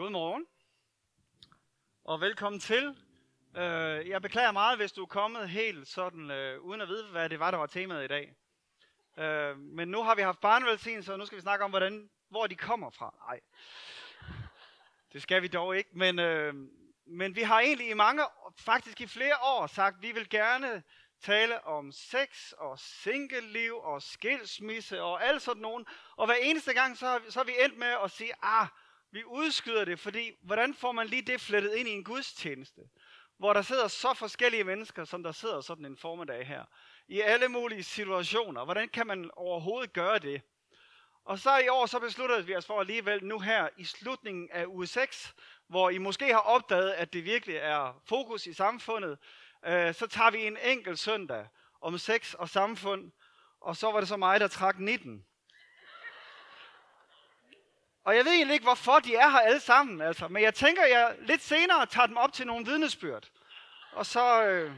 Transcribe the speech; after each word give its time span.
Godmorgen. 0.00 0.46
Og 2.04 2.20
velkommen 2.20 2.60
til. 2.60 2.96
Øh, 3.56 4.08
jeg 4.08 4.22
beklager 4.22 4.52
meget, 4.52 4.78
hvis 4.78 4.92
du 4.92 5.02
er 5.02 5.06
kommet 5.06 5.48
helt 5.48 5.88
sådan, 5.88 6.30
øh, 6.30 6.60
uden 6.60 6.80
at 6.80 6.88
vide, 6.88 7.10
hvad 7.10 7.28
det 7.28 7.40
var, 7.40 7.50
der 7.50 7.58
var 7.58 7.66
temaet 7.66 8.04
i 8.04 8.08
dag. 8.08 8.34
Øh, 9.18 9.58
men 9.58 9.88
nu 9.88 10.02
har 10.02 10.14
vi 10.14 10.22
haft 10.22 10.40
barnevelsignelse, 10.40 11.06
så 11.06 11.16
nu 11.16 11.26
skal 11.26 11.36
vi 11.36 11.42
snakke 11.42 11.64
om, 11.64 11.70
hvordan, 11.70 12.10
hvor 12.30 12.46
de 12.46 12.54
kommer 12.54 12.90
fra. 12.90 13.14
Nej, 13.26 13.40
det 15.12 15.22
skal 15.22 15.42
vi 15.42 15.48
dog 15.48 15.76
ikke. 15.76 15.90
Men, 15.92 16.18
øh, 16.18 16.54
men 17.06 17.36
vi 17.36 17.42
har 17.42 17.60
egentlig 17.60 17.90
i 17.90 17.94
mange, 17.94 18.22
faktisk 18.58 19.00
i 19.00 19.06
flere 19.06 19.36
år, 19.42 19.66
sagt, 19.66 19.96
at 19.96 20.02
vi 20.02 20.12
vil 20.12 20.28
gerne 20.28 20.82
tale 21.22 21.64
om 21.64 21.92
sex 21.92 22.52
og 22.52 22.78
single-liv 22.78 23.76
og 23.76 24.02
skilsmisse 24.02 25.02
og 25.02 25.24
alt 25.24 25.42
sådan 25.42 25.62
nogen. 25.62 25.86
Og 26.16 26.26
hver 26.26 26.36
eneste 26.42 26.72
gang, 26.72 26.98
så 26.98 27.06
har, 27.06 27.18
vi, 27.18 27.30
så 27.30 27.38
har 27.38 27.44
vi 27.44 27.52
endt 27.64 27.78
med 27.78 27.94
at 28.04 28.10
sige, 28.10 28.32
ah, 28.42 28.66
vi 29.12 29.24
udskyder 29.24 29.84
det, 29.84 29.98
fordi 29.98 30.32
hvordan 30.42 30.74
får 30.74 30.92
man 30.92 31.06
lige 31.06 31.22
det 31.22 31.40
flettet 31.40 31.74
ind 31.74 31.88
i 31.88 31.92
en 31.92 32.04
gudstjeneste? 32.04 32.80
Hvor 33.38 33.52
der 33.52 33.62
sidder 33.62 33.88
så 33.88 34.14
forskellige 34.14 34.64
mennesker, 34.64 35.04
som 35.04 35.22
der 35.22 35.32
sidder 35.32 35.60
sådan 35.60 35.86
en 35.86 35.96
formiddag 35.96 36.46
her. 36.46 36.64
I 37.08 37.20
alle 37.20 37.48
mulige 37.48 37.82
situationer. 37.82 38.64
Hvordan 38.64 38.88
kan 38.88 39.06
man 39.06 39.30
overhovedet 39.36 39.92
gøre 39.92 40.18
det? 40.18 40.42
Og 41.24 41.38
så 41.38 41.58
i 41.58 41.68
år, 41.68 41.86
så 41.86 41.98
besluttede 41.98 42.46
vi 42.46 42.56
os 42.56 42.66
for 42.66 42.80
alligevel 42.80 43.24
nu 43.24 43.38
her 43.38 43.68
i 43.76 43.84
slutningen 43.84 44.48
af 44.52 44.66
uge 44.66 44.86
6, 44.86 45.34
hvor 45.68 45.90
I 45.90 45.98
måske 45.98 46.32
har 46.32 46.40
opdaget, 46.40 46.90
at 46.90 47.12
det 47.12 47.24
virkelig 47.24 47.56
er 47.56 48.02
fokus 48.08 48.46
i 48.46 48.52
samfundet, 48.52 49.18
øh, 49.66 49.94
så 49.94 50.06
tager 50.06 50.30
vi 50.30 50.46
en 50.46 50.56
enkelt 50.64 50.98
søndag 50.98 51.46
om 51.80 51.98
sex 51.98 52.34
og 52.34 52.48
samfund, 52.48 53.12
og 53.60 53.76
så 53.76 53.90
var 53.90 54.00
det 54.00 54.08
så 54.08 54.16
mig, 54.16 54.40
der 54.40 54.48
trak 54.48 54.78
19. 54.78 55.24
Og 58.10 58.16
jeg 58.16 58.24
ved 58.24 58.32
egentlig 58.32 58.54
ikke, 58.54 58.64
hvorfor 58.64 58.98
de 58.98 59.14
er 59.14 59.28
her 59.28 59.38
alle 59.38 59.60
sammen, 59.60 60.00
altså. 60.00 60.28
men 60.28 60.42
jeg 60.42 60.54
tænker, 60.54 60.86
jeg 60.86 61.16
lidt 61.20 61.42
senere 61.42 61.86
tager 61.86 62.06
dem 62.06 62.16
op 62.16 62.32
til 62.32 62.46
nogle 62.46 62.66
vidnesbyrd. 62.66 63.30
Og 63.92 64.06
så, 64.06 64.44
øh, 64.44 64.72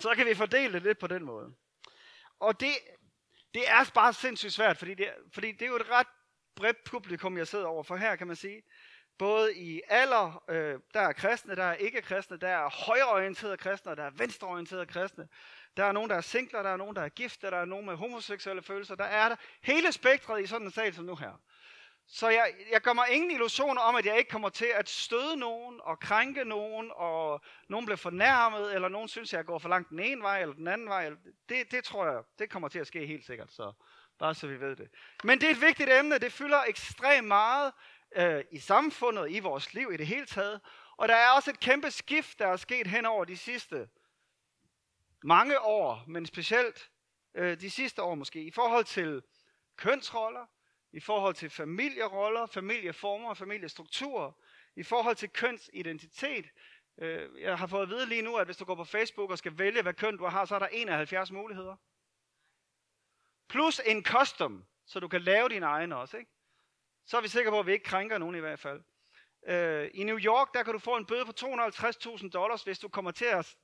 så 0.00 0.14
kan 0.14 0.26
vi 0.26 0.34
fordele 0.34 0.72
det 0.72 0.82
lidt 0.82 0.98
på 0.98 1.06
den 1.06 1.24
måde. 1.24 1.54
Og 2.40 2.60
det, 2.60 2.70
det 3.54 3.70
er 3.70 3.90
bare 3.94 4.12
sindssygt 4.12 4.52
svært, 4.52 4.78
fordi 4.78 4.94
det, 4.94 5.10
fordi 5.32 5.52
det 5.52 5.62
er 5.62 5.66
jo 5.66 5.76
et 5.76 5.90
ret 5.90 6.06
bredt 6.56 6.84
publikum, 6.84 7.38
jeg 7.38 7.48
sidder 7.48 7.66
over 7.66 7.82
for 7.82 7.96
her, 7.96 8.16
kan 8.16 8.26
man 8.26 8.36
sige. 8.36 8.62
Både 9.18 9.54
i 9.56 9.80
alder, 9.88 10.44
øh, 10.48 10.80
der 10.94 11.00
er 11.00 11.12
kristne, 11.12 11.56
der 11.56 11.64
er 11.64 11.74
ikke 11.74 12.02
kristne, 12.02 12.36
der 12.36 12.48
er 12.48 12.86
højreorienterede 12.86 13.56
kristne, 13.56 13.96
der 13.96 14.04
er 14.04 14.10
venstreorienterede 14.10 14.86
kristne. 14.86 15.28
Der 15.76 15.84
er 15.84 15.92
nogen, 15.92 16.10
der 16.10 16.16
er 16.16 16.20
singler, 16.20 16.62
der 16.62 16.70
er 16.70 16.76
nogen, 16.76 16.96
der 16.96 17.02
er 17.02 17.08
gifte, 17.08 17.50
der 17.50 17.56
er 17.56 17.64
nogen 17.64 17.86
med 17.86 17.96
homoseksuelle 17.96 18.62
følelser. 18.62 18.94
Der 18.94 19.04
er 19.04 19.28
der 19.28 19.36
hele 19.62 19.92
spektret 19.92 20.42
i 20.42 20.46
sådan 20.46 20.66
en 20.66 20.72
sal 20.72 20.94
som 20.94 21.04
nu 21.04 21.16
her. 21.16 21.40
Så 22.06 22.28
jeg, 22.28 22.54
jeg 22.70 22.80
gør 22.80 22.92
mig 22.92 23.10
ingen 23.10 23.30
illusioner 23.30 23.80
om, 23.80 23.96
at 23.96 24.06
jeg 24.06 24.18
ikke 24.18 24.30
kommer 24.30 24.48
til 24.48 24.68
at 24.74 24.88
støde 24.88 25.36
nogen 25.36 25.80
og 25.82 26.00
krænke 26.00 26.44
nogen, 26.44 26.90
og 26.94 27.40
nogen 27.68 27.86
bliver 27.86 27.96
fornærmet, 27.96 28.74
eller 28.74 28.88
nogen 28.88 29.08
synes, 29.08 29.32
at 29.32 29.36
jeg 29.36 29.44
går 29.44 29.58
for 29.58 29.68
langt 29.68 29.90
den 29.90 30.00
ene 30.00 30.22
vej 30.22 30.40
eller 30.40 30.54
den 30.54 30.68
anden 30.68 30.88
vej. 30.88 31.10
Det, 31.48 31.70
det 31.70 31.84
tror 31.84 32.06
jeg, 32.06 32.22
det 32.38 32.50
kommer 32.50 32.68
til 32.68 32.78
at 32.78 32.86
ske 32.86 33.06
helt 33.06 33.26
sikkert, 33.26 33.52
så 33.52 33.72
bare 34.18 34.34
så 34.34 34.46
vi 34.46 34.60
ved 34.60 34.76
det. 34.76 34.88
Men 35.24 35.40
det 35.40 35.46
er 35.46 35.54
et 35.54 35.60
vigtigt 35.60 35.90
emne, 35.90 36.18
det 36.18 36.32
fylder 36.32 36.62
ekstremt 36.62 37.28
meget 37.28 37.72
øh, 38.16 38.44
i 38.50 38.58
samfundet, 38.58 39.30
i 39.30 39.38
vores 39.38 39.74
liv 39.74 39.90
i 39.92 39.96
det 39.96 40.06
hele 40.06 40.26
taget. 40.26 40.60
Og 40.96 41.08
der 41.08 41.14
er 41.14 41.30
også 41.30 41.50
et 41.50 41.60
kæmpe 41.60 41.90
skift, 41.90 42.38
der 42.38 42.46
er 42.46 42.56
sket 42.56 42.86
hen 42.86 43.06
over 43.06 43.24
de 43.24 43.36
sidste 43.36 43.88
mange 45.22 45.60
år, 45.60 46.04
men 46.06 46.26
specielt 46.26 46.90
øh, 47.34 47.60
de 47.60 47.70
sidste 47.70 48.02
år 48.02 48.14
måske, 48.14 48.42
i 48.42 48.50
forhold 48.50 48.84
til 48.84 49.22
kønsroller, 49.76 50.46
i 50.92 51.00
forhold 51.00 51.34
til 51.34 51.50
familieroller, 51.50 52.46
familieformer 52.46 53.28
og 53.28 53.36
familiestrukturer, 53.36 54.32
i 54.76 54.82
forhold 54.82 55.16
til 55.16 55.30
kønsidentitet. 55.30 56.46
Øh, 56.98 57.40
jeg 57.40 57.58
har 57.58 57.66
fået 57.66 57.82
at 57.82 57.88
vide 57.88 58.06
lige 58.06 58.22
nu, 58.22 58.36
at 58.36 58.46
hvis 58.46 58.56
du 58.56 58.64
går 58.64 58.74
på 58.74 58.84
Facebook 58.84 59.30
og 59.30 59.38
skal 59.38 59.58
vælge, 59.58 59.82
hvad 59.82 59.94
køn 59.94 60.16
du 60.16 60.24
har, 60.24 60.44
så 60.44 60.54
er 60.54 60.58
der 60.58 60.66
71 60.66 61.30
muligheder. 61.30 61.76
Plus 63.48 63.80
en 63.86 64.04
custom, 64.04 64.64
så 64.86 65.00
du 65.00 65.08
kan 65.08 65.22
lave 65.22 65.48
din 65.48 65.62
egen 65.62 65.92
også. 65.92 66.16
Ikke? 66.16 66.30
Så 67.04 67.16
er 67.16 67.20
vi 67.20 67.28
sikre 67.28 67.50
på, 67.50 67.60
at 67.60 67.66
vi 67.66 67.72
ikke 67.72 67.84
krænker 67.84 68.18
nogen 68.18 68.36
i 68.36 68.40
hvert 68.40 68.58
fald. 68.58 68.82
Øh, 69.46 69.90
I 69.94 70.04
New 70.04 70.18
York, 70.18 70.54
der 70.54 70.62
kan 70.62 70.72
du 70.72 70.78
få 70.78 70.96
en 70.96 71.06
bøde 71.06 71.24
på 71.24 71.32
250.000 71.38 72.28
dollars, 72.28 72.62
hvis 72.62 72.78
du 72.78 72.88
kommer 72.88 73.10
til 73.10 73.24
at 73.24 73.56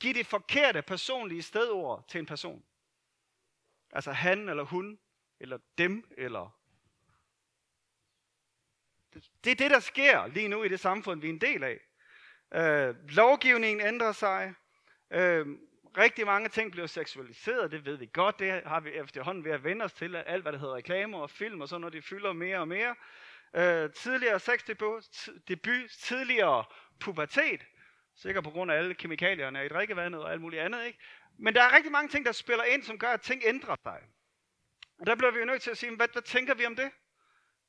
give 0.00 0.14
det 0.14 0.26
forkerte 0.26 0.82
personlige 0.82 1.42
stedord 1.42 2.08
til 2.08 2.18
en 2.18 2.26
person. 2.26 2.64
Altså 3.92 4.12
han 4.12 4.48
eller 4.48 4.62
hun, 4.62 4.98
eller 5.40 5.58
dem, 5.78 6.12
eller 6.18 6.59
det 9.14 9.50
er 9.50 9.54
det, 9.54 9.70
der 9.70 9.80
sker 9.80 10.26
lige 10.26 10.48
nu 10.48 10.62
i 10.62 10.68
det 10.68 10.80
samfund, 10.80 11.20
vi 11.20 11.26
er 11.26 11.32
en 11.32 11.40
del 11.40 11.64
af. 11.64 11.80
Øh, 12.54 12.94
lovgivningen 13.08 13.86
ændrer 13.86 14.12
sig. 14.12 14.54
Øh, 15.12 15.46
rigtig 15.98 16.26
mange 16.26 16.48
ting 16.48 16.72
bliver 16.72 16.86
seksualiseret, 16.86 17.72
det 17.72 17.84
ved 17.84 17.96
vi 17.96 18.10
godt. 18.12 18.38
Det 18.38 18.62
har 18.66 18.80
vi 18.80 18.90
efterhånden 18.90 19.44
ved 19.44 19.52
at 19.52 19.64
vende 19.64 19.84
os 19.84 19.92
til, 19.92 20.16
at 20.16 20.24
alt 20.26 20.42
hvad 20.42 20.52
der 20.52 20.58
hedder 20.58 20.74
reklamer 20.74 21.18
og 21.18 21.30
film 21.30 21.60
og 21.60 21.68
sådan 21.68 21.80
noget, 21.80 21.92
de 21.92 22.02
fylder 22.02 22.32
mere 22.32 22.58
og 22.58 22.68
mere. 22.68 22.94
Øh, 23.56 23.92
tidligere 23.92 24.40
sexdebut, 24.40 25.28
debut, 25.48 25.90
tidligere 25.90 26.64
pubertet, 27.00 27.66
sikkert 28.16 28.44
på 28.44 28.50
grund 28.50 28.72
af 28.72 28.76
alle 28.76 28.94
kemikalierne 28.94 29.64
i 29.64 29.68
drikkevandet 29.68 30.20
og 30.20 30.32
alt 30.32 30.40
muligt 30.40 30.62
andet. 30.62 30.86
Ikke? 30.86 30.98
Men 31.38 31.54
der 31.54 31.62
er 31.62 31.76
rigtig 31.76 31.92
mange 31.92 32.08
ting, 32.08 32.26
der 32.26 32.32
spiller 32.32 32.64
ind, 32.64 32.82
som 32.82 32.98
gør, 32.98 33.08
at 33.08 33.20
ting 33.20 33.42
ændrer 33.44 33.76
sig. 33.82 34.00
Og 35.00 35.06
der 35.06 35.14
bliver 35.14 35.30
vi 35.30 35.38
jo 35.38 35.44
nødt 35.44 35.62
til 35.62 35.70
at 35.70 35.78
sige, 35.78 35.96
hvad, 35.96 36.08
hvad 36.12 36.22
tænker 36.22 36.54
vi 36.54 36.66
om 36.66 36.76
det? 36.76 36.90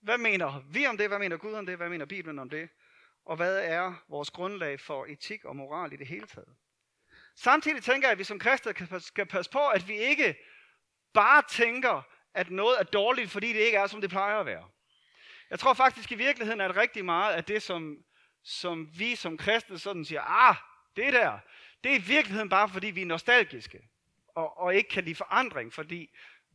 Hvad 0.01 0.17
mener 0.17 0.61
vi 0.69 0.87
om 0.87 0.97
det? 0.97 1.07
Hvad 1.07 1.19
mener 1.19 1.37
Gud 1.37 1.53
om 1.53 1.65
det? 1.65 1.77
Hvad 1.77 1.89
mener 1.89 2.05
Bibelen 2.05 2.39
om 2.39 2.49
det? 2.49 2.69
Og 3.25 3.35
hvad 3.35 3.65
er 3.65 3.93
vores 4.07 4.29
grundlag 4.29 4.79
for 4.79 5.05
etik 5.05 5.45
og 5.45 5.55
moral 5.55 5.93
i 5.93 5.95
det 5.95 6.07
hele 6.07 6.27
taget? 6.27 6.55
Samtidig 7.35 7.83
tænker 7.83 8.07
jeg, 8.07 8.11
at 8.11 8.17
vi 8.17 8.23
som 8.23 8.39
kristne 8.39 8.99
skal 8.99 9.25
passe 9.25 9.51
på, 9.51 9.67
at 9.67 9.87
vi 9.87 9.97
ikke 9.97 10.35
bare 11.13 11.43
tænker, 11.49 12.01
at 12.33 12.49
noget 12.49 12.79
er 12.79 12.83
dårligt, 12.83 13.31
fordi 13.31 13.53
det 13.53 13.59
ikke 13.59 13.77
er, 13.77 13.87
som 13.87 14.01
det 14.01 14.09
plejer 14.09 14.39
at 14.39 14.45
være. 14.45 14.67
Jeg 15.49 15.59
tror 15.59 15.73
faktisk 15.73 16.11
i 16.11 16.15
virkeligheden, 16.15 16.61
at 16.61 16.75
rigtig 16.75 17.05
meget 17.05 17.33
af 17.33 17.43
det, 17.43 17.61
som, 17.61 18.03
som 18.43 18.89
vi 18.99 19.15
som 19.15 19.37
kristne 19.37 19.79
sådan 19.79 20.05
siger, 20.05 20.21
ah, 20.21 20.55
det 20.95 21.13
der, 21.13 21.39
det 21.83 21.91
er 21.91 21.95
i 21.95 22.01
virkeligheden 22.01 22.49
bare, 22.49 22.69
fordi 22.69 22.87
vi 22.87 23.01
er 23.01 23.05
nostalgiske, 23.05 23.89
og, 24.27 24.57
og 24.57 24.75
ikke 24.75 24.89
kan 24.89 25.03
lide 25.03 25.15
forandring, 25.15 25.73
fordi 25.73 26.09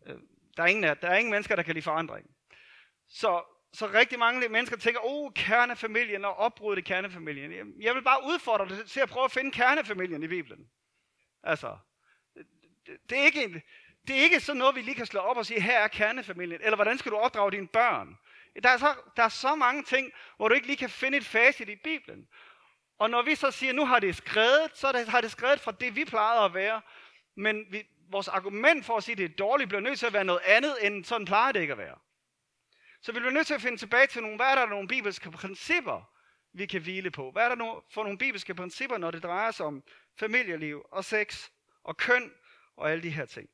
øh, 0.06 0.16
der, 0.56 0.62
er 0.62 0.66
ingen, 0.66 0.82
der 0.82 1.08
er 1.08 1.16
ingen 1.16 1.30
mennesker, 1.30 1.56
der 1.56 1.62
kan 1.62 1.74
lide 1.74 1.84
forandring. 1.84 2.35
Så, 3.08 3.42
så 3.72 3.86
rigtig 3.86 4.18
mange 4.18 4.48
mennesker 4.48 4.76
tænker, 4.76 5.00
oh, 5.04 5.32
kernefamilien 5.32 6.24
og 6.24 6.36
opbruddet 6.36 6.82
i 6.82 6.84
kernefamilien. 6.84 7.82
Jeg 7.82 7.94
vil 7.94 8.02
bare 8.02 8.24
udfordre 8.24 8.68
dig 8.68 8.86
til 8.86 9.00
at 9.00 9.08
prøve 9.08 9.24
at 9.24 9.32
finde 9.32 9.52
kernefamilien 9.52 10.22
i 10.22 10.28
Bibelen. 10.28 10.66
Altså, 11.42 11.78
det, 12.34 12.96
det, 13.10 13.18
er 13.18 13.22
ikke 13.22 13.44
en, 13.44 13.62
det 14.08 14.16
er 14.18 14.22
ikke 14.22 14.40
sådan 14.40 14.58
noget, 14.58 14.76
vi 14.76 14.80
lige 14.80 14.94
kan 14.94 15.06
slå 15.06 15.20
op 15.20 15.36
og 15.36 15.46
sige, 15.46 15.60
her 15.60 15.78
er 15.78 15.88
kernefamilien. 15.88 16.60
Eller 16.62 16.76
hvordan 16.76 16.98
skal 16.98 17.12
du 17.12 17.16
opdrage 17.16 17.52
dine 17.52 17.68
børn? 17.68 18.18
Der 18.62 18.68
er, 18.68 18.76
så, 18.76 18.94
der 19.16 19.22
er 19.22 19.28
så 19.28 19.54
mange 19.54 19.82
ting, 19.82 20.12
hvor 20.36 20.48
du 20.48 20.54
ikke 20.54 20.66
lige 20.66 20.76
kan 20.76 20.90
finde 20.90 21.18
et 21.18 21.24
facit 21.24 21.68
i 21.68 21.76
Bibelen. 21.76 22.28
Og 22.98 23.10
når 23.10 23.22
vi 23.22 23.34
så 23.34 23.50
siger, 23.50 23.72
nu 23.72 23.86
har 23.86 23.98
det 23.98 24.16
skrevet, 24.16 24.70
så 24.74 24.92
det, 24.92 25.08
har 25.08 25.20
det 25.20 25.30
skrevet 25.30 25.60
fra 25.60 25.72
det, 25.72 25.96
vi 25.96 26.04
plejede 26.04 26.44
at 26.44 26.54
være. 26.54 26.82
Men 27.36 27.64
vi, 27.70 27.86
vores 28.10 28.28
argument 28.28 28.84
for 28.84 28.96
at 28.96 29.02
sige, 29.02 29.12
at 29.12 29.18
det 29.18 29.24
er 29.24 29.36
dårligt, 29.36 29.68
bliver 29.68 29.80
nødt 29.80 29.98
til 29.98 30.06
at 30.06 30.12
være 30.12 30.24
noget 30.24 30.40
andet, 30.44 30.76
end 30.82 31.04
sådan 31.04 31.24
plejer 31.24 31.52
det 31.52 31.60
ikke 31.60 31.72
at 31.72 31.78
være. 31.78 31.98
Så 33.06 33.12
vi 33.12 33.18
bliver 33.18 33.32
nødt 33.32 33.46
til 33.46 33.54
at 33.54 33.62
finde 33.62 33.78
tilbage 33.78 34.06
til 34.06 34.22
nogle, 34.22 34.36
hvad 34.36 34.46
er 34.46 34.54
der 34.54 34.66
nogle 34.66 34.88
bibelske 34.88 35.30
principper, 35.30 36.12
vi 36.52 36.66
kan 36.66 36.82
hvile 36.82 37.10
på? 37.10 37.30
Hvad 37.30 37.42
er 37.44 37.54
der 37.54 37.84
for 37.90 38.02
nogle 38.02 38.18
bibelske 38.18 38.54
principper, 38.54 38.98
når 38.98 39.10
det 39.10 39.22
drejer 39.22 39.50
sig 39.50 39.66
om 39.66 39.82
familieliv 40.18 40.86
og 40.90 41.04
sex 41.04 41.48
og 41.84 41.96
køn 41.96 42.32
og 42.76 42.90
alle 42.90 43.02
de 43.02 43.10
her 43.10 43.24
ting? 43.24 43.48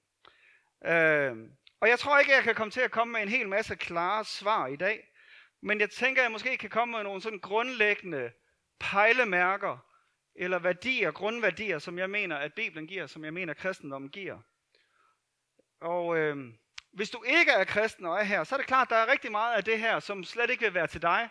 Øh, 0.84 1.36
og 1.80 1.88
jeg 1.88 1.98
tror 1.98 2.18
ikke, 2.18 2.32
jeg 2.32 2.42
kan 2.42 2.54
komme 2.54 2.70
til 2.70 2.80
at 2.80 2.90
komme 2.90 3.12
med 3.12 3.22
en 3.22 3.28
hel 3.28 3.48
masse 3.48 3.76
klare 3.76 4.24
svar 4.24 4.66
i 4.66 4.76
dag, 4.76 5.08
men 5.62 5.80
jeg 5.80 5.90
tænker, 5.90 6.22
at 6.22 6.24
jeg 6.24 6.32
måske 6.32 6.56
kan 6.56 6.70
komme 6.70 6.92
med 6.92 7.02
nogle 7.04 7.22
sådan 7.22 7.40
grundlæggende 7.40 8.32
pejlemærker, 8.80 9.78
eller 10.34 10.58
værdier, 10.58 11.10
grundværdier, 11.10 11.78
som 11.78 11.98
jeg 11.98 12.10
mener, 12.10 12.36
at 12.36 12.54
Bibelen 12.54 12.86
giver, 12.86 13.06
som 13.06 13.24
jeg 13.24 13.34
mener, 13.34 13.50
at 13.50 13.58
kristendommen 13.58 14.10
giver. 14.10 14.38
Og 15.80 16.18
øh, 16.18 16.54
hvis 16.92 17.10
du 17.10 17.22
ikke 17.22 17.50
er 17.50 17.64
kristen 17.64 18.06
og 18.06 18.18
er 18.18 18.22
her, 18.22 18.44
så 18.44 18.54
er 18.54 18.56
det 18.56 18.66
klart, 18.66 18.86
at 18.86 18.90
der 18.90 18.96
er 18.96 19.12
rigtig 19.12 19.30
meget 19.30 19.56
af 19.56 19.64
det 19.64 19.78
her, 19.78 20.00
som 20.00 20.24
slet 20.24 20.50
ikke 20.50 20.64
vil 20.64 20.74
være 20.74 20.86
til 20.86 21.02
dig. 21.02 21.28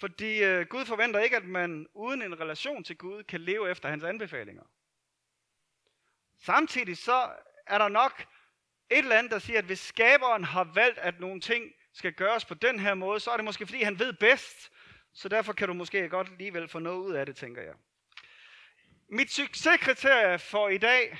Fordi 0.00 0.44
øh, 0.44 0.66
Gud 0.66 0.84
forventer 0.84 1.20
ikke, 1.20 1.36
at 1.36 1.44
man 1.44 1.86
uden 1.94 2.22
en 2.22 2.40
relation 2.40 2.84
til 2.84 2.96
Gud 2.96 3.22
kan 3.22 3.40
leve 3.40 3.70
efter 3.70 3.88
hans 3.88 4.04
anbefalinger. 4.04 4.62
Samtidig 6.38 6.96
så 6.96 7.32
er 7.66 7.78
der 7.78 7.88
nok 7.88 8.26
et 8.90 8.98
eller 8.98 9.16
andet, 9.16 9.32
der 9.32 9.38
siger, 9.38 9.58
at 9.58 9.64
hvis 9.64 9.78
skaberen 9.78 10.44
har 10.44 10.64
valgt, 10.64 10.98
at 10.98 11.20
nogle 11.20 11.40
ting 11.40 11.72
skal 11.92 12.12
gøres 12.12 12.44
på 12.44 12.54
den 12.54 12.78
her 12.78 12.94
måde, 12.94 13.20
så 13.20 13.30
er 13.30 13.36
det 13.36 13.44
måske 13.44 13.66
fordi, 13.66 13.82
han 13.82 13.98
ved 13.98 14.12
bedst. 14.12 14.70
Så 15.12 15.28
derfor 15.28 15.52
kan 15.52 15.68
du 15.68 15.74
måske 15.74 16.08
godt 16.08 16.28
alligevel 16.28 16.68
få 16.68 16.78
noget 16.78 16.98
ud 16.98 17.14
af 17.14 17.26
det, 17.26 17.36
tænker 17.36 17.62
jeg. 17.62 17.74
Mit 19.08 19.32
succeskriterie 19.32 20.38
for 20.38 20.68
i 20.68 20.78
dag 20.78 21.18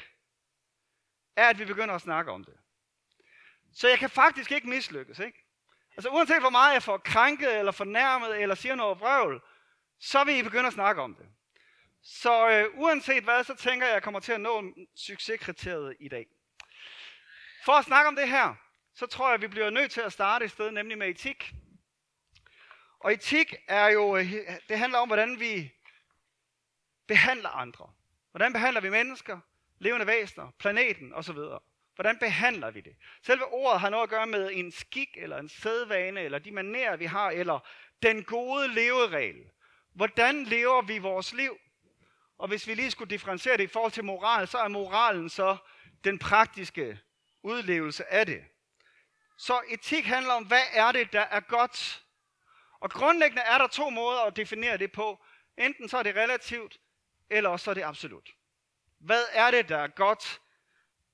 er, 1.36 1.48
at 1.48 1.58
vi 1.58 1.64
begynder 1.64 1.94
at 1.94 2.00
snakke 2.00 2.32
om 2.32 2.44
det. 2.44 2.54
Så 3.74 3.88
jeg 3.88 3.98
kan 3.98 4.10
faktisk 4.10 4.52
ikke 4.52 4.68
mislykkes, 4.68 5.18
ikke? 5.18 5.44
Altså 5.96 6.08
uanset 6.08 6.40
hvor 6.40 6.50
meget 6.50 6.74
jeg 6.74 6.82
får 6.82 6.98
krænket, 6.98 7.58
eller 7.58 7.72
fornærmet, 7.72 8.42
eller 8.42 8.54
siger 8.54 8.74
noget 8.74 9.00
vrøvl, 9.00 9.42
så 10.00 10.24
vil 10.24 10.36
I 10.36 10.42
begynde 10.42 10.66
at 10.66 10.72
snakke 10.72 11.02
om 11.02 11.14
det. 11.14 11.26
Så 12.02 12.48
øh, 12.48 12.78
uanset 12.80 13.24
hvad, 13.24 13.44
så 13.44 13.54
tænker 13.54 13.86
jeg, 13.86 13.90
at 13.90 13.94
jeg 13.94 14.02
kommer 14.02 14.20
til 14.20 14.32
at 14.32 14.40
nå 14.40 14.64
succeskriteriet 14.96 15.96
i 16.00 16.08
dag. 16.08 16.26
For 17.64 17.72
at 17.72 17.84
snakke 17.84 18.08
om 18.08 18.16
det 18.16 18.28
her, 18.28 18.54
så 18.94 19.06
tror 19.06 19.26
jeg, 19.26 19.34
at 19.34 19.40
vi 19.40 19.46
bliver 19.46 19.70
nødt 19.70 19.90
til 19.90 20.00
at 20.00 20.12
starte 20.12 20.44
et 20.44 20.50
sted, 20.50 20.70
nemlig 20.70 20.98
med 20.98 21.08
etik. 21.08 21.52
Og 23.00 23.12
etik 23.12 23.54
er 23.68 23.88
jo, 23.88 24.16
øh, 24.16 24.32
det 24.68 24.78
handler 24.78 24.98
om, 24.98 25.08
hvordan 25.08 25.40
vi 25.40 25.72
behandler 27.06 27.48
andre. 27.48 27.92
Hvordan 28.30 28.52
behandler 28.52 28.80
vi 28.80 28.90
mennesker, 28.90 29.40
levende 29.78 30.06
væsener, 30.06 30.50
planeten 30.58 31.14
osv. 31.14 31.38
Hvordan 31.98 32.18
behandler 32.18 32.70
vi 32.70 32.80
det? 32.80 32.96
Selve 33.22 33.44
ordet 33.44 33.80
har 33.80 33.90
noget 33.90 34.02
at 34.02 34.08
gøre 34.08 34.26
med 34.26 34.50
en 34.52 34.72
skik, 34.72 35.08
eller 35.16 35.38
en 35.38 35.48
sædvane, 35.48 36.20
eller 36.20 36.38
de 36.38 36.50
manerer, 36.50 36.96
vi 36.96 37.04
har, 37.04 37.30
eller 37.30 37.68
den 38.02 38.24
gode 38.24 38.74
leveregel. 38.74 39.50
Hvordan 39.94 40.44
lever 40.44 40.82
vi 40.82 40.98
vores 40.98 41.32
liv? 41.32 41.58
Og 42.38 42.48
hvis 42.48 42.66
vi 42.66 42.74
lige 42.74 42.90
skulle 42.90 43.10
differentiere 43.10 43.56
det 43.56 43.64
i 43.64 43.66
forhold 43.66 43.92
til 43.92 44.04
moral, 44.04 44.48
så 44.48 44.58
er 44.58 44.68
moralen 44.68 45.28
så 45.28 45.56
den 46.04 46.18
praktiske 46.18 47.00
udlevelse 47.42 48.12
af 48.12 48.26
det. 48.26 48.44
Så 49.38 49.60
etik 49.68 50.04
handler 50.04 50.32
om, 50.32 50.46
hvad 50.46 50.64
er 50.72 50.92
det, 50.92 51.12
der 51.12 51.20
er 51.20 51.40
godt? 51.40 52.04
Og 52.80 52.90
grundlæggende 52.90 53.42
er 53.42 53.58
der 53.58 53.66
to 53.66 53.90
måder 53.90 54.20
at 54.20 54.36
definere 54.36 54.76
det 54.76 54.92
på. 54.92 55.24
Enten 55.56 55.88
så 55.88 55.98
er 55.98 56.02
det 56.02 56.16
relativt, 56.16 56.78
eller 57.30 57.56
så 57.56 57.70
er 57.70 57.74
det 57.74 57.84
absolut. 57.84 58.30
Hvad 58.98 59.22
er 59.32 59.50
det, 59.50 59.68
der 59.68 59.78
er 59.78 59.88
godt? 59.88 60.40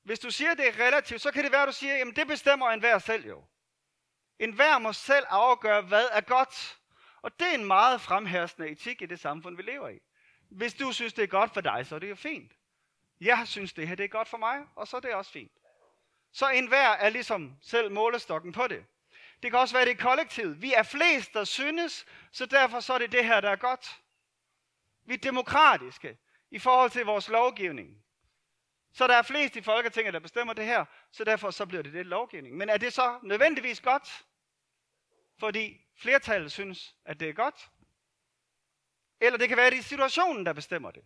Hvis 0.04 0.18
du 0.18 0.30
siger, 0.30 0.54
det 0.54 0.68
er 0.68 0.86
relativt, 0.86 1.20
så 1.20 1.30
kan 1.30 1.44
det 1.44 1.52
være, 1.52 1.62
at 1.62 1.68
du 1.68 1.72
siger, 1.72 1.96
jamen 1.96 2.16
det 2.16 2.26
bestemmer 2.26 2.70
enhver 2.70 2.98
selv 2.98 3.26
jo. 3.26 3.44
Enhver 4.38 4.78
må 4.78 4.92
selv 4.92 5.26
afgøre, 5.28 5.82
hvad 5.82 6.08
er 6.12 6.20
godt. 6.20 6.78
Og 7.22 7.40
det 7.40 7.48
er 7.48 7.54
en 7.54 7.64
meget 7.64 8.00
fremherskende 8.00 8.68
etik 8.68 9.02
i 9.02 9.06
det 9.06 9.20
samfund, 9.20 9.56
vi 9.56 9.62
lever 9.62 9.88
i. 9.88 9.98
Hvis 10.50 10.74
du 10.74 10.92
synes, 10.92 11.12
det 11.12 11.22
er 11.22 11.26
godt 11.26 11.54
for 11.54 11.60
dig, 11.60 11.86
så 11.86 11.94
er 11.94 11.98
det 11.98 12.10
jo 12.10 12.14
fint. 12.14 12.52
Jeg 13.20 13.42
synes, 13.48 13.72
det 13.72 13.88
her 13.88 13.94
det 13.94 14.04
er 14.04 14.08
godt 14.08 14.28
for 14.28 14.36
mig, 14.36 14.66
og 14.76 14.88
så 14.88 14.96
er 14.96 15.00
det 15.00 15.14
også 15.14 15.30
fint. 15.30 15.52
Så 16.32 16.48
enhver 16.48 16.88
er 16.88 17.08
ligesom 17.08 17.56
selv 17.62 17.92
målestokken 17.92 18.52
på 18.52 18.66
det. 18.66 18.86
Det 19.42 19.50
kan 19.50 19.60
også 19.60 19.74
være 19.74 19.84
det 19.84 19.98
kollektivt. 19.98 20.62
Vi 20.62 20.72
er 20.72 20.82
flest, 20.82 21.34
der 21.34 21.44
synes, 21.44 22.06
så 22.32 22.46
derfor 22.46 22.80
så 22.80 22.94
er 22.94 22.98
det 22.98 23.12
det 23.12 23.24
her, 23.24 23.40
der 23.40 23.50
er 23.50 23.56
godt. 23.56 24.00
Vi 25.04 25.14
er 25.14 25.18
demokratiske 25.18 26.18
i 26.50 26.58
forhold 26.58 26.90
til 26.90 27.04
vores 27.04 27.28
lovgivning. 27.28 28.03
Så 28.94 29.06
der 29.06 29.14
er 29.14 29.22
flest 29.22 29.56
i 29.56 29.60
Folketinget, 29.60 30.14
der 30.14 30.20
bestemmer 30.20 30.52
det 30.52 30.64
her, 30.64 30.84
så 31.10 31.24
derfor 31.24 31.50
så 31.50 31.66
bliver 31.66 31.82
det 31.82 31.92
det 31.92 32.06
lovgivning. 32.06 32.56
Men 32.56 32.68
er 32.68 32.76
det 32.76 32.92
så 32.92 33.18
nødvendigvis 33.22 33.80
godt? 33.80 34.26
Fordi 35.38 35.80
flertallet 35.96 36.52
synes, 36.52 36.96
at 37.04 37.20
det 37.20 37.28
er 37.28 37.32
godt? 37.32 37.70
Eller 39.20 39.38
det 39.38 39.48
kan 39.48 39.56
være, 39.56 39.66
at 39.66 39.72
det 39.72 39.78
er 39.78 39.82
situationen, 39.82 40.46
der 40.46 40.52
bestemmer 40.52 40.90
det. 40.90 41.02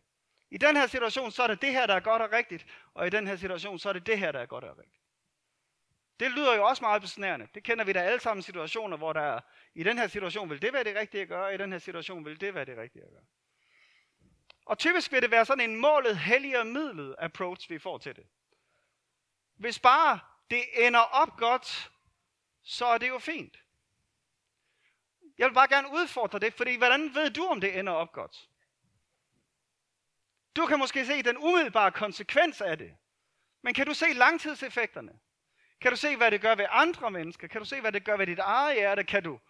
I 0.51 0.59
den 0.59 0.77
her 0.77 0.87
situation, 0.87 1.31
så 1.31 1.43
er 1.43 1.47
det 1.47 1.63
det 1.63 1.73
her, 1.73 1.87
der 1.87 1.95
er 1.95 2.01
godt 2.01 2.23
og 2.23 2.33
rigtigt, 2.33 2.67
og 2.95 3.07
i 3.07 3.11
den 3.11 3.27
her 3.27 3.37
situation, 3.37 3.79
så 3.79 3.89
er 3.89 3.93
det 3.93 4.07
det 4.07 4.19
her, 4.19 4.33
der 4.33 4.41
er 4.41 4.47
godt 4.47 4.65
og 4.65 4.79
rigtigt. 4.79 5.03
Det 6.21 6.31
lyder 6.31 6.57
jo 6.57 6.67
også 6.67 6.83
meget 6.85 7.03
besnærende. 7.03 7.49
Det 7.55 7.63
kender 7.65 7.85
vi 7.85 7.93
da 7.93 8.01
alle 8.01 8.21
sammen 8.21 8.43
situationer, 8.43 8.97
hvor 8.97 9.13
der 9.13 9.21
er, 9.21 9.41
i 9.75 9.83
den 9.83 9.99
her 9.99 10.07
situation 10.07 10.51
vil 10.51 10.63
det 10.63 10.73
være 10.73 10.85
det 10.85 10.97
rigtige 10.97 11.23
at 11.23 11.29
gøre, 11.29 11.47
og 11.47 11.55
i 11.55 11.57
den 11.57 11.73
her 11.73 11.79
situation 11.79 12.25
vil 12.25 12.41
det 12.41 12.55
være 12.55 12.65
det 12.65 12.77
rigtige 12.77 13.05
at 13.05 13.11
gøre. 13.11 13.25
Og 14.69 14.79
typisk 14.79 15.13
vil 15.13 15.23
det 15.23 15.31
være 15.31 15.47
sådan 15.47 15.71
en 15.71 15.77
målet, 15.77 16.19
hellig 16.19 16.67
midlet 16.67 17.15
approach, 17.19 17.71
vi 17.71 17.79
får 17.79 17.99
til 17.99 18.17
det. 18.17 18.27
Hvis 19.57 19.79
bare 19.79 20.21
det 20.51 20.87
ender 20.87 21.01
op 21.01 21.37
godt, 21.37 21.91
så 22.63 22.87
er 22.87 22.99
det 22.99 23.09
jo 23.09 23.19
fint. 23.19 23.57
Jeg 25.39 25.49
vil 25.49 25.55
bare 25.55 25.69
gerne 25.69 25.89
udfordre 25.93 26.39
det, 26.39 26.55
fordi 26.55 26.77
hvordan 26.77 27.15
ved 27.15 27.31
du, 27.31 27.47
om 27.47 27.61
det 27.61 27.79
ender 27.79 27.93
op 27.93 28.13
godt? 28.13 28.49
Du 30.57 30.67
kan 30.67 30.79
måske 30.79 31.07
se 31.07 31.23
den 31.23 31.37
umiddelbare 31.37 31.93
konsekvens 31.93 32.61
af 32.61 32.79
det. 32.79 32.97
Men 33.63 33.75
kan 33.75 33.87
du 33.87 33.95
se 33.95 34.13
langtidseffekterne? 34.13 35.19
Kan 35.81 35.91
du 35.91 35.97
se, 35.97 36.17
hvad 36.17 36.31
det 36.31 36.41
gør 36.41 36.55
ved 36.55 36.67
andre 36.71 37.11
mennesker? 37.11 37.49
Kan 37.49 37.61
du 37.61 37.65
se, 37.65 37.81
hvad 37.81 37.93
det 37.93 38.05
gør 38.05 38.17
ved 38.17 38.27
dit 38.27 38.39
eget 38.39 38.75
hjerte? 38.75 39.05
Kan 39.05 39.23
du? 39.23 39.41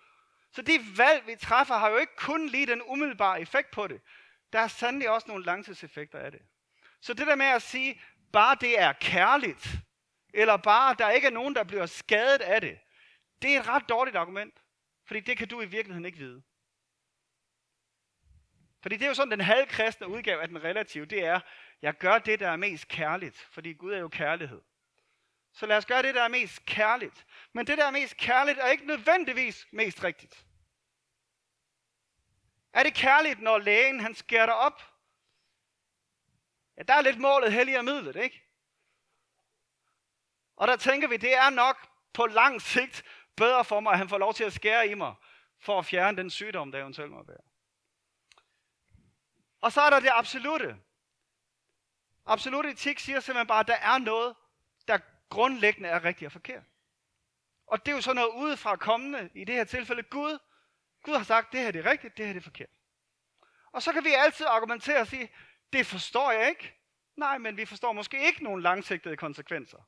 Så 0.52 0.62
de 0.62 0.80
valg, 0.96 1.26
vi 1.26 1.36
træffer, 1.36 1.74
har 1.74 1.90
jo 1.90 1.96
ikke 1.96 2.16
kun 2.16 2.46
lige 2.46 2.66
den 2.66 2.82
umiddelbare 2.82 3.40
effekt 3.40 3.70
på 3.70 3.86
det. 3.86 4.00
Der 4.52 4.58
er 4.58 4.68
sandelig 4.68 5.10
også 5.10 5.28
nogle 5.28 5.44
langtidseffekter 5.44 6.18
af 6.18 6.32
det. 6.32 6.42
Så 7.00 7.14
det 7.14 7.26
der 7.26 7.34
med 7.34 7.46
at 7.46 7.62
sige, 7.62 8.02
bare 8.32 8.56
det 8.60 8.80
er 8.80 8.92
kærligt, 8.92 9.76
eller 10.34 10.56
bare 10.56 10.94
der 10.98 11.10
ikke 11.10 11.26
er 11.26 11.30
nogen, 11.32 11.54
der 11.54 11.64
bliver 11.64 11.86
skadet 11.86 12.40
af 12.40 12.60
det, 12.60 12.78
det 13.42 13.54
er 13.54 13.60
et 13.60 13.68
ret 13.68 13.88
dårligt 13.88 14.16
argument. 14.16 14.54
Fordi 15.06 15.20
det 15.20 15.38
kan 15.38 15.48
du 15.48 15.60
i 15.60 15.66
virkeligheden 15.66 16.04
ikke 16.04 16.18
vide. 16.18 16.42
Fordi 18.82 18.96
det 18.96 19.04
er 19.04 19.08
jo 19.08 19.14
sådan, 19.14 19.30
den 19.30 19.40
halvkristne 19.40 20.08
udgave 20.08 20.42
af 20.42 20.48
den 20.48 20.64
relative, 20.64 21.06
det 21.06 21.24
er, 21.24 21.40
jeg 21.82 21.94
gør 21.94 22.18
det, 22.18 22.40
der 22.40 22.48
er 22.48 22.56
mest 22.56 22.88
kærligt, 22.88 23.38
fordi 23.50 23.72
Gud 23.72 23.92
er 23.92 23.98
jo 23.98 24.08
kærlighed. 24.08 24.60
Så 25.52 25.66
lad 25.66 25.76
os 25.76 25.86
gøre 25.86 26.02
det, 26.02 26.14
der 26.14 26.22
er 26.22 26.28
mest 26.28 26.66
kærligt. 26.66 27.26
Men 27.52 27.66
det, 27.66 27.78
der 27.78 27.86
er 27.86 27.90
mest 27.90 28.16
kærligt, 28.16 28.58
er 28.58 28.66
ikke 28.66 28.86
nødvendigvis 28.86 29.66
mest 29.72 30.04
rigtigt. 30.04 30.46
Er 32.78 32.82
det 32.82 32.94
kærligt, 32.94 33.40
når 33.40 33.58
lægen 33.58 34.00
han 34.00 34.14
skærer 34.14 34.46
dig 34.46 34.54
op? 34.54 34.82
Ja, 36.76 36.82
der 36.82 36.94
er 36.94 37.00
lidt 37.00 37.19
målet 37.19 37.52
hellig 37.52 37.84
midlet, 37.84 38.16
ikke? 38.16 38.44
Og 40.56 40.69
der 40.69 40.76
tænker 40.76 41.08
vi, 41.08 41.16
det 41.16 41.34
er 41.34 41.50
nok 41.50 41.88
på 42.12 42.26
lang 42.26 42.62
sigt 42.62 43.04
bedre 43.36 43.64
for 43.64 43.80
mig, 43.80 43.92
at 43.92 43.98
han 43.98 44.08
får 44.08 44.19
lov 44.19 44.34
til 44.34 44.44
at 44.44 44.52
skære 44.52 44.88
i 44.88 44.94
mig, 44.94 45.14
for 45.60 45.78
at 45.78 45.86
fjerne 45.86 46.16
den 46.16 46.30
sygdom, 46.30 46.72
der 46.72 46.80
eventuelt 46.80 47.10
må 47.10 47.22
være. 47.22 47.40
Og 49.60 49.72
så 49.72 49.80
er 49.80 49.90
der 49.90 50.00
det 50.00 50.10
absolute. 50.12 50.76
Absolut 52.26 52.66
etik 52.66 52.98
siger 52.98 53.20
simpelthen 53.20 53.46
bare, 53.46 53.60
at 53.60 53.66
der 53.66 53.76
er 53.76 53.98
noget, 53.98 54.36
der 54.88 54.98
grundlæggende 55.28 55.88
er 55.88 56.04
rigtigt 56.04 56.26
og 56.26 56.32
forkert. 56.32 56.64
Og 57.66 57.86
det 57.86 57.92
er 57.92 57.96
jo 57.96 58.02
så 58.02 58.12
noget 58.12 58.28
udefra 58.28 58.76
kommende, 58.76 59.30
i 59.34 59.44
det 59.44 59.54
her 59.54 59.64
tilfælde 59.64 60.02
Gud. 60.02 60.38
Gud 61.02 61.16
har 61.16 61.24
sagt, 61.24 61.52
det 61.52 61.60
her 61.60 61.70
det 61.70 61.86
er 61.86 61.90
rigtigt, 61.90 62.16
det 62.16 62.26
her 62.26 62.32
det 62.32 62.40
er 62.40 62.44
forkert. 62.44 62.68
Og 63.72 63.82
så 63.82 63.92
kan 63.92 64.04
vi 64.04 64.10
altid 64.18 64.46
argumentere 64.46 65.00
og 65.00 65.06
sige, 65.06 65.30
det 65.72 65.86
forstår 65.86 66.30
jeg 66.30 66.48
ikke. 66.48 66.74
Nej, 67.16 67.38
men 67.38 67.56
vi 67.56 67.64
forstår 67.64 67.92
måske 67.92 68.26
ikke 68.26 68.44
nogen 68.44 68.62
langsigtede 68.62 69.16
konsekvenser. 69.16 69.78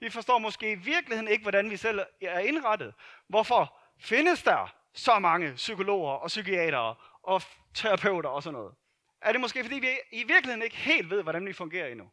Vi 0.00 0.10
forstår 0.10 0.38
måske 0.38 0.72
i 0.72 0.74
virkeligheden 0.74 1.28
ikke, 1.28 1.42
hvordan 1.42 1.70
vi 1.70 1.76
selv 1.76 2.00
er 2.20 2.38
indrettet. 2.38 2.94
Hvorfor 3.26 3.78
findes 3.98 4.42
der 4.42 4.74
så 4.92 5.18
mange 5.18 5.52
psykologer 5.54 6.12
og 6.12 6.26
psykiatere 6.28 6.94
og 7.22 7.42
terapeuter 7.74 8.28
og 8.28 8.42
sådan 8.42 8.58
noget? 8.58 8.74
Er 9.20 9.32
det 9.32 9.40
måske, 9.40 9.64
fordi 9.64 9.78
vi 9.78 9.88
i 10.12 10.24
virkeligheden 10.24 10.62
ikke 10.62 10.76
helt 10.76 11.10
ved, 11.10 11.22
hvordan 11.22 11.46
vi 11.46 11.52
fungerer 11.52 11.86
endnu? 11.88 12.10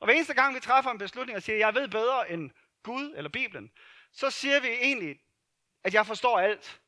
Og 0.00 0.06
hver 0.06 0.14
eneste 0.14 0.34
gang, 0.34 0.54
vi 0.54 0.60
træffer 0.60 0.90
en 0.90 0.98
beslutning 0.98 1.36
og 1.36 1.42
siger, 1.42 1.58
jeg 1.58 1.74
ved 1.74 1.88
bedre 1.88 2.30
end 2.30 2.50
Gud 2.82 3.14
eller 3.16 3.30
Bibelen, 3.30 3.70
så 4.12 4.30
siger 4.30 4.60
vi 4.60 4.68
egentlig, 4.68 5.20
at 5.84 5.94
jeg 5.94 6.06
forstår 6.06 6.38
alt. 6.38 6.80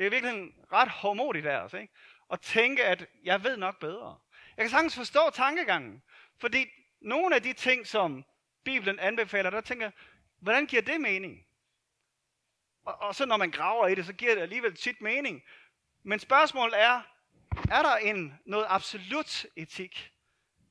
Det 0.00 0.06
er 0.06 0.10
virkelig 0.10 0.54
ret 0.72 0.88
hårdmodigt 0.88 1.46
af 1.46 1.56
os, 1.56 1.74
ikke? 1.74 1.92
At 2.32 2.40
tænke, 2.40 2.84
at 2.84 3.06
jeg 3.24 3.44
ved 3.44 3.56
nok 3.56 3.80
bedre. 3.80 4.18
Jeg 4.56 4.62
kan 4.64 4.70
sagtens 4.70 4.96
forstå 4.96 5.30
tankegangen, 5.32 6.02
fordi 6.38 6.66
nogle 7.00 7.34
af 7.34 7.42
de 7.42 7.52
ting, 7.52 7.86
som 7.86 8.24
Bibelen 8.64 8.98
anbefaler, 8.98 9.50
der 9.50 9.60
tænker 9.60 9.90
hvordan 10.38 10.66
giver 10.66 10.82
det 10.82 11.00
mening? 11.00 11.46
Og, 12.84 13.02
og 13.02 13.14
så 13.14 13.26
når 13.26 13.36
man 13.36 13.50
graver 13.50 13.86
i 13.86 13.94
det, 13.94 14.06
så 14.06 14.12
giver 14.12 14.34
det 14.34 14.42
alligevel 14.42 14.76
tit 14.76 15.00
mening. 15.00 15.42
Men 16.02 16.18
spørgsmålet 16.18 16.80
er, 16.80 17.02
er 17.70 17.82
der 17.82 17.96
en 17.96 18.38
noget 18.44 18.66
absolut 18.68 19.46
etik? 19.56 20.12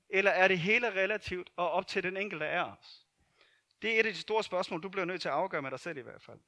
Eller 0.10 0.32
er 0.32 0.48
det 0.48 0.60
hele 0.60 0.90
relativt 0.90 1.50
og 1.56 1.72
op 1.72 1.88
til 1.88 2.04
den 2.04 2.18
enkelte 2.18 2.48
af 2.48 2.64
os? 2.64 3.06
Det 3.82 3.96
er 3.96 4.00
et 4.00 4.06
af 4.06 4.14
de 4.14 4.20
store 4.20 4.44
spørgsmål, 4.44 4.84
du 4.84 4.90
bliver 4.90 5.06
nødt 5.06 5.22
til 5.22 5.30
at 5.30 5.36
afgøre 5.36 5.62
med 5.62 5.72
dig 5.72 5.80
selv 5.80 5.98
i 5.98 6.02
hvert 6.02 6.22
fald. 6.22 6.40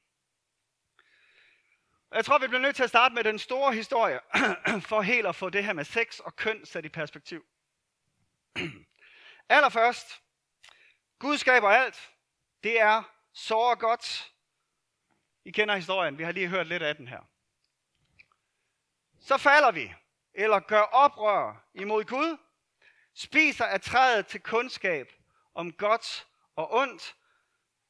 Jeg 2.14 2.26
tror, 2.26 2.38
vi 2.38 2.48
bliver 2.48 2.62
nødt 2.62 2.76
til 2.76 2.84
at 2.84 2.90
starte 2.90 3.16
med 3.16 3.24
den 3.24 3.40
store 3.40 3.74
historie, 3.74 4.20
for 4.90 5.02
helt 5.02 5.28
at 5.28 5.36
få 5.36 5.50
det 5.50 5.64
her 5.64 5.74
med 5.74 5.86
sex 5.86 6.20
og 6.20 6.36
køn 6.36 6.66
sat 6.66 6.86
i 6.86 6.90
perspektiv. 6.90 7.46
Allerførst, 9.50 10.22
Gud 11.20 11.38
skaber 11.38 11.70
alt. 11.70 12.12
Det 12.64 12.82
er 12.82 13.04
så 13.34 13.76
godt. 13.80 14.32
I 15.46 15.52
kender 15.52 15.76
historien, 15.76 16.18
vi 16.18 16.24
har 16.24 16.32
lige 16.32 16.48
hørt 16.48 16.68
lidt 16.68 16.84
af 16.84 16.96
den 16.96 17.08
her. 17.08 17.20
Så 19.20 19.38
falder 19.38 19.72
vi, 19.72 19.94
eller 20.34 20.60
gør 20.60 20.82
oprør 20.82 21.70
imod 21.74 22.04
Gud, 22.04 22.38
spiser 23.14 23.66
af 23.66 23.82
træet 23.82 24.28
til 24.28 24.42
kundskab 24.42 25.14
om 25.54 25.74
godt 25.74 26.28
og 26.56 26.74
ondt, 26.74 27.16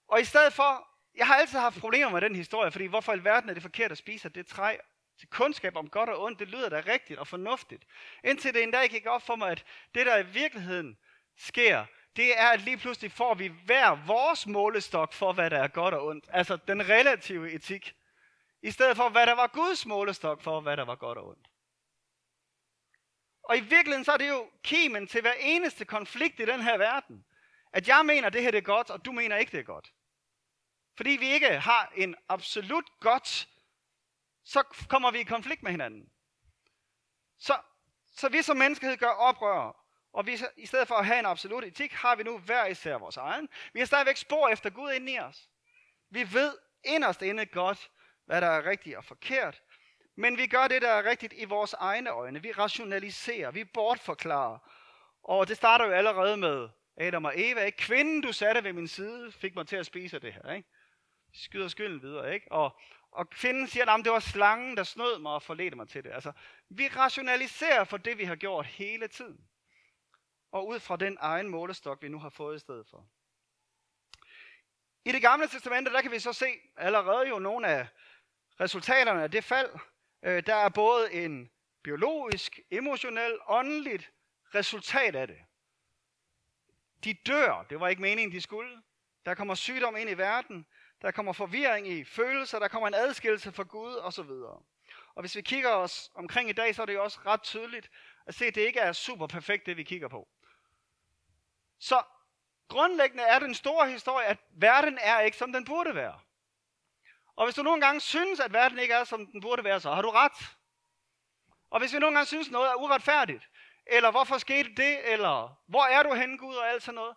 og 0.08 0.22
i 0.22 0.26
stedet 0.26 0.54
for, 0.54 0.91
jeg 1.16 1.28
har 1.28 1.36
altid 1.36 1.60
haft 1.60 1.80
problemer 1.80 2.10
med 2.10 2.22
den 2.22 2.36
historie, 2.36 2.72
fordi 2.72 2.86
hvorfor 2.86 3.12
i 3.12 3.16
alverden 3.16 3.50
er 3.50 3.54
det 3.54 3.64
forkert 3.64 3.92
at 3.92 3.98
spise 3.98 4.26
af 4.26 4.34
det 4.34 4.48
træ 4.48 4.78
til 5.20 5.30
kundskab 5.30 5.76
om 5.76 5.90
godt 5.90 6.10
og 6.10 6.24
ondt, 6.24 6.40
det 6.40 6.48
lyder 6.48 6.70
da 6.70 6.84
rigtigt 6.88 7.20
og 7.20 7.28
fornuftigt. 7.28 7.86
Indtil 8.24 8.54
det 8.54 8.64
en 8.64 8.72
dag 8.72 8.90
gik 8.90 9.06
op 9.06 9.22
for 9.22 9.36
mig, 9.36 9.52
at 9.52 9.64
det 9.96 10.06
der 10.06 10.18
i 10.18 10.26
virkeligheden 10.26 10.98
sker, 11.38 11.86
det 12.16 12.40
er, 12.40 12.48
at 12.48 12.62
lige 12.62 12.78
pludselig 12.78 13.12
får 13.12 13.34
vi 13.34 13.48
hver 13.48 14.06
vores 14.06 14.48
målestok 14.48 15.14
for, 15.14 15.34
hvad 15.34 15.50
der 15.50 15.64
er 15.64 15.68
godt 15.68 15.94
og 15.94 16.06
ondt. 16.06 16.26
Altså 16.30 16.56
den 16.68 16.90
relative 16.90 17.52
etik. 17.52 17.96
I 18.62 18.72
stedet 18.72 18.98
for, 18.98 19.10
hvad 19.10 19.26
der 19.26 19.36
var 19.36 19.48
Guds 19.48 19.86
målestok 19.86 20.42
for, 20.42 20.62
hvad 20.62 20.78
der 20.78 20.86
var 20.86 20.96
godt 20.96 21.18
og 21.18 21.28
ondt. 21.28 21.48
Og 23.44 23.58
i 23.58 23.60
virkeligheden 23.60 24.06
så 24.06 24.12
er 24.12 24.18
det 24.18 24.30
jo 24.30 24.50
kimen 24.64 25.08
til 25.08 25.22
hver 25.22 25.34
eneste 25.40 25.86
konflikt 25.86 26.40
i 26.40 26.46
den 26.46 26.62
her 26.62 26.78
verden. 26.78 27.26
At 27.74 27.88
jeg 27.88 28.06
mener, 28.06 28.28
at 28.28 28.34
det 28.34 28.44
her 28.44 28.52
det 28.52 28.58
er 28.58 28.62
godt, 28.62 28.90
og 28.90 29.06
du 29.06 29.12
mener 29.12 29.38
ikke, 29.38 29.52
det 29.52 29.60
er 29.60 29.64
godt. 29.64 29.92
Fordi 30.98 31.10
vi 31.10 31.28
ikke 31.28 31.60
har 31.60 31.94
en 31.96 32.16
absolut 32.30 33.00
godt, 33.00 33.50
så 34.44 34.64
kommer 34.90 35.12
vi 35.12 35.20
i 35.20 35.24
konflikt 35.24 35.64
med 35.64 35.72
hinanden. 35.72 36.10
Så, 37.40 37.58
så 38.16 38.30
vi 38.30 38.42
som 38.42 38.58
menneskehed 38.58 38.98
gør 38.98 39.10
oprør, 39.10 39.86
og 40.14 40.26
vi, 40.26 40.40
i 40.58 40.66
stedet 40.66 40.88
for 40.88 40.96
at 40.96 41.06
have 41.06 41.20
en 41.20 41.26
absolut 41.26 41.64
etik, 41.64 41.94
har 41.94 42.16
vi 42.16 42.24
nu 42.24 42.38
hver 42.38 42.66
især 42.66 42.98
vores 42.98 43.18
egen. 43.18 43.50
Vi 43.74 43.80
har 43.80 43.86
stadigvæk 43.86 44.18
spor 44.18 44.48
efter 44.48 44.70
Gud 44.70 44.92
inde 44.92 45.14
i 45.14 45.20
os. 45.20 45.50
Vi 46.10 46.34
ved 46.34 46.58
inderst 46.84 47.22
inde 47.22 47.46
godt, 47.46 47.92
hvad 48.26 48.42
der 48.42 48.48
er 48.48 48.66
rigtigt 48.66 48.98
og 48.98 49.06
forkert. 49.06 49.62
Men 50.16 50.38
vi 50.38 50.48
gør 50.48 50.68
det, 50.68 50.82
der 50.82 50.90
er 50.90 51.10
rigtigt 51.10 51.34
i 51.38 51.46
vores 51.46 51.74
egne 51.74 52.10
øjne. 52.10 52.42
Vi 52.42 52.52
rationaliserer, 52.52 53.52
vi 53.52 53.64
bortforklarer. 53.64 54.58
Og 55.24 55.48
det 55.48 55.58
starter 55.58 55.86
jo 55.86 55.92
allerede 55.92 56.38
med 56.38 56.70
Adam 56.98 57.26
og 57.26 57.34
Eva. 57.36 57.64
Ikke? 57.64 57.78
Kvinden, 57.78 58.22
du 58.22 58.34
satte 58.34 58.64
ved 58.64 58.74
min 58.74 58.88
side, 58.88 59.32
fik 59.32 59.56
mig 59.56 59.68
til 59.68 59.76
at 59.76 59.86
spise 59.86 60.20
det 60.20 60.34
her. 60.34 60.54
Ikke? 60.54 60.70
Skyder 61.34 61.68
skylden 61.68 62.02
videre. 62.02 62.34
Ikke? 62.34 62.52
Og, 62.52 62.80
og 63.12 63.30
kvinden 63.30 63.68
siger, 63.68 63.86
at 63.86 64.06
det 64.06 64.12
var 64.12 64.20
slangen, 64.20 64.78
der 64.78 64.84
snød 64.84 65.20
mig 65.20 65.32
og 65.32 65.44
forledte 65.44 65.78
mig 65.78 65.90
til 65.90 66.04
det. 66.04 66.12
Altså, 66.12 66.32
vi 66.70 66.88
rationaliserer 66.88 67.84
for 67.84 67.98
det, 67.98 68.18
vi 68.18 68.24
har 68.24 68.36
gjort 68.36 68.66
hele 68.66 69.08
tiden. 69.08 69.48
Og 70.52 70.68
ud 70.68 70.80
fra 70.80 70.98
den 70.98 71.18
egen 71.20 71.50
målestok, 71.50 72.02
vi 72.02 72.10
nu 72.10 72.20
har 72.20 72.30
fået 72.30 72.56
i 72.56 72.60
stedet 72.60 72.88
for. 72.88 73.08
I 75.06 75.12
det 75.12 75.22
gamle 75.22 75.48
testamente, 75.48 75.92
der 75.92 76.02
kan 76.02 76.12
vi 76.12 76.20
så 76.20 76.34
se 76.34 76.46
allerede 76.78 77.30
jo 77.30 77.40
nogle 77.40 77.68
af 77.68 77.88
resultaterne 78.60 79.24
af 79.24 79.32
det 79.32 79.44
fald. 79.44 79.70
Øh, 80.24 80.46
der 80.46 80.56
er 80.56 80.70
både 80.70 81.14
en 81.14 81.52
biologisk, 81.84 82.60
emotionel, 82.72 83.38
åndeligt 83.48 84.12
resultat 84.56 85.16
af 85.16 85.28
det. 85.28 85.38
De 87.04 87.14
dør, 87.14 87.66
det 87.70 87.80
var 87.80 87.88
ikke 87.88 88.02
meningen, 88.02 88.32
de 88.32 88.42
skulle. 88.42 88.82
Der 89.26 89.36
kommer 89.36 89.56
sygdom 89.56 89.96
ind 89.96 90.10
i 90.10 90.18
verden, 90.18 90.66
der 91.02 91.12
kommer 91.12 91.34
forvirring 91.34 91.88
i 91.88 92.04
følelser, 92.04 92.60
der 92.60 92.68
kommer 92.68 92.88
en 92.88 92.94
adskillelse 92.94 93.52
fra 93.52 93.64
Gud 93.64 93.96
osv. 93.96 94.32
Og 95.16 95.22
hvis 95.22 95.36
vi 95.36 95.42
kigger 95.42 95.70
os 95.70 96.12
omkring 96.16 96.50
i 96.50 96.54
dag, 96.54 96.76
så 96.76 96.82
er 96.82 96.86
det 96.86 96.94
jo 96.94 97.04
også 97.04 97.20
ret 97.26 97.42
tydeligt 97.42 97.90
at 98.26 98.36
se, 98.36 98.46
at 98.46 98.56
det 98.56 98.62
ikke 98.62 98.80
er 98.80 98.94
super 98.94 99.28
perfekt, 99.28 99.66
det 99.66 99.78
vi 99.78 99.84
kigger 99.84 100.08
på. 100.08 100.28
Så 101.80 102.04
grundlæggende 102.68 103.24
er 103.24 103.40
den 103.40 103.56
store 103.56 103.90
historie, 103.90 104.26
at 104.26 104.38
verden 104.52 104.98
er 105.02 105.20
ikke, 105.20 105.38
som 105.38 105.54
den 105.54 105.66
burde 105.66 105.96
være. 105.96 106.20
Og 107.36 107.46
hvis 107.46 107.56
du 107.56 107.64
nogle 107.64 107.82
gange 107.82 108.02
synes, 108.02 108.40
at 108.40 108.54
verden 108.54 108.80
ikke 108.80 108.94
er, 108.94 109.04
som 109.04 109.28
den 109.28 109.42
burde 109.42 109.64
være, 109.64 109.80
så 109.80 109.92
har 109.92 110.02
du 110.02 110.10
ret. 110.10 110.58
Og 111.70 111.80
hvis 111.80 111.94
vi 111.94 112.00
nogle 112.00 112.16
gange 112.16 112.28
synes, 112.28 112.52
noget 112.52 112.70
er 112.70 112.76
uretfærdigt, 112.76 113.50
eller 113.86 114.12
hvorfor 114.12 114.38
skete 114.38 114.76
det, 114.76 115.12
eller 115.12 115.62
hvor 115.68 115.84
er 115.84 116.04
du 116.04 116.14
henne, 116.14 116.38
Gud, 116.38 116.56
og 116.56 116.70
alt 116.70 116.84
sådan 116.84 116.96
noget, 116.96 117.16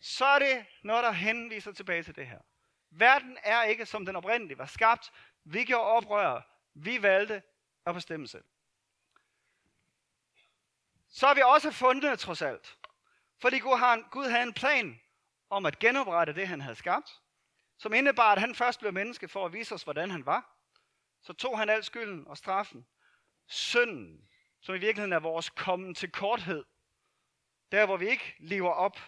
så 0.00 0.24
er 0.24 0.38
det 0.38 0.66
noget, 0.82 1.04
der 1.04 1.10
henviser 1.10 1.72
tilbage 1.72 2.02
til 2.02 2.16
det 2.16 2.26
her. 2.26 2.38
Verden 2.90 3.38
er 3.42 3.62
ikke, 3.62 3.86
som 3.86 4.06
den 4.06 4.16
oprindeligt 4.16 4.58
var 4.58 4.66
skabt. 4.66 5.12
Vi 5.44 5.64
gjorde 5.64 5.84
oprør. 5.84 6.40
Vi 6.74 7.02
valgte 7.02 7.42
at 7.86 7.94
bestemme 7.94 8.28
selv. 8.28 8.44
Så 11.08 11.26
har 11.26 11.34
vi 11.34 11.42
også 11.44 11.70
fundet 11.70 12.18
trods 12.18 12.42
alt. 12.42 12.78
Fordi 13.38 13.58
Gud 13.58 14.30
havde 14.30 14.42
en 14.42 14.52
plan 14.52 15.00
om 15.50 15.66
at 15.66 15.78
genoprette 15.78 16.34
det, 16.34 16.48
han 16.48 16.60
havde 16.60 16.76
skabt, 16.76 17.20
som 17.78 17.94
indebar, 17.94 18.32
at 18.32 18.40
han 18.40 18.54
først 18.54 18.80
blev 18.80 18.92
menneske 18.92 19.28
for 19.28 19.46
at 19.46 19.52
vise 19.52 19.74
os, 19.74 19.82
hvordan 19.82 20.10
han 20.10 20.26
var. 20.26 20.56
Så 21.20 21.32
tog 21.32 21.58
han 21.58 21.68
al 21.68 21.84
skylden 21.84 22.26
og 22.26 22.36
straffen. 22.36 22.86
Synden, 23.46 24.28
som 24.60 24.74
i 24.74 24.78
virkeligheden 24.78 25.12
er 25.12 25.18
vores 25.18 25.50
kommen 25.50 25.94
til 25.94 26.12
korthed. 26.12 26.64
Der, 27.72 27.86
hvor 27.86 27.96
vi 27.96 28.08
ikke 28.08 28.34
lever 28.38 28.70
op. 28.70 28.98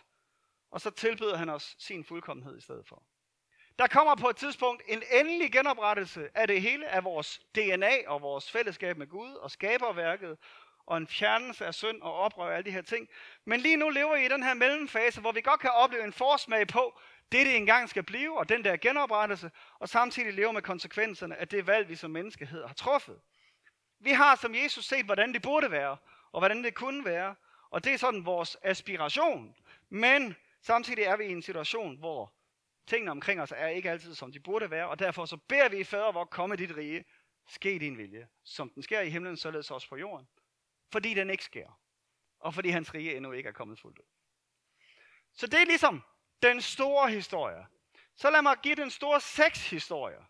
Og 0.71 0.81
så 0.81 0.91
tilbyder 0.91 1.37
han 1.37 1.49
os 1.49 1.77
sin 1.79 2.05
fuldkommenhed 2.05 2.59
i 2.59 2.61
stedet 2.61 2.87
for. 2.87 3.03
Der 3.81 3.87
kommer 3.87 4.15
på 4.15 4.29
et 4.29 4.37
tidspunkt 4.37 4.83
en 4.87 5.03
endelig 5.13 5.53
genoprettelse 5.53 6.29
af 6.35 6.49
det 6.49 6.63
hele, 6.63 6.89
af 6.89 7.05
vores 7.05 7.41
DNA 7.55 8.09
og 8.09 8.23
vores 8.23 8.51
fællesskab 8.51 8.97
med 8.97 9.07
Gud 9.07 9.35
og 9.35 9.51
skaberværket, 9.51 10.39
og 10.87 10.97
en 10.97 11.07
fjernelse 11.07 11.67
af 11.67 11.75
synd 11.75 12.03
og 12.03 12.15
oprør 12.15 12.45
og 12.45 12.55
alle 12.55 12.65
de 12.65 12.71
her 12.71 12.83
ting. 12.83 13.09
Men 13.45 13.61
lige 13.61 13.77
nu 13.77 13.89
lever 13.89 14.17
vi 14.17 14.25
i 14.25 14.29
den 14.29 14.43
her 14.43 14.55
mellemfase, 14.55 15.21
hvor 15.21 15.33
vi 15.33 15.41
godt 15.41 15.61
kan 15.61 15.71
opleve 15.71 16.05
en 16.05 16.13
forsmag 16.13 16.67
på 16.67 17.01
det, 17.33 17.47
det 17.47 17.57
engang 17.57 17.89
skal 17.89 18.03
blive, 18.03 18.39
og 18.39 18.49
den 18.49 18.65
der 18.65 18.77
genoprettelse, 18.77 19.51
og 19.79 19.89
samtidig 19.89 20.35
leve 20.35 20.53
med 20.53 20.63
konsekvenserne 20.63 21.37
af 21.37 21.49
det 21.49 21.67
valg, 21.67 21.89
vi 21.89 21.97
som 21.97 22.11
menneskehed 22.11 22.67
har 22.67 22.75
truffet. 22.75 23.21
Vi 24.01 24.11
har 24.11 24.37
som 24.37 24.55
Jesus 24.55 24.85
set, 24.85 25.05
hvordan 25.05 25.33
det 25.33 25.43
burde 25.43 25.71
være, 25.71 25.97
og 26.33 26.41
hvordan 26.41 26.65
det 26.65 26.75
kunne 26.75 27.05
være, 27.05 27.35
og 27.71 27.85
det 27.85 27.93
er 27.95 27.99
sådan 27.99 28.27
vores 28.27 28.57
aspiration. 28.63 29.55
Men 29.89 30.37
samtidig 30.63 31.05
er 31.05 31.17
vi 31.17 31.25
i 31.25 31.33
en 31.33 31.43
situation, 31.43 31.97
hvor 31.97 32.33
tingene 32.91 33.11
omkring 33.11 33.41
os 33.41 33.53
er 33.57 33.69
ikke 33.69 33.91
altid, 33.91 34.15
som 34.15 34.33
de 34.33 34.41
burde 34.41 34.71
være, 34.71 34.89
og 34.89 34.99
derfor 34.99 35.27
så 35.27 35.37
beder 35.37 35.69
vi 35.69 35.77
i 35.77 35.85
fader, 35.85 36.13
hvor 36.13 36.25
komme 36.25 36.57
dit 36.57 36.77
rige, 36.77 37.05
ske 37.49 37.79
din 37.79 37.99
vilje, 37.99 38.29
som 38.45 38.71
den 38.71 38.83
sker 38.83 39.01
i 39.01 39.11
himlen, 39.11 39.37
således 39.37 39.71
også 39.71 39.89
på 39.89 39.97
jorden. 39.97 40.29
Fordi 40.93 41.15
den 41.15 41.31
ikke 41.31 41.45
sker, 41.45 41.81
og 42.41 42.55
fordi 42.55 42.69
hans 42.69 42.95
rige 42.95 43.17
endnu 43.17 43.33
ikke 43.33 43.49
er 43.49 43.53
kommet 43.53 43.81
fuldt 43.81 43.99
ud. 43.99 44.05
Så 45.33 45.47
det 45.47 45.61
er 45.61 45.65
ligesom 45.65 46.03
den 46.43 46.61
store 46.61 47.11
historie. 47.11 47.67
Så 48.17 48.31
lad 48.31 48.43
mig 48.43 48.57
give 48.63 48.75
den 48.75 48.91
store 48.91 49.21
sexhistorie. 49.21 50.27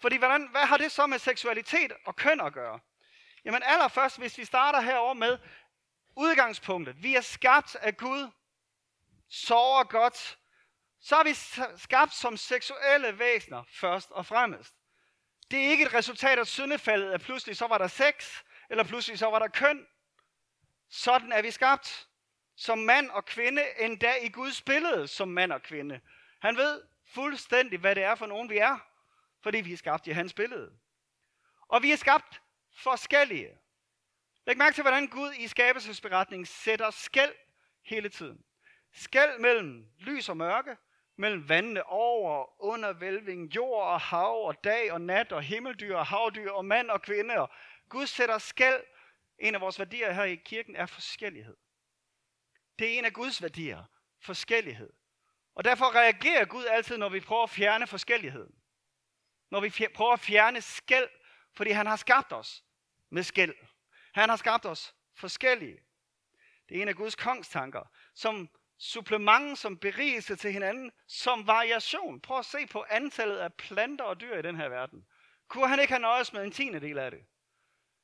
Fordi 0.00 0.16
hvordan, 0.16 0.48
hvad 0.50 0.66
har 0.66 0.76
det 0.76 0.92
så 0.92 1.06
med 1.06 1.18
seksualitet 1.18 1.92
og 2.06 2.16
køn 2.16 2.40
at 2.40 2.52
gøre? 2.52 2.80
Jamen 3.44 3.62
allerførst, 3.64 4.18
hvis 4.18 4.38
vi 4.38 4.44
starter 4.44 4.80
herover 4.80 5.14
med 5.14 5.38
udgangspunktet. 6.16 7.02
Vi 7.02 7.14
er 7.14 7.20
skabt 7.20 7.76
af 7.76 7.96
Gud, 7.96 8.30
sover 9.28 9.84
godt, 9.84 10.38
så 11.00 11.16
er 11.16 11.24
vi 11.24 11.34
skabt 11.78 12.14
som 12.14 12.36
seksuelle 12.36 13.18
væsener 13.18 13.62
først 13.68 14.10
og 14.10 14.26
fremmest. 14.26 14.74
Det 15.50 15.58
er 15.66 15.70
ikke 15.70 15.84
et 15.84 15.94
resultat 15.94 16.38
af 16.38 16.46
syndefaldet, 16.46 17.12
at 17.12 17.20
pludselig 17.20 17.56
så 17.56 17.66
var 17.66 17.78
der 17.78 17.86
sex, 17.86 18.42
eller 18.70 18.84
pludselig 18.84 19.18
så 19.18 19.26
var 19.26 19.38
der 19.38 19.48
køn. 19.48 19.86
Sådan 20.88 21.32
er 21.32 21.42
vi 21.42 21.50
skabt. 21.50 22.08
Som 22.56 22.78
mand 22.78 23.10
og 23.10 23.24
kvinde, 23.24 23.62
endda 23.78 24.14
i 24.14 24.28
Guds 24.28 24.62
billede 24.62 25.08
som 25.08 25.28
mand 25.28 25.52
og 25.52 25.62
kvinde. 25.62 26.00
Han 26.40 26.56
ved 26.56 26.82
fuldstændig, 27.06 27.78
hvad 27.78 27.94
det 27.94 28.02
er 28.02 28.14
for 28.14 28.26
nogen 28.26 28.50
vi 28.50 28.58
er, 28.58 28.78
fordi 29.42 29.58
vi 29.58 29.72
er 29.72 29.76
skabt 29.76 30.06
i 30.06 30.10
hans 30.10 30.34
billede. 30.34 30.72
Og 31.68 31.82
vi 31.82 31.92
er 31.92 31.96
skabt 31.96 32.42
forskellige. 32.76 33.58
Læg 34.46 34.58
mærke 34.58 34.74
til, 34.74 34.82
hvordan 34.82 35.06
Gud 35.06 35.32
i 35.32 35.48
skabelsesberetningen 35.48 36.46
sætter 36.46 36.90
skæld 36.90 37.34
hele 37.82 38.08
tiden. 38.08 38.44
Skæld 38.92 39.38
mellem 39.38 39.86
lys 39.98 40.28
og 40.28 40.36
mørke, 40.36 40.76
mellem 41.18 41.48
vandene 41.48 41.86
over 41.86 42.30
og 42.30 42.56
under 42.58 42.92
vælving, 42.92 43.54
jord 43.54 43.86
og 43.86 44.00
hav 44.00 44.44
og 44.46 44.64
dag 44.64 44.92
og 44.92 45.00
nat 45.00 45.32
og 45.32 45.42
himmeldyr 45.42 45.96
og 45.96 46.06
havdyr 46.06 46.50
og 46.50 46.64
mand 46.64 46.90
og 46.90 47.02
kvinde. 47.02 47.38
Og 47.38 47.50
Gud 47.88 48.06
sætter 48.06 48.38
skæld. 48.38 48.84
En 49.38 49.54
af 49.54 49.60
vores 49.60 49.78
værdier 49.78 50.12
her 50.12 50.24
i 50.24 50.34
kirken 50.34 50.76
er 50.76 50.86
forskellighed. 50.86 51.56
Det 52.78 52.94
er 52.94 52.98
en 52.98 53.04
af 53.04 53.12
Guds 53.12 53.42
værdier. 53.42 53.84
Forskellighed. 54.20 54.92
Og 55.54 55.64
derfor 55.64 55.94
reagerer 55.94 56.44
Gud 56.44 56.64
altid, 56.64 56.96
når 56.96 57.08
vi 57.08 57.20
prøver 57.20 57.42
at 57.42 57.50
fjerne 57.50 57.86
forskelligheden. 57.86 58.54
Når 59.50 59.60
vi 59.60 59.88
prøver 59.94 60.12
at 60.12 60.20
fjerne 60.20 60.60
skæld, 60.60 61.08
fordi 61.54 61.70
han 61.70 61.86
har 61.86 61.96
skabt 61.96 62.32
os 62.32 62.64
med 63.10 63.22
skæld. 63.22 63.54
Han 64.14 64.28
har 64.28 64.36
skabt 64.36 64.66
os 64.66 64.94
forskellige. 65.14 65.80
Det 66.68 66.78
er 66.78 66.82
en 66.82 66.88
af 66.88 66.96
Guds 66.96 67.16
kongstanker, 67.16 67.82
som 68.14 68.48
supplement, 68.78 69.58
som 69.58 69.78
berigelse 69.78 70.36
til 70.36 70.52
hinanden, 70.52 70.92
som 71.06 71.46
variation. 71.46 72.20
Prøv 72.20 72.38
at 72.38 72.44
se 72.44 72.66
på 72.66 72.84
antallet 72.90 73.36
af 73.36 73.54
planter 73.54 74.04
og 74.04 74.20
dyr 74.20 74.38
i 74.38 74.42
den 74.42 74.56
her 74.56 74.68
verden. 74.68 75.06
Kunne 75.48 75.68
han 75.68 75.80
ikke 75.80 75.92
have 75.92 76.00
nøjes 76.00 76.32
med 76.32 76.44
en 76.44 76.52
tiende 76.52 76.80
del 76.80 76.98
af 76.98 77.10
det? 77.10 77.20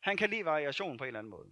Han 0.00 0.16
kan 0.16 0.30
lide 0.30 0.44
variation 0.44 0.98
på 0.98 1.04
en 1.04 1.08
eller 1.08 1.18
anden 1.18 1.30
måde. 1.30 1.50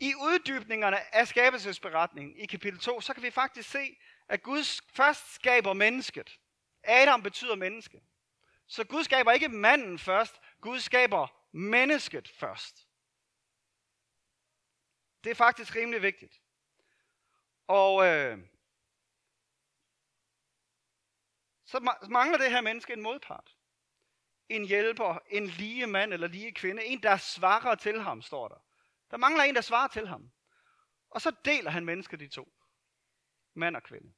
I 0.00 0.14
uddybningerne 0.14 1.14
af 1.14 1.28
skabelsesberetningen 1.28 2.36
i 2.36 2.46
kapitel 2.46 2.80
2, 2.80 3.00
så 3.00 3.14
kan 3.14 3.22
vi 3.22 3.30
faktisk 3.30 3.70
se, 3.70 3.96
at 4.28 4.42
Gud 4.42 4.82
først 4.94 5.34
skaber 5.34 5.72
mennesket. 5.72 6.38
Adam 6.82 7.22
betyder 7.22 7.56
menneske. 7.56 8.00
Så 8.66 8.84
Gud 8.84 9.04
skaber 9.04 9.32
ikke 9.32 9.48
manden 9.48 9.98
først, 9.98 10.40
Gud 10.60 10.80
skaber 10.80 11.26
mennesket 11.52 12.28
først. 12.28 12.88
Det 15.24 15.30
er 15.30 15.34
faktisk 15.34 15.76
rimelig 15.76 16.02
vigtigt. 16.02 16.41
Og 17.66 18.06
øh, 18.06 18.38
så 21.64 21.80
mangler 22.10 22.38
det 22.38 22.50
her 22.50 22.60
menneske 22.60 22.92
en 22.92 23.02
modpart. 23.02 23.56
En 24.48 24.64
hjælper, 24.64 25.18
en 25.30 25.46
lige 25.46 25.86
mand 25.86 26.12
eller 26.12 26.28
lige 26.28 26.52
kvinde, 26.52 26.84
en 26.84 27.02
der 27.02 27.16
svarer 27.16 27.74
til 27.74 28.00
ham, 28.00 28.22
står 28.22 28.48
der. 28.48 28.64
Der 29.10 29.16
mangler 29.16 29.44
en, 29.44 29.54
der 29.54 29.60
svarer 29.60 29.88
til 29.88 30.08
ham. 30.08 30.32
Og 31.10 31.20
så 31.20 31.32
deler 31.44 31.70
han 31.70 31.84
mennesket 31.84 32.20
de 32.20 32.28
to. 32.28 32.52
mand 33.54 33.76
og 33.76 33.82
kvinde. 33.82 34.12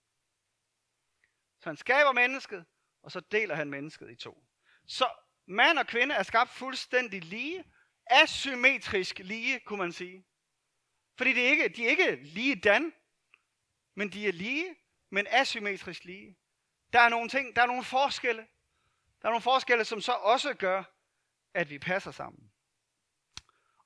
Så 1.60 1.68
han 1.68 1.76
skaber 1.76 2.12
mennesket, 2.12 2.66
og 3.02 3.12
så 3.12 3.20
deler 3.20 3.54
han 3.54 3.70
mennesket 3.70 4.10
i 4.10 4.16
to. 4.16 4.44
Så 4.86 5.08
mand 5.46 5.78
og 5.78 5.86
kvinde 5.86 6.14
er 6.14 6.22
skabt 6.22 6.50
fuldstændig 6.50 7.24
lige, 7.24 7.64
asymmetrisk 8.06 9.18
lige, 9.18 9.60
kunne 9.60 9.78
man 9.78 9.92
sige. 9.92 10.26
Fordi 11.16 11.32
det 11.32 11.46
er 11.46 11.50
ikke, 11.50 11.68
de 11.68 11.86
er 11.86 11.90
ikke 11.90 12.16
lige 12.16 12.60
dan, 12.60 12.92
men 13.94 14.08
de 14.08 14.28
er 14.28 14.32
lige, 14.32 14.76
men 15.10 15.26
asymmetrisk 15.30 16.04
lige. 16.04 16.38
Der 16.92 17.00
er 17.00 17.08
nogle 17.08 17.28
ting, 17.28 17.56
der 17.56 17.62
er 17.62 17.66
nogle 17.66 17.84
forskelle. 17.84 18.46
Der 19.22 19.28
er 19.28 19.32
nogle 19.32 19.42
forskelle, 19.42 19.84
som 19.84 20.00
så 20.00 20.12
også 20.12 20.54
gør, 20.54 20.82
at 21.54 21.70
vi 21.70 21.78
passer 21.78 22.10
sammen. 22.10 22.52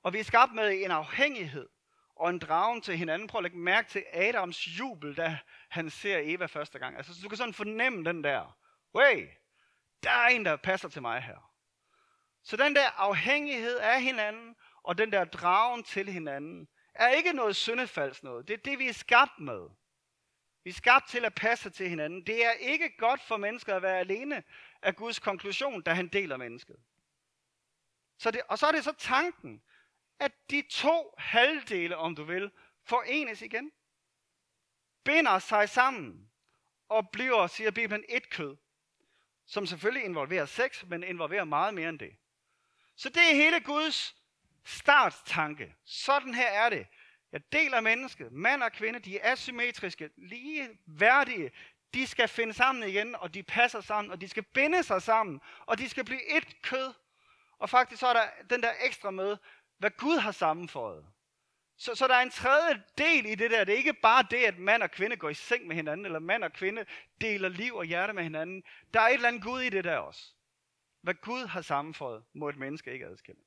Og 0.02 0.12
vi 0.12 0.18
er 0.18 0.24
skabt 0.24 0.54
med 0.54 0.84
en 0.84 0.90
afhængighed 0.90 1.68
og 2.16 2.30
en 2.30 2.38
dragen 2.38 2.80
til 2.80 2.96
hinanden. 2.96 3.28
Prøv 3.28 3.38
at 3.38 3.42
lægge 3.42 3.58
mærke 3.58 3.88
til 3.88 4.04
Adams 4.12 4.66
jubel, 4.66 5.16
da 5.16 5.38
han 5.68 5.90
ser 5.90 6.20
Eva 6.22 6.46
første 6.46 6.78
gang. 6.78 6.96
Altså, 6.96 7.12
du 7.22 7.28
kan 7.28 7.38
sådan 7.38 7.54
fornemme 7.54 8.04
den 8.04 8.24
der, 8.24 8.58
hey, 8.94 9.28
der 10.02 10.10
er 10.10 10.28
en, 10.28 10.44
der 10.44 10.56
passer 10.56 10.88
til 10.88 11.02
mig 11.02 11.22
her. 11.22 11.52
Så 12.42 12.56
den 12.56 12.76
der 12.76 12.90
afhængighed 13.00 13.76
af 13.76 14.02
hinanden, 14.02 14.56
og 14.82 14.98
den 14.98 15.12
der 15.12 15.24
dragen 15.24 15.84
til 15.84 16.08
hinanden, 16.08 16.68
er 16.94 17.08
ikke 17.08 17.32
noget 17.32 17.56
syndefalds 17.56 18.22
noget. 18.22 18.48
Det 18.48 18.54
er 18.54 18.62
det, 18.64 18.78
vi 18.78 18.88
er 18.88 18.92
skabt 18.92 19.38
med. 19.38 19.68
Vi 20.68 20.70
er 20.70 20.74
skabt 20.74 21.08
til 21.08 21.24
at 21.24 21.34
passe 21.34 21.70
til 21.70 21.88
hinanden. 21.88 22.26
Det 22.26 22.44
er 22.44 22.50
ikke 22.50 22.96
godt 22.96 23.22
for 23.22 23.36
mennesker 23.36 23.76
at 23.76 23.82
være 23.82 23.98
alene 23.98 24.42
af 24.82 24.96
Guds 24.96 25.18
konklusion, 25.18 25.82
da 25.82 25.92
han 25.92 26.08
deler 26.08 26.36
mennesket. 26.36 26.76
Så 28.18 28.30
det, 28.30 28.40
og 28.48 28.58
så 28.58 28.66
er 28.66 28.72
det 28.72 28.84
så 28.84 28.92
tanken, 28.92 29.62
at 30.18 30.32
de 30.50 30.62
to 30.70 31.14
halvdele, 31.18 31.96
om 31.96 32.14
du 32.14 32.24
vil, 32.24 32.50
forenes 32.84 33.42
igen. 33.42 33.72
Binder 35.04 35.38
sig 35.38 35.68
sammen 35.68 36.30
og 36.88 37.10
bliver, 37.10 37.46
siger 37.46 37.70
Bibelen, 37.70 38.04
et 38.08 38.30
kød. 38.30 38.56
Som 39.46 39.66
selvfølgelig 39.66 40.04
involverer 40.04 40.46
sex, 40.46 40.84
men 40.84 41.02
involverer 41.02 41.44
meget 41.44 41.74
mere 41.74 41.88
end 41.88 41.98
det. 41.98 42.16
Så 42.96 43.08
det 43.08 43.30
er 43.30 43.34
hele 43.34 43.60
Guds 43.60 44.16
starttanke. 44.64 45.74
Sådan 45.84 46.34
her 46.34 46.48
er 46.48 46.68
det. 46.68 46.86
Jeg 47.32 47.52
deler 47.52 47.80
mennesket. 47.80 48.32
Mand 48.32 48.62
og 48.62 48.72
kvinde, 48.72 48.98
de 48.98 49.18
er 49.18 49.32
asymmetriske, 49.32 50.10
lige 50.16 50.68
værdige. 50.86 51.50
De 51.94 52.06
skal 52.06 52.28
finde 52.28 52.52
sammen 52.52 52.88
igen, 52.88 53.14
og 53.14 53.34
de 53.34 53.42
passer 53.42 53.80
sammen, 53.80 54.12
og 54.12 54.20
de 54.20 54.28
skal 54.28 54.42
binde 54.42 54.82
sig 54.82 55.02
sammen, 55.02 55.40
og 55.66 55.78
de 55.78 55.88
skal 55.88 56.04
blive 56.04 56.36
et 56.36 56.62
kød. 56.62 56.92
Og 57.58 57.70
faktisk 57.70 58.00
så 58.00 58.06
er 58.06 58.12
der 58.12 58.28
den 58.50 58.62
der 58.62 58.72
ekstra 58.84 59.10
med, 59.10 59.36
hvad 59.78 59.90
Gud 59.90 60.18
har 60.18 60.32
sammenføjet. 60.32 61.06
Så, 61.76 61.94
så 61.94 62.08
der 62.08 62.14
er 62.14 62.22
en 62.22 62.30
tredje 62.30 62.82
del 62.98 63.26
i 63.26 63.34
det 63.34 63.50
der. 63.50 63.64
Det 63.64 63.72
er 63.72 63.76
ikke 63.76 63.92
bare 63.92 64.26
det, 64.30 64.44
at 64.44 64.58
mand 64.58 64.82
og 64.82 64.90
kvinde 64.90 65.16
går 65.16 65.28
i 65.28 65.34
seng 65.34 65.66
med 65.66 65.76
hinanden, 65.76 66.06
eller 66.06 66.18
mand 66.18 66.44
og 66.44 66.52
kvinde 66.52 66.86
deler 67.20 67.48
liv 67.48 67.74
og 67.74 67.84
hjerte 67.84 68.12
med 68.12 68.22
hinanden. 68.22 68.64
Der 68.94 69.00
er 69.00 69.08
et 69.08 69.14
eller 69.14 69.28
andet 69.28 69.42
Gud 69.42 69.60
i 69.60 69.70
det 69.70 69.84
der 69.84 69.96
også. 69.96 70.34
Hvad 71.00 71.14
Gud 71.14 71.46
har 71.46 71.62
sammenføjet, 71.62 72.24
må 72.32 72.48
et 72.48 72.56
menneske 72.56 72.92
ikke 72.92 73.06
adskille. 73.06 73.40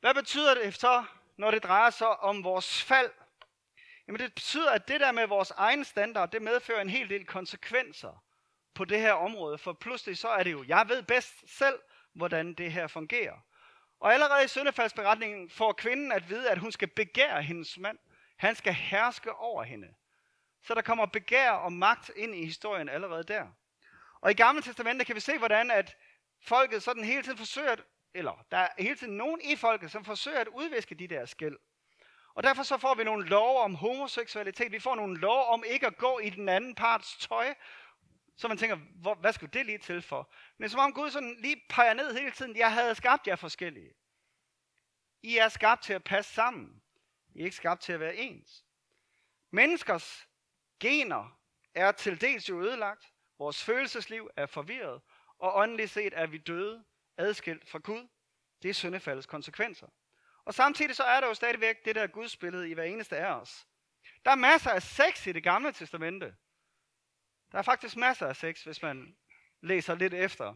Hvad 0.00 0.14
betyder 0.14 0.54
det 0.54 0.74
så, 0.74 1.04
når 1.36 1.50
det 1.50 1.62
drejer 1.62 1.90
sig 1.90 2.20
om 2.20 2.44
vores 2.44 2.82
fald? 2.82 3.10
Jamen 4.06 4.20
det 4.20 4.34
betyder, 4.34 4.70
at 4.70 4.88
det 4.88 5.00
der 5.00 5.12
med 5.12 5.26
vores 5.26 5.50
egen 5.50 5.84
standard, 5.84 6.30
det 6.30 6.42
medfører 6.42 6.80
en 6.80 6.90
hel 6.90 7.08
del 7.08 7.26
konsekvenser 7.26 8.24
på 8.74 8.84
det 8.84 9.00
her 9.00 9.12
område. 9.12 9.58
For 9.58 9.72
pludselig 9.72 10.18
så 10.18 10.28
er 10.28 10.42
det 10.42 10.52
jo, 10.52 10.64
jeg 10.68 10.88
ved 10.88 11.02
bedst 11.02 11.56
selv, 11.58 11.78
hvordan 12.12 12.54
det 12.54 12.72
her 12.72 12.86
fungerer. 12.86 13.36
Og 14.00 14.12
allerede 14.14 14.44
i 14.44 14.48
søndefaldsberetningen 14.48 15.50
får 15.50 15.72
kvinden 15.72 16.12
at 16.12 16.28
vide, 16.28 16.50
at 16.50 16.58
hun 16.58 16.72
skal 16.72 16.88
begære 16.88 17.42
hendes 17.42 17.78
mand. 17.78 17.98
Han 18.36 18.54
skal 18.54 18.72
herske 18.74 19.32
over 19.32 19.62
hende. 19.62 19.88
Så 20.62 20.74
der 20.74 20.82
kommer 20.82 21.06
begær 21.06 21.50
og 21.50 21.72
magt 21.72 22.10
ind 22.16 22.34
i 22.34 22.44
historien 22.44 22.88
allerede 22.88 23.24
der. 23.24 23.46
Og 24.20 24.30
i 24.30 24.34
Gamle 24.34 24.62
Testamentet 24.62 25.06
kan 25.06 25.16
vi 25.16 25.20
se, 25.20 25.38
hvordan 25.38 25.70
at 25.70 25.96
folket 26.42 26.82
sådan 26.82 27.04
hele 27.04 27.22
tiden 27.22 27.38
forsøger, 27.38 27.76
eller 28.14 28.46
der 28.50 28.56
er 28.56 28.68
hele 28.78 28.96
tiden 28.96 29.16
nogen 29.16 29.40
i 29.40 29.56
folket, 29.56 29.90
som 29.90 30.04
forsøger 30.04 30.40
at 30.40 30.48
udviske 30.48 30.94
de 30.94 31.08
der 31.08 31.26
skæld. 31.26 31.58
Og 32.34 32.42
derfor 32.42 32.62
så 32.62 32.78
får 32.78 32.94
vi 32.94 33.04
nogle 33.04 33.28
lov 33.28 33.60
om 33.60 33.74
homoseksualitet. 33.74 34.72
Vi 34.72 34.78
får 34.78 34.94
nogle 34.94 35.18
lov 35.18 35.46
om 35.46 35.64
ikke 35.66 35.86
at 35.86 35.96
gå 35.96 36.18
i 36.18 36.30
den 36.30 36.48
anden 36.48 36.74
parts 36.74 37.16
tøj. 37.16 37.54
Så 38.36 38.48
man 38.48 38.58
tænker, 38.58 38.76
hvor, 38.76 39.14
hvad 39.14 39.32
skulle 39.32 39.52
det 39.52 39.66
lige 39.66 39.78
til 39.78 40.02
for? 40.02 40.32
Men 40.58 40.68
som 40.68 40.80
om 40.80 40.92
Gud 40.92 41.10
sådan 41.10 41.36
lige 41.38 41.62
peger 41.68 41.94
ned 41.94 42.14
hele 42.14 42.30
tiden. 42.30 42.56
Jeg 42.56 42.72
havde 42.72 42.94
skabt 42.94 43.26
jer 43.26 43.36
forskellige. 43.36 43.92
I 45.22 45.36
er 45.36 45.48
skabt 45.48 45.82
til 45.82 45.92
at 45.92 46.04
passe 46.04 46.34
sammen. 46.34 46.82
I 47.34 47.40
er 47.40 47.44
ikke 47.44 47.56
skabt 47.56 47.82
til 47.82 47.92
at 47.92 48.00
være 48.00 48.16
ens. 48.16 48.64
Menneskers 49.50 50.28
gener 50.80 51.38
er 51.74 51.92
til 51.92 52.20
dels 52.20 52.48
jo 52.48 52.60
ødelagt. 52.60 53.12
Vores 53.38 53.64
følelsesliv 53.64 54.30
er 54.36 54.46
forvirret. 54.46 55.02
Og 55.38 55.56
åndeligt 55.56 55.90
set 55.90 56.12
er 56.16 56.26
vi 56.26 56.38
døde, 56.38 56.84
adskilt 57.16 57.68
fra 57.68 57.78
Gud. 57.78 58.08
Det 58.62 58.68
er 58.68 58.74
syndefaldets 58.74 59.26
konsekvenser. 59.26 59.86
Og 60.44 60.54
samtidig 60.54 60.96
så 60.96 61.02
er 61.02 61.20
der 61.20 61.26
jo 61.26 61.34
stadigvæk 61.34 61.84
det 61.84 61.94
der 61.94 62.06
Guds 62.06 62.36
billede 62.36 62.70
i 62.70 62.74
hver 62.74 62.84
eneste 62.84 63.16
af 63.16 63.34
os. 63.34 63.66
Der 64.24 64.30
er 64.30 64.34
masser 64.34 64.70
af 64.70 64.82
sex 64.82 65.26
i 65.26 65.32
det 65.32 65.42
gamle 65.42 65.72
testamente. 65.72 66.34
Der 67.52 67.58
er 67.58 67.62
faktisk 67.62 67.96
masser 67.96 68.26
af 68.26 68.36
sex, 68.36 68.62
hvis 68.62 68.82
man 68.82 69.16
læser 69.62 69.94
lidt 69.94 70.14
efter. 70.14 70.54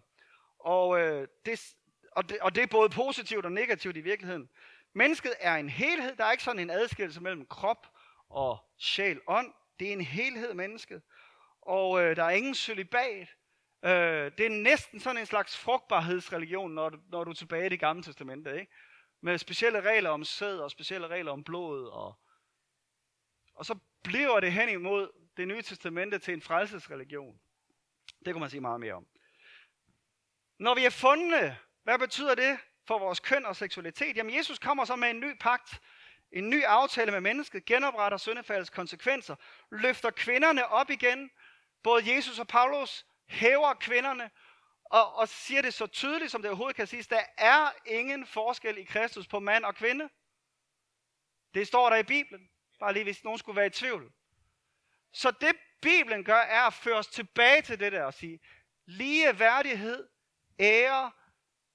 Og, 0.59 1.01
øh, 1.01 1.29
det, 1.47 1.75
og, 2.12 2.29
det, 2.29 2.38
og 2.40 2.55
det 2.55 2.62
er 2.62 2.66
både 2.66 2.90
positivt 2.90 3.44
og 3.44 3.53
negativt 3.53 3.97
i 3.97 4.01
virkeligheden. 4.01 4.49
Mennesket 4.92 5.35
er 5.40 5.55
en 5.55 5.68
helhed. 5.68 6.16
Der 6.16 6.25
er 6.25 6.33
ikke 6.33 6.44
sådan 6.44 6.61
en 6.61 6.71
adskillelse 6.71 7.21
mellem 7.21 7.47
krop 7.47 7.87
og 8.29 8.59
sjæl 8.79 9.21
ånd. 9.27 9.55
Det 9.81 9.88
er 9.88 9.92
en 9.92 10.01
helhed 10.01 10.55
mennesket. 10.55 11.03
Og 11.62 12.03
øh, 12.03 12.16
der 12.16 12.25
er 12.25 12.31
ingen 12.31 12.55
celibat. 12.55 13.29
Øh, 13.85 14.33
det 14.38 14.47
er 14.47 14.62
næsten 14.62 15.01
sådan 15.01 15.21
en 15.21 15.27
slags 15.27 15.57
frugtbarhedsreligion, 15.57 16.75
når 16.75 16.88
du, 16.88 16.99
når 17.09 17.25
du 17.25 17.31
er 17.31 17.35
tilbage 17.35 17.67
i 17.67 17.69
det 17.69 17.81
gamle 17.81 18.03
testamente. 18.03 18.61
Ikke? 18.61 18.73
Med 19.21 19.38
specielle 19.38 19.81
regler 19.81 20.11
om 20.11 20.25
sæd 20.25 20.59
og 20.59 20.71
specielle 20.71 21.09
regler 21.09 21.33
om 21.33 21.45
blod. 21.45 21.87
Og, 21.87 22.19
og 23.55 23.67
så 23.67 23.79
bliver 24.05 24.41
det 24.41 24.53
hen 24.53 24.69
imod 24.69 25.09
det 25.37 25.49
nye 25.49 25.62
testamente 25.62 26.19
til 26.19 26.35
en 26.35 26.43
frelsesreligion. 26.43 27.41
Det 28.25 28.35
kunne 28.35 28.41
man 28.41 28.51
sige 28.51 28.61
meget 28.61 28.81
mere 28.81 28.95
om. 28.95 29.07
Når 30.59 30.75
vi 30.75 30.85
er 30.85 30.91
fundne, 30.91 31.59
hvad 31.83 31.99
betyder 31.99 32.35
det 32.35 32.59
for 32.87 32.99
vores 32.99 33.21
køn 33.21 33.45
og 33.45 33.57
seksualitet? 33.57 34.17
Jamen 34.17 34.37
Jesus 34.37 34.59
kommer 34.59 34.85
så 34.85 34.97
med 34.97 35.11
en 35.11 35.21
ny 35.21 35.38
pagt, 35.41 35.81
en 36.33 36.51
ny 36.51 36.64
aftale 36.64 37.12
med 37.12 37.21
mennesket, 37.21 37.64
genopretter 37.64 38.19
syndefaldets 38.19 38.71
konsekvenser, 38.71 39.37
løfter 39.71 40.11
kvinderne 40.11 40.67
op 40.67 40.91
igen. 40.91 41.31
Både 41.83 42.14
Jesus 42.14 42.38
og 42.38 42.49
Paulus 42.49 43.07
hæver 43.29 43.75
kvinderne 43.75 44.31
og, 44.85 45.14
og 45.14 45.29
siger 45.29 45.62
det 45.62 45.75
så 45.75 45.87
tydeligt, 45.87 46.31
som 46.31 46.43
det 46.43 46.51
overhovedet 46.51 46.77
kan 46.77 46.87
siges. 46.87 47.07
Der 47.07 47.23
er 47.38 47.71
ingen 47.87 48.27
forskel 48.27 48.79
i 48.79 48.85
Kristus 48.85 49.27
på 49.27 49.38
mand 49.38 49.64
og 49.64 49.75
kvinde. 49.75 50.09
Det 51.55 51.67
står 51.67 51.91
der 51.91 51.97
i 51.97 52.03
Bibelen. 52.03 52.49
Bare 52.81 52.93
lige 52.93 53.05
hvis 53.05 53.25
nogen 53.25 53.38
skulle 53.38 53.57
være 53.57 53.67
i 53.67 53.71
tvivl. 53.71 54.12
Så 55.12 55.31
det 55.31 55.57
Bibelen 55.83 56.25
gør, 56.25 56.38
er 56.38 56.62
at 56.62 56.75
føre 56.75 56.97
os 56.97 57.07
tilbage 57.07 57.62
til 57.62 57.81
det 57.81 57.93
der 57.93 58.03
og 58.05 58.14
sige, 58.14 58.41
lige 58.87 59.38
værdighed, 59.38 60.09
ære 60.61 61.12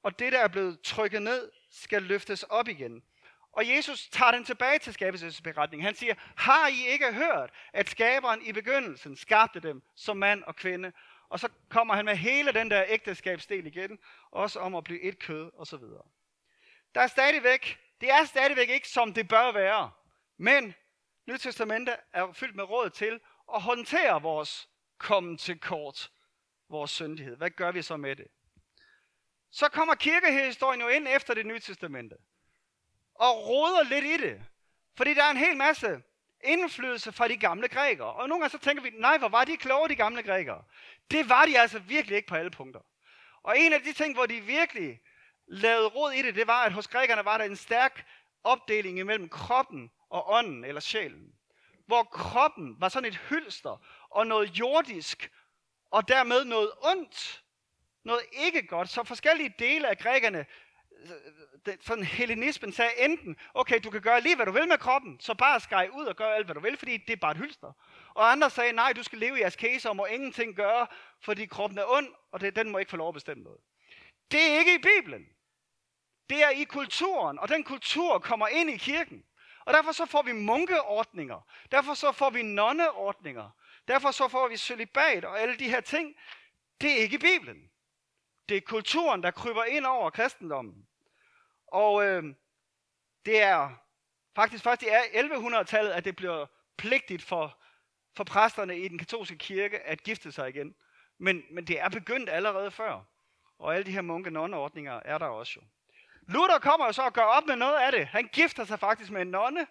og 0.04 0.20
det, 0.20 0.34
der 0.34 0.40
er 0.40 0.48
blevet 0.48 0.82
trykket 0.82 1.22
ned, 1.22 1.52
skal 1.72 2.04
løftes 2.04 2.44
op 2.44 2.68
igen. 2.68 3.04
Og 3.52 3.70
Jesus 3.70 4.10
tager 4.10 4.32
den 4.32 4.46
tilbage 4.46 4.80
til 4.80 4.94
skabelsesberetningen. 4.94 5.86
Han 5.86 5.96
siger, 5.96 6.14
har 6.38 6.68
I 6.68 6.88
ikke 6.88 7.14
hørt, 7.14 7.52
at 7.74 7.90
skaberen 7.90 8.42
i 8.42 8.52
begyndelsen 8.52 9.16
skabte 9.16 9.60
dem 9.60 9.82
som 9.96 10.18
mand 10.18 10.44
og 10.44 10.56
kvinde? 10.56 10.94
Og 11.34 11.40
så 11.40 11.50
kommer 11.70 11.94
han 11.94 12.06
med 12.06 12.16
hele 12.16 12.52
den 12.52 12.72
der 12.72 12.86
ægteskabsdel 12.88 13.68
igen, 13.68 14.00
også 14.32 14.60
om 14.60 14.76
at 14.76 14.84
blive 14.84 15.02
et 15.02 15.20
kød 15.20 15.52
og 15.54 15.68
så 15.68 15.78
videre. 15.78 16.04
Der 16.96 17.02
er 17.02 17.08
stadigvæk, 17.08 17.80
det 18.02 18.10
er 18.10 18.26
stadigvæk 18.26 18.70
ikke 18.70 18.90
som 18.90 19.14
det 19.14 19.28
bør 19.28 19.52
være, 19.52 19.92
men 20.38 20.76
Nyt 21.26 21.40
Testamentet 21.40 21.96
er 22.14 22.34
fyldt 22.34 22.56
med 22.56 22.64
råd 22.64 22.90
til 22.90 23.20
at 23.56 23.62
håndtere 23.62 24.22
vores 24.22 24.70
komme 24.98 25.38
til 25.38 25.60
kort, 25.60 26.12
vores 26.70 26.92
syndighed. 26.92 27.36
Hvad 27.36 27.50
gør 27.50 27.72
vi 27.72 27.82
så 27.82 27.98
med 27.98 28.16
det? 28.16 28.28
Så 29.52 29.70
kommer 29.70 29.96
kirkehistorien 29.96 30.82
jo 30.82 30.88
ind 30.88 31.08
efter 31.08 31.34
det 31.34 31.46
nye 31.46 31.60
testamente 31.60 32.16
og 33.16 33.48
roder 33.48 33.84
lidt 33.84 34.06
i 34.06 34.28
det. 34.28 34.46
Fordi 34.98 35.14
der 35.14 35.24
er 35.24 35.32
en 35.32 35.38
hel 35.38 35.58
masse 35.58 36.02
indflydelse 36.44 37.12
fra 37.12 37.28
de 37.28 37.38
gamle 37.38 37.68
grækere. 37.68 38.14
Og 38.14 38.30
nogle 38.30 38.42
gange 38.42 38.52
så 38.52 38.58
tænker 38.58 38.84
vi, 38.84 38.90
nej, 38.90 39.18
hvor 39.18 39.30
var 39.30 39.46
de 39.46 39.58
kloge, 39.58 39.90
de 39.90 39.96
gamle 39.96 40.24
grækere. 40.24 40.64
Det 41.12 41.30
var 41.30 41.46
de 41.46 41.60
altså 41.60 41.80
virkelig 41.80 42.16
ikke 42.16 42.28
på 42.28 42.36
alle 42.36 42.52
punkter. 42.52 42.80
Og 43.44 43.60
en 43.60 43.74
af 43.74 43.82
de 43.82 43.94
ting, 43.94 44.14
hvor 44.14 44.26
de 44.26 44.42
virkelig 44.42 45.02
lavede 45.48 45.88
råd 45.88 46.12
i 46.12 46.22
det, 46.22 46.36
det 46.36 46.48
var, 46.48 46.64
at 46.64 46.74
hos 46.74 46.88
grækerne 46.88 47.26
var 47.26 47.38
der 47.38 47.46
en 47.46 47.56
stærk 47.56 48.06
opdeling 48.44 49.00
imellem 49.00 49.30
kroppen 49.30 49.92
og 50.10 50.32
ånden 50.34 50.66
eller 50.66 50.82
sjælen. 50.82 51.34
Hvor 51.86 52.04
kroppen 52.04 52.76
var 52.80 52.90
sådan 52.90 53.10
et 53.10 53.18
hylster 53.30 53.86
og 54.10 54.28
noget 54.28 54.50
jordisk, 54.60 55.32
og 55.92 56.08
dermed 56.08 56.46
noget 56.46 56.72
ondt, 56.82 57.44
noget 58.04 58.22
ikke 58.32 58.68
godt. 58.68 58.90
Så 58.90 59.04
forskellige 59.04 59.54
dele 59.60 59.88
af 59.88 59.98
grækerne 59.98 60.46
sådan 61.82 62.04
hellenismen 62.04 62.74
sagde 62.74 62.92
enten, 62.98 63.38
okay, 63.54 63.80
du 63.84 63.90
kan 63.90 64.02
gøre 64.02 64.22
lige, 64.22 64.36
hvad 64.36 64.46
du 64.46 64.52
vil 64.52 64.68
med 64.68 64.78
kroppen, 64.78 65.20
så 65.20 65.34
bare 65.34 65.60
skære 65.60 65.94
ud 65.94 66.06
og 66.06 66.16
gør 66.16 66.26
alt, 66.26 66.46
hvad 66.46 66.56
du 66.56 66.62
vil, 66.62 66.78
fordi 66.78 66.98
det 66.98 67.14
er 67.14 67.18
bare 67.18 67.32
et 67.32 67.38
hylster. 67.38 67.72
Og 68.14 68.32
andre 68.32 68.50
sagde, 68.50 68.74
nej, 68.74 68.94
du 68.94 69.04
skal 69.04 69.20
leve 69.20 69.40
i 69.40 69.42
askese 69.42 69.90
og 69.90 69.96
må 69.96 70.06
ingenting 70.06 70.56
gøre, 70.56 70.88
fordi 71.22 71.46
kroppen 71.46 71.80
er 71.80 71.86
ond, 71.88 72.08
og 72.32 72.42
det, 72.42 72.56
den 72.56 72.70
må 72.70 72.78
ikke 72.78 72.90
få 72.90 72.98
lov 72.98 73.08
at 73.08 73.14
bestemme 73.14 73.44
noget. 73.44 73.60
Det 74.32 74.42
er 74.42 74.60
ikke 74.60 74.76
i 74.76 74.78
Bibelen. 74.78 75.26
Det 76.30 76.44
er 76.44 76.50
i 76.50 76.64
kulturen, 76.64 77.40
og 77.40 77.50
den 77.50 77.64
kultur 77.64 78.20
kommer 78.20 78.48
ind 78.48 78.70
i 78.70 78.78
kirken. 78.78 79.24
Og 79.66 79.74
derfor 79.74 79.92
så 79.92 80.06
får 80.06 80.22
vi 80.22 80.32
munkeordninger. 80.32 81.48
Derfor 81.72 81.94
så 81.94 82.12
får 82.12 82.30
vi 82.30 82.42
nonneordninger. 82.42 83.50
Derfor 83.88 84.12
så 84.12 84.28
får 84.28 84.48
vi 84.48 84.58
celibat 84.58 85.26
og 85.26 85.40
alle 85.40 85.58
de 85.58 85.70
her 85.70 85.82
ting. 85.82 86.16
Det 86.82 86.92
er 86.92 86.96
ikke 86.96 87.16
i 87.16 87.18
Bibelen. 87.18 87.72
Det 88.50 88.58
er 88.58 88.62
kulturen, 88.62 89.24
der 89.24 89.32
kryber 89.32 89.64
ind 89.64 89.86
over 89.86 90.10
kristendommen. 90.10 90.88
Og 91.74 92.06
øh, 92.06 92.24
det 93.26 93.42
er 93.42 93.70
faktisk 94.36 94.64
først 94.64 94.84
i 94.84 94.86
1100-tallet, 94.86 95.92
at 95.92 96.06
det 96.06 96.16
bliver 96.16 96.46
pligtigt 96.78 97.24
for, 97.24 97.58
for 98.16 98.24
præsterne 98.24 98.80
i 98.80 98.88
den 98.88 98.98
katolske 98.98 99.38
kirke 99.38 99.80
at 99.80 100.04
gifte 100.04 100.32
sig 100.32 100.50
igen. 100.50 100.76
Men, 101.18 101.44
men 101.52 101.68
det 101.68 101.80
er 101.80 101.90
begyndt 101.90 102.30
allerede 102.30 102.72
før. 102.72 103.02
Og 103.60 103.76
alle 103.76 103.86
de 103.86 103.92
her 103.92 104.02
munke 104.02 104.30
nonneordninger 104.30 105.00
er 105.06 105.18
der 105.18 105.26
også 105.26 105.54
jo. 105.56 105.62
Luther 106.34 106.60
kommer 106.60 106.86
og 106.86 106.96
så 106.96 107.02
og 107.02 107.14
gør 107.14 107.22
op 107.22 107.46
med 107.48 107.56
noget 107.56 107.76
af 107.76 107.92
det. 107.92 108.08
Han 108.08 108.28
gifter 108.28 108.64
sig 108.64 108.80
faktisk 108.80 109.12
med 109.12 109.22
en 109.22 109.28
nonne. 109.28 109.68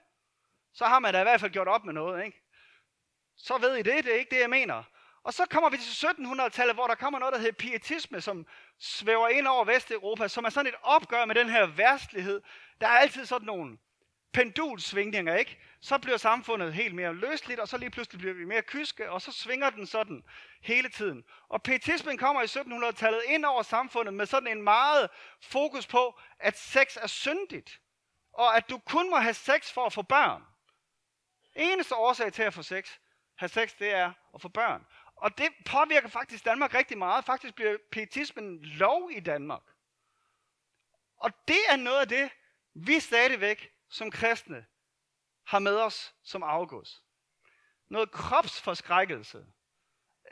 Så 0.72 0.84
har 0.84 0.98
man 0.98 1.14
da 1.14 1.20
i 1.20 1.22
hvert 1.22 1.40
fald 1.40 1.52
gjort 1.52 1.68
op 1.68 1.84
med 1.84 1.92
noget, 1.92 2.24
ikke? 2.24 2.42
Så 3.36 3.58
ved 3.58 3.74
I 3.74 3.82
det, 3.82 4.04
det 4.04 4.14
er 4.14 4.18
ikke 4.18 4.34
det, 4.34 4.40
jeg 4.40 4.50
mener. 4.50 4.82
Og 5.22 5.34
så 5.34 5.46
kommer 5.50 5.70
vi 5.70 5.76
til 5.76 6.06
1700-tallet, 6.06 6.76
hvor 6.76 6.86
der 6.86 6.94
kommer 6.94 7.18
noget, 7.18 7.32
der 7.32 7.38
hedder 7.38 7.52
pietisme, 7.52 8.20
som 8.20 8.46
svæver 8.78 9.28
ind 9.28 9.46
over 9.46 9.64
Vesteuropa, 9.64 10.28
som 10.28 10.44
er 10.44 10.50
sådan 10.50 10.72
et 10.72 10.78
opgør 10.82 11.24
med 11.24 11.34
den 11.34 11.48
her 11.48 11.66
værstlighed. 11.66 12.42
Der 12.80 12.86
er 12.88 12.98
altid 12.98 13.26
sådan 13.26 13.46
nogle 13.46 13.78
pendulsvingninger, 14.32 15.36
ikke? 15.36 15.58
Så 15.80 15.98
bliver 15.98 16.16
samfundet 16.16 16.74
helt 16.74 16.94
mere 16.94 17.14
løsligt, 17.14 17.60
og 17.60 17.68
så 17.68 17.76
lige 17.76 17.90
pludselig 17.90 18.18
bliver 18.18 18.34
vi 18.34 18.44
mere 18.44 18.62
kyske, 18.62 19.10
og 19.10 19.22
så 19.22 19.32
svinger 19.32 19.70
den 19.70 19.86
sådan 19.86 20.22
hele 20.62 20.88
tiden. 20.88 21.24
Og 21.48 21.62
pietismen 21.62 22.18
kommer 22.18 22.42
i 22.42 22.44
1700-tallet 22.44 23.22
ind 23.26 23.44
over 23.44 23.62
samfundet 23.62 24.14
med 24.14 24.26
sådan 24.26 24.48
en 24.48 24.62
meget 24.62 25.10
fokus 25.42 25.86
på, 25.86 26.20
at 26.38 26.58
sex 26.58 26.96
er 26.96 27.06
syndigt, 27.06 27.80
og 28.32 28.56
at 28.56 28.70
du 28.70 28.78
kun 28.78 29.10
må 29.10 29.16
have 29.16 29.34
sex 29.34 29.72
for 29.72 29.86
at 29.86 29.92
få 29.92 30.02
børn. 30.02 30.42
Eneste 31.54 31.94
årsag 31.94 32.32
til 32.32 32.42
at 32.42 32.54
få 32.54 32.62
sex, 32.62 32.90
have 33.36 33.48
sex, 33.48 33.74
det 33.78 33.94
er 33.94 34.12
at 34.34 34.40
få 34.40 34.48
børn. 34.48 34.86
Og 35.22 35.38
det 35.38 35.48
påvirker 35.66 36.08
faktisk 36.08 36.44
Danmark 36.44 36.74
rigtig 36.74 36.98
meget. 36.98 37.24
Faktisk 37.24 37.54
bliver 37.54 37.78
pietismen 37.92 38.64
lov 38.64 39.10
i 39.12 39.20
Danmark. 39.20 39.62
Og 41.16 41.30
det 41.48 41.60
er 41.68 41.76
noget 41.76 42.00
af 42.00 42.08
det, 42.08 42.30
vi 42.74 43.00
stadigvæk 43.00 43.72
som 43.90 44.10
kristne 44.10 44.66
har 45.46 45.58
med 45.58 45.76
os 45.76 46.14
som 46.22 46.42
afgås. 46.42 47.02
Noget 47.88 48.10
kropsforskrækkelse. 48.10 49.46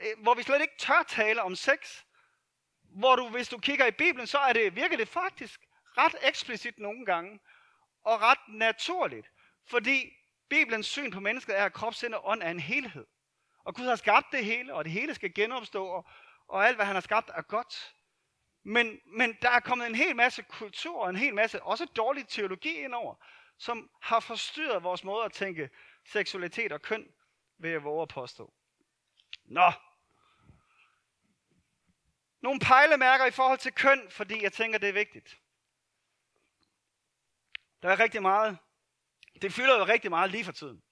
Øh, 0.00 0.22
hvor 0.22 0.34
vi 0.34 0.42
slet 0.42 0.60
ikke 0.60 0.78
tør 0.78 1.02
tale 1.08 1.42
om 1.42 1.56
sex. 1.56 2.02
Hvor 2.82 3.16
du, 3.16 3.28
hvis 3.28 3.48
du 3.48 3.58
kigger 3.58 3.86
i 3.86 3.90
Bibelen, 3.90 4.26
så 4.26 4.38
er 4.38 4.52
det, 4.52 4.76
virker 4.76 4.96
det 4.96 5.08
faktisk 5.08 5.60
ret 5.98 6.14
eksplicit 6.22 6.78
nogle 6.78 7.06
gange. 7.06 7.40
Og 8.02 8.20
ret 8.20 8.48
naturligt. 8.48 9.26
Fordi 9.66 10.12
Bibelens 10.48 10.86
syn 10.86 11.10
på 11.10 11.20
mennesket 11.20 11.58
er, 11.58 11.64
at 11.64 11.72
krop, 11.72 11.94
sind 11.94 12.14
og 12.14 12.28
ånd 12.28 12.42
er 12.42 12.50
en 12.50 12.60
helhed. 12.60 13.06
Og 13.64 13.74
Gud 13.74 13.84
har 13.84 13.96
skabt 13.96 14.26
det 14.32 14.44
hele, 14.44 14.74
og 14.74 14.84
det 14.84 14.92
hele 14.92 15.14
skal 15.14 15.34
genopstå, 15.34 15.86
og, 15.86 16.08
og 16.48 16.66
alt, 16.66 16.76
hvad 16.76 16.86
han 16.86 16.94
har 16.96 17.00
skabt, 17.00 17.30
er 17.34 17.42
godt. 17.42 17.94
Men, 18.62 19.00
men 19.06 19.36
der 19.42 19.50
er 19.50 19.60
kommet 19.60 19.86
en 19.86 19.94
hel 19.94 20.16
masse 20.16 20.42
kultur, 20.42 21.02
og 21.02 21.10
en 21.10 21.16
hel 21.16 21.34
masse, 21.34 21.62
også 21.62 21.84
dårlig 21.84 22.28
teologi 22.28 22.74
indover, 22.74 23.14
som 23.58 23.90
har 24.02 24.20
forstyrret 24.20 24.82
vores 24.82 25.04
måde 25.04 25.24
at 25.24 25.32
tænke 25.32 25.70
seksualitet 26.06 26.72
og 26.72 26.82
køn, 26.82 27.12
ved 27.58 27.70
at 27.70 27.84
våge 27.84 28.02
at 28.02 28.08
påstå. 28.08 28.54
Nå. 29.44 29.72
Nogle 32.40 32.60
pejlemærker 32.60 33.26
i 33.26 33.30
forhold 33.30 33.58
til 33.58 33.72
køn, 33.72 34.10
fordi 34.10 34.42
jeg 34.42 34.52
tænker, 34.52 34.78
det 34.78 34.88
er 34.88 34.92
vigtigt. 34.92 35.38
Der 37.82 37.88
er 37.88 37.98
rigtig 37.98 38.22
meget. 38.22 38.58
Det 39.42 39.52
fylder 39.52 39.78
jo 39.78 39.84
rigtig 39.84 40.10
meget 40.10 40.30
lige 40.30 40.44
for 40.44 40.52
tiden. 40.52 40.82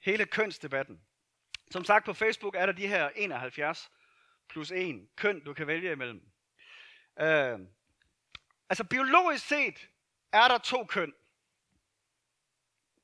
Hele 0.00 0.26
kønsdebatten. 0.26 1.07
Som 1.70 1.84
sagt 1.84 2.04
på 2.04 2.12
Facebook 2.12 2.54
er 2.54 2.66
der 2.66 2.72
de 2.72 2.88
her 2.88 3.10
71 3.16 3.90
plus 4.48 4.70
1 4.70 5.08
køn, 5.16 5.44
du 5.44 5.54
kan 5.54 5.66
vælge 5.66 5.92
imellem. 5.92 6.22
Øh, 7.20 7.58
altså 8.68 8.84
biologisk 8.84 9.46
set 9.46 9.88
er 10.32 10.48
der 10.48 10.58
to 10.58 10.84
køn. 10.84 11.14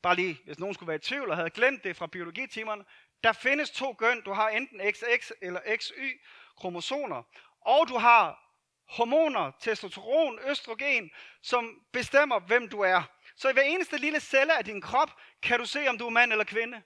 Bare 0.03 0.16
lige, 0.16 0.40
hvis 0.44 0.59
nogen 0.59 0.74
skulle 0.74 0.88
være 0.88 0.96
i 0.96 1.00
tvivl 1.00 1.31
og 1.31 1.37
havde 1.37 1.50
glemt 1.50 1.85
det 1.85 1.96
fra 1.96 2.07
biologitimerne. 2.07 2.85
Der 3.24 3.33
findes 3.33 3.70
to 3.70 3.92
køn. 3.92 4.22
Du 4.22 4.33
har 4.33 4.48
enten 4.48 4.81
XX 4.92 5.33
eller 5.42 5.61
XY 5.77 6.20
kromosomer. 6.57 7.22
Og 7.61 7.88
du 7.88 7.98
har 7.98 8.44
hormoner, 8.88 9.53
testosteron, 9.61 10.38
østrogen, 10.50 11.11
som 11.42 11.83
bestemmer, 11.92 12.40
hvem 12.40 12.68
du 12.68 12.81
er. 12.81 13.03
Så 13.37 13.48
i 13.48 13.53
hver 13.53 13.62
eneste 13.62 13.98
lille 13.98 14.20
celle 14.20 14.59
af 14.59 14.64
din 14.64 14.81
krop, 14.81 15.11
kan 15.42 15.59
du 15.59 15.66
se, 15.66 15.88
om 15.88 15.98
du 15.98 16.07
er 16.07 16.11
mand 16.11 16.33
eller 16.33 16.44
kvinde. 16.44 16.83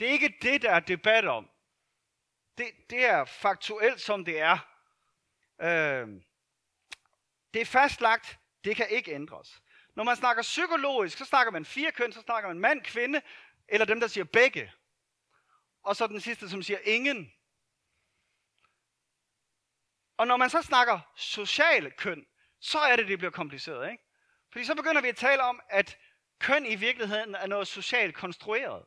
Det 0.00 0.08
er 0.08 0.12
ikke 0.12 0.38
det, 0.42 0.62
der 0.62 0.70
er 0.70 0.80
debat 0.80 1.24
om. 1.24 1.50
Det, 2.58 2.66
det 2.90 3.04
er 3.04 3.24
faktuelt, 3.24 4.00
som 4.00 4.24
det 4.24 4.40
er. 4.40 4.58
Øh, 5.60 6.08
det 7.54 7.62
er 7.62 7.66
fastlagt, 7.66 8.38
det 8.64 8.76
kan 8.76 8.88
ikke 8.90 9.12
ændres. 9.12 9.62
Når 9.94 10.04
man 10.04 10.16
snakker 10.16 10.42
psykologisk, 10.42 11.18
så 11.18 11.24
snakker 11.24 11.52
man 11.52 11.64
fire 11.64 11.92
køn, 11.92 12.12
så 12.12 12.20
snakker 12.20 12.48
man 12.48 12.58
mand, 12.58 12.82
kvinde, 12.84 13.22
eller 13.68 13.86
dem, 13.86 14.00
der 14.00 14.06
siger 14.06 14.24
begge. 14.24 14.72
Og 15.82 15.96
så 15.96 16.06
den 16.06 16.20
sidste, 16.20 16.48
som 16.48 16.62
siger 16.62 16.78
ingen. 16.84 17.32
Og 20.16 20.26
når 20.26 20.36
man 20.36 20.50
så 20.50 20.62
snakker 20.62 21.00
sociale 21.16 21.90
køn, 21.90 22.26
så 22.60 22.78
er 22.78 22.96
det, 22.96 23.08
det 23.08 23.18
bliver 23.18 23.30
kompliceret. 23.30 23.90
Ikke? 23.90 24.04
Fordi 24.52 24.64
så 24.64 24.74
begynder 24.74 25.00
vi 25.00 25.08
at 25.08 25.16
tale 25.16 25.42
om, 25.42 25.60
at 25.68 25.98
køn 26.38 26.66
i 26.66 26.74
virkeligheden 26.74 27.34
er 27.34 27.46
noget 27.46 27.68
socialt 27.68 28.14
konstrueret 28.14 28.84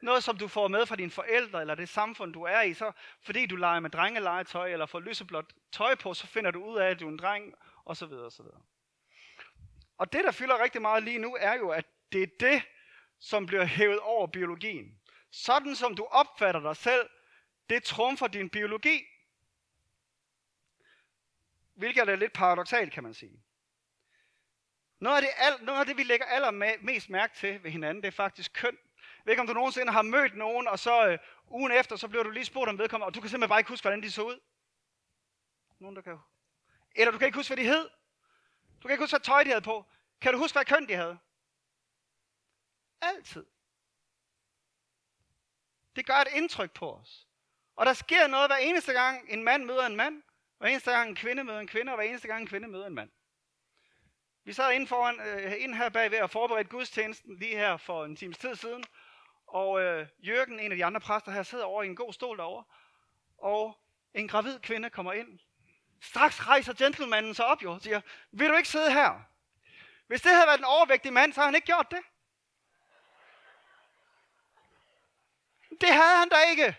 noget, 0.00 0.24
som 0.24 0.38
du 0.38 0.48
får 0.48 0.68
med 0.68 0.86
fra 0.86 0.96
dine 0.96 1.10
forældre, 1.10 1.60
eller 1.60 1.74
det 1.74 1.88
samfund, 1.88 2.32
du 2.32 2.42
er 2.42 2.60
i, 2.60 2.74
så 2.74 2.92
fordi 3.22 3.46
du 3.46 3.56
leger 3.56 3.80
med 3.80 3.90
drengelegetøj, 3.90 4.72
eller 4.72 4.86
får 4.86 5.00
lyseblåt 5.00 5.52
tøj 5.72 5.94
på, 5.94 6.14
så 6.14 6.26
finder 6.26 6.50
du 6.50 6.64
ud 6.64 6.78
af, 6.78 6.90
at 6.90 7.00
du 7.00 7.06
er 7.06 7.10
en 7.10 7.18
dreng, 7.18 7.54
og 7.84 7.96
så 7.96 8.06
videre, 8.06 8.24
og 8.24 8.32
så 8.32 8.42
videre. 8.42 8.60
Og 9.98 10.12
det, 10.12 10.24
der 10.24 10.30
fylder 10.30 10.62
rigtig 10.62 10.82
meget 10.82 11.02
lige 11.02 11.18
nu, 11.18 11.36
er 11.40 11.54
jo, 11.54 11.70
at 11.70 11.86
det 12.12 12.22
er 12.22 12.26
det, 12.40 12.62
som 13.18 13.46
bliver 13.46 13.64
hævet 13.64 14.00
over 14.00 14.26
biologien. 14.26 14.98
Sådan 15.30 15.74
som 15.74 15.96
du 15.96 16.04
opfatter 16.04 16.60
dig 16.60 16.76
selv, 16.76 17.10
det 17.70 17.84
trumfer 17.84 18.26
din 18.26 18.50
biologi. 18.50 19.04
Hvilket 21.74 22.08
er 22.08 22.16
lidt 22.16 22.32
paradoxalt, 22.32 22.92
kan 22.92 23.02
man 23.02 23.14
sige. 23.14 23.42
Noget 25.00 25.16
af 25.16 25.22
det, 25.22 25.66
noget 25.66 25.80
af 25.80 25.86
det 25.86 25.96
vi 25.96 26.02
lægger 26.02 26.26
allermest 26.26 27.10
mærke 27.10 27.36
til 27.36 27.62
ved 27.62 27.70
hinanden, 27.70 28.02
det 28.02 28.08
er 28.08 28.12
faktisk 28.12 28.52
køn 28.52 28.78
ved 29.28 29.32
ikke, 29.32 29.40
om 29.40 29.46
du 29.46 29.52
nogensinde 29.52 29.92
har 29.92 30.02
mødt 30.02 30.36
nogen, 30.36 30.68
og 30.68 30.78
så 30.78 31.08
øh, 31.08 31.18
ugen 31.48 31.72
efter, 31.72 31.96
så 31.96 32.08
bliver 32.08 32.22
du 32.22 32.30
lige 32.30 32.44
spurgt 32.44 32.68
om 32.68 32.78
vedkommende, 32.78 33.06
og 33.06 33.14
du 33.14 33.20
kan 33.20 33.30
simpelthen 33.30 33.48
bare 33.48 33.60
ikke 33.60 33.68
huske, 33.68 33.84
hvordan 33.84 34.02
de 34.02 34.10
så 34.10 34.22
ud. 34.22 34.40
Nogen, 35.78 35.96
der 35.96 36.02
kan 36.02 36.18
Eller 36.94 37.12
du 37.12 37.18
kan 37.18 37.26
ikke 37.26 37.38
huske, 37.38 37.54
hvad 37.54 37.64
de 37.64 37.70
hed. 37.70 37.88
Du 38.82 38.88
kan 38.88 38.90
ikke 38.90 39.02
huske, 39.02 39.12
hvad 39.12 39.20
tøj 39.20 39.42
de 39.42 39.48
havde 39.48 39.62
på. 39.62 39.84
Kan 40.20 40.32
du 40.32 40.38
huske, 40.38 40.54
hvad 40.56 40.64
køn 40.64 40.88
de 40.88 40.94
havde? 40.94 41.18
Altid. 43.00 43.46
Det 45.96 46.06
gør 46.06 46.14
et 46.14 46.28
indtryk 46.32 46.72
på 46.72 46.94
os. 46.94 47.28
Og 47.76 47.86
der 47.86 47.92
sker 47.92 48.26
noget 48.26 48.48
hver 48.48 48.56
eneste 48.56 48.92
gang, 48.92 49.32
en 49.32 49.44
mand 49.44 49.64
møder 49.64 49.86
en 49.86 49.96
mand, 49.96 50.22
hver 50.58 50.68
eneste 50.68 50.90
gang 50.90 51.08
en 51.08 51.16
kvinde 51.16 51.44
møder 51.44 51.60
en 51.60 51.66
kvinde, 51.66 51.92
og 51.92 51.96
hver 51.96 52.04
eneste 52.04 52.28
gang 52.28 52.40
en 52.40 52.46
kvinde 52.46 52.68
møder 52.68 52.86
en 52.86 52.94
mand. 52.94 53.10
Vi 54.44 54.52
sad 54.52 54.72
inde, 54.72 54.86
foran, 54.86 55.20
øh, 55.20 55.62
inde 55.62 55.76
her 55.76 55.88
bagved 55.88 56.20
og 56.20 56.30
forberedte 56.30 56.70
gudstjenesten 56.70 57.36
lige 57.36 57.56
her 57.56 57.76
for 57.76 58.04
en 58.04 58.16
times 58.16 58.38
tid 58.38 58.54
siden, 58.54 58.84
og 59.48 59.80
øh, 59.80 60.06
Jørgen, 60.18 60.60
en 60.60 60.72
af 60.72 60.76
de 60.76 60.84
andre 60.84 61.00
præster 61.00 61.32
her, 61.32 61.42
sidder 61.42 61.64
over 61.64 61.82
i 61.82 61.86
en 61.86 61.96
god 61.96 62.12
stol 62.12 62.38
derovre. 62.38 62.64
Og 63.38 63.78
en 64.14 64.28
gravid 64.28 64.58
kvinde 64.58 64.90
kommer 64.90 65.12
ind. 65.12 65.38
Straks 66.00 66.46
rejser 66.46 66.72
gentlemanen 66.72 67.34
sig 67.34 67.46
op 67.46 67.62
jo 67.62 67.72
og 67.72 67.80
siger, 67.80 68.00
vil 68.30 68.48
du 68.48 68.56
ikke 68.56 68.68
sidde 68.68 68.92
her? 68.92 69.20
Hvis 70.06 70.20
det 70.20 70.30
havde 70.32 70.46
været 70.46 70.58
en 70.58 70.64
overvægtig 70.64 71.12
mand, 71.12 71.32
så 71.32 71.40
havde 71.40 71.48
han 71.48 71.54
ikke 71.54 71.66
gjort 71.66 71.90
det. 71.90 72.00
Det 75.80 75.88
havde 75.88 76.18
han 76.18 76.28
da 76.28 76.36
ikke. 76.50 76.76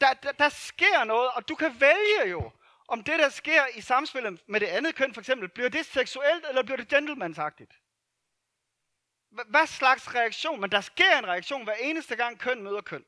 Der, 0.00 0.14
der, 0.14 0.32
der 0.32 0.48
sker 0.48 1.04
noget, 1.04 1.30
og 1.30 1.48
du 1.48 1.54
kan 1.54 1.80
vælge 1.80 2.30
jo, 2.30 2.50
om 2.88 3.04
det, 3.04 3.18
der 3.18 3.28
sker 3.28 3.66
i 3.74 3.80
samspillet 3.80 4.42
med 4.46 4.60
det 4.60 4.66
andet 4.66 4.94
køn, 4.94 5.14
for 5.14 5.20
eksempel, 5.20 5.48
bliver 5.48 5.68
det 5.68 5.86
seksuelt, 5.86 6.46
eller 6.48 6.62
bliver 6.62 6.76
det 6.76 6.88
gentlemansagtigt? 6.88 7.72
Hvad 9.48 9.66
slags 9.66 10.14
reaktion, 10.14 10.60
men 10.60 10.70
der 10.70 10.80
sker 10.80 11.18
en 11.18 11.26
reaktion 11.26 11.64
hver 11.64 11.74
eneste 11.80 12.16
gang 12.16 12.38
køn 12.38 12.62
møder 12.62 12.80
køn. 12.80 13.04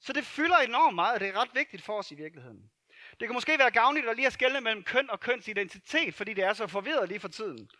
Så 0.00 0.12
det 0.12 0.26
fylder 0.26 0.56
enormt 0.56 0.94
meget, 0.94 1.14
og 1.14 1.20
det 1.20 1.28
er 1.28 1.40
ret 1.40 1.54
vigtigt 1.54 1.82
for 1.82 1.98
os 1.98 2.10
i 2.10 2.14
virkeligheden. 2.14 2.70
Det 3.20 3.28
kan 3.28 3.34
måske 3.34 3.58
være 3.58 3.70
gavnligt 3.70 4.08
at 4.08 4.16
lige 4.16 4.26
at 4.26 4.32
skelne 4.32 4.60
mellem 4.60 4.82
køn 4.82 5.10
og 5.10 5.20
kønsidentitet, 5.20 6.14
fordi 6.14 6.34
det 6.34 6.44
er 6.44 6.52
så 6.52 6.66
forvirret 6.66 7.08
lige 7.08 7.20
for 7.20 7.28
tiden. 7.28 7.70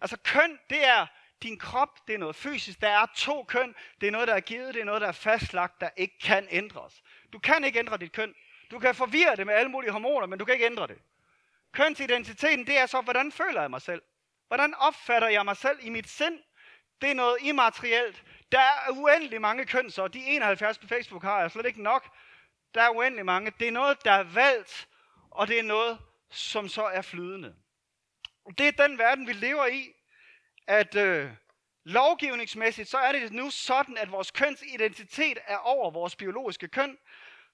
Altså 0.00 0.16
køn, 0.24 0.58
det 0.70 0.86
er 0.86 1.06
din 1.42 1.58
krop, 1.58 2.06
det 2.06 2.14
er 2.14 2.18
noget 2.18 2.36
fysisk. 2.36 2.80
Der 2.80 2.88
er 2.88 3.06
to 3.16 3.44
køn. 3.44 3.74
Det 4.00 4.06
er 4.06 4.10
noget, 4.10 4.28
der 4.28 4.34
er 4.34 4.40
givet. 4.40 4.74
Det 4.74 4.80
er 4.80 4.84
noget, 4.84 5.00
der 5.00 5.08
er 5.08 5.12
fastlagt, 5.12 5.80
der 5.80 5.90
ikke 5.96 6.18
kan 6.18 6.48
ændres. 6.50 7.02
Du 7.32 7.38
kan 7.38 7.64
ikke 7.64 7.78
ændre 7.78 7.96
dit 7.96 8.12
køn. 8.12 8.34
Du 8.70 8.78
kan 8.78 8.94
forvirre 8.94 9.36
det 9.36 9.46
med 9.46 9.54
alle 9.54 9.70
mulige 9.70 9.90
hormoner, 9.90 10.26
men 10.26 10.38
du 10.38 10.44
kan 10.44 10.54
ikke 10.54 10.66
ændre 10.66 10.86
det. 10.86 10.98
Kønsidentiteten, 11.72 12.66
det 12.66 12.78
er 12.78 12.86
så, 12.86 13.00
hvordan 13.00 13.32
føler 13.32 13.60
jeg 13.60 13.70
mig 13.70 13.82
selv? 13.82 14.02
Hvordan 14.48 14.74
opfatter 14.74 15.28
jeg 15.28 15.44
mig 15.44 15.56
selv 15.56 15.78
i 15.82 15.88
mit 15.90 16.08
sind? 16.08 16.38
Det 17.00 17.10
er 17.10 17.14
noget 17.14 17.36
immaterielt. 17.40 18.24
Der 18.52 18.60
er 18.60 18.90
uendelig 18.90 19.40
mange 19.40 19.66
kønser. 19.66 20.08
De 20.08 20.18
71 20.18 20.78
på 20.78 20.86
Facebook 20.86 21.22
har 21.22 21.40
jeg 21.40 21.50
slet 21.50 21.66
ikke 21.66 21.82
nok. 21.82 22.08
Der 22.74 22.82
er 22.82 22.90
uendelig 22.90 23.24
mange. 23.24 23.52
Det 23.60 23.68
er 23.68 23.72
noget, 23.72 24.04
der 24.04 24.12
er 24.12 24.22
valgt, 24.22 24.88
og 25.30 25.48
det 25.48 25.58
er 25.58 25.62
noget, 25.62 25.98
som 26.30 26.68
så 26.68 26.82
er 26.82 27.02
flydende. 27.02 27.54
Det 28.58 28.68
er 28.68 28.86
den 28.86 28.98
verden, 28.98 29.26
vi 29.26 29.32
lever 29.32 29.66
i, 29.66 29.92
at 30.66 30.94
øh, 30.94 31.30
lovgivningsmæssigt, 31.84 32.88
så 32.88 32.98
er 32.98 33.12
det 33.12 33.32
nu 33.32 33.50
sådan, 33.50 33.96
at 33.98 34.12
vores 34.12 34.30
kønsidentitet 34.30 35.38
er 35.46 35.56
over 35.56 35.90
vores 35.90 36.16
biologiske 36.16 36.68
køn. 36.68 36.98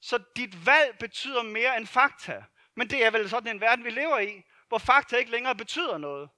Så 0.00 0.22
dit 0.36 0.66
valg 0.66 0.98
betyder 0.98 1.42
mere 1.42 1.76
end 1.76 1.86
fakta. 1.86 2.44
Men 2.74 2.90
det 2.90 3.04
er 3.04 3.10
vel 3.10 3.30
sådan 3.30 3.54
en 3.54 3.60
verden, 3.60 3.84
vi 3.84 3.90
lever 3.90 4.18
i, 4.18 4.42
hvor 4.68 4.78
fakta 4.78 5.16
ikke 5.16 5.30
længere 5.30 5.54
betyder 5.54 5.98
noget. 5.98 6.30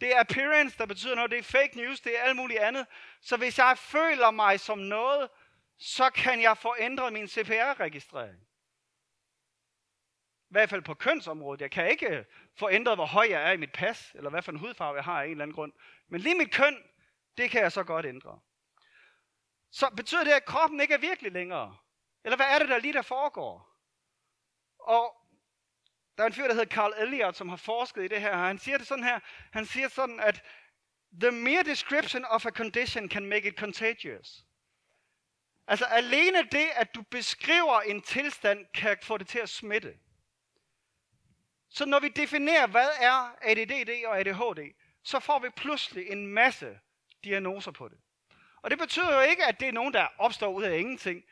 Det 0.00 0.16
er 0.16 0.20
appearance, 0.20 0.78
der 0.78 0.86
betyder 0.86 1.14
noget. 1.14 1.30
Det 1.30 1.38
er 1.38 1.42
fake 1.42 1.76
news. 1.76 2.00
Det 2.00 2.18
er 2.18 2.22
alt 2.22 2.36
muligt 2.36 2.60
andet. 2.60 2.86
Så 3.20 3.36
hvis 3.36 3.58
jeg 3.58 3.78
føler 3.78 4.30
mig 4.30 4.60
som 4.60 4.78
noget, 4.78 5.30
så 5.78 6.10
kan 6.10 6.42
jeg 6.42 6.58
forændre 6.58 7.10
min 7.10 7.28
CPR-registrering. 7.28 8.48
I 10.50 10.52
hvert 10.52 10.70
fald 10.70 10.82
på 10.82 10.94
kønsområdet. 10.94 11.60
Jeg 11.60 11.70
kan 11.70 11.90
ikke 11.90 12.26
få 12.56 12.70
ændret, 12.70 12.96
hvor 12.96 13.06
høj 13.06 13.26
jeg 13.30 13.48
er 13.48 13.52
i 13.52 13.56
mit 13.56 13.72
pas, 13.72 14.12
eller 14.14 14.30
hvad 14.30 14.42
for 14.42 14.52
en 14.52 14.58
hudfarve 14.58 14.96
jeg 14.96 15.04
har 15.04 15.20
af 15.20 15.24
en 15.24 15.30
eller 15.30 15.42
anden 15.42 15.54
grund. 15.54 15.72
Men 16.08 16.20
lige 16.20 16.38
mit 16.38 16.52
køn, 16.52 16.84
det 17.36 17.50
kan 17.50 17.62
jeg 17.62 17.72
så 17.72 17.84
godt 17.84 18.06
ændre. 18.06 18.40
Så 19.70 19.90
betyder 19.96 20.24
det, 20.24 20.30
at 20.30 20.44
kroppen 20.44 20.80
ikke 20.80 20.94
er 20.94 20.98
virkelig 20.98 21.32
længere? 21.32 21.76
Eller 22.24 22.36
hvad 22.36 22.46
er 22.46 22.58
det, 22.58 22.68
der 22.68 22.78
lige 22.78 22.92
der 22.92 23.02
foregår? 23.02 23.68
Og 24.78 25.27
der 26.18 26.24
er 26.24 26.26
en 26.26 26.32
fyr, 26.32 26.46
der 26.46 26.54
hedder 26.54 26.74
Carl 26.74 26.94
Elliot, 26.98 27.36
som 27.36 27.48
har 27.48 27.56
forsket 27.56 28.04
i 28.04 28.08
det 28.08 28.20
her. 28.20 28.36
Han 28.36 28.58
siger 28.58 28.78
det 28.78 28.86
sådan 28.86 29.04
her. 29.04 29.20
Han 29.52 29.66
siger 29.66 29.88
sådan, 29.88 30.20
at 30.20 30.42
the 31.20 31.30
mere 31.30 31.62
description 31.62 32.24
of 32.24 32.46
a 32.46 32.50
condition 32.50 33.08
can 33.08 33.26
make 33.26 33.48
it 33.48 33.58
contagious. 33.58 34.44
Altså 35.66 35.84
alene 35.84 36.42
det, 36.42 36.66
at 36.74 36.94
du 36.94 37.02
beskriver 37.02 37.80
en 37.80 38.02
tilstand, 38.02 38.66
kan 38.74 38.96
få 39.02 39.18
det 39.18 39.28
til 39.28 39.38
at 39.38 39.48
smitte. 39.48 39.94
Så 41.68 41.86
når 41.86 42.00
vi 42.00 42.08
definerer, 42.08 42.66
hvad 42.66 42.88
er 43.00 43.36
ADD 43.42 44.04
og 44.06 44.20
ADHD, 44.20 44.74
så 45.02 45.20
får 45.20 45.38
vi 45.38 45.48
pludselig 45.56 46.06
en 46.08 46.26
masse 46.26 46.78
diagnoser 47.24 47.70
på 47.70 47.88
det. 47.88 47.98
Og 48.62 48.70
det 48.70 48.78
betyder 48.78 49.14
jo 49.14 49.20
ikke, 49.20 49.44
at 49.44 49.60
det 49.60 49.68
er 49.68 49.72
nogen, 49.72 49.94
der 49.94 50.06
opstår 50.18 50.52
ud 50.52 50.62
af 50.62 50.78
ingenting. 50.78 51.24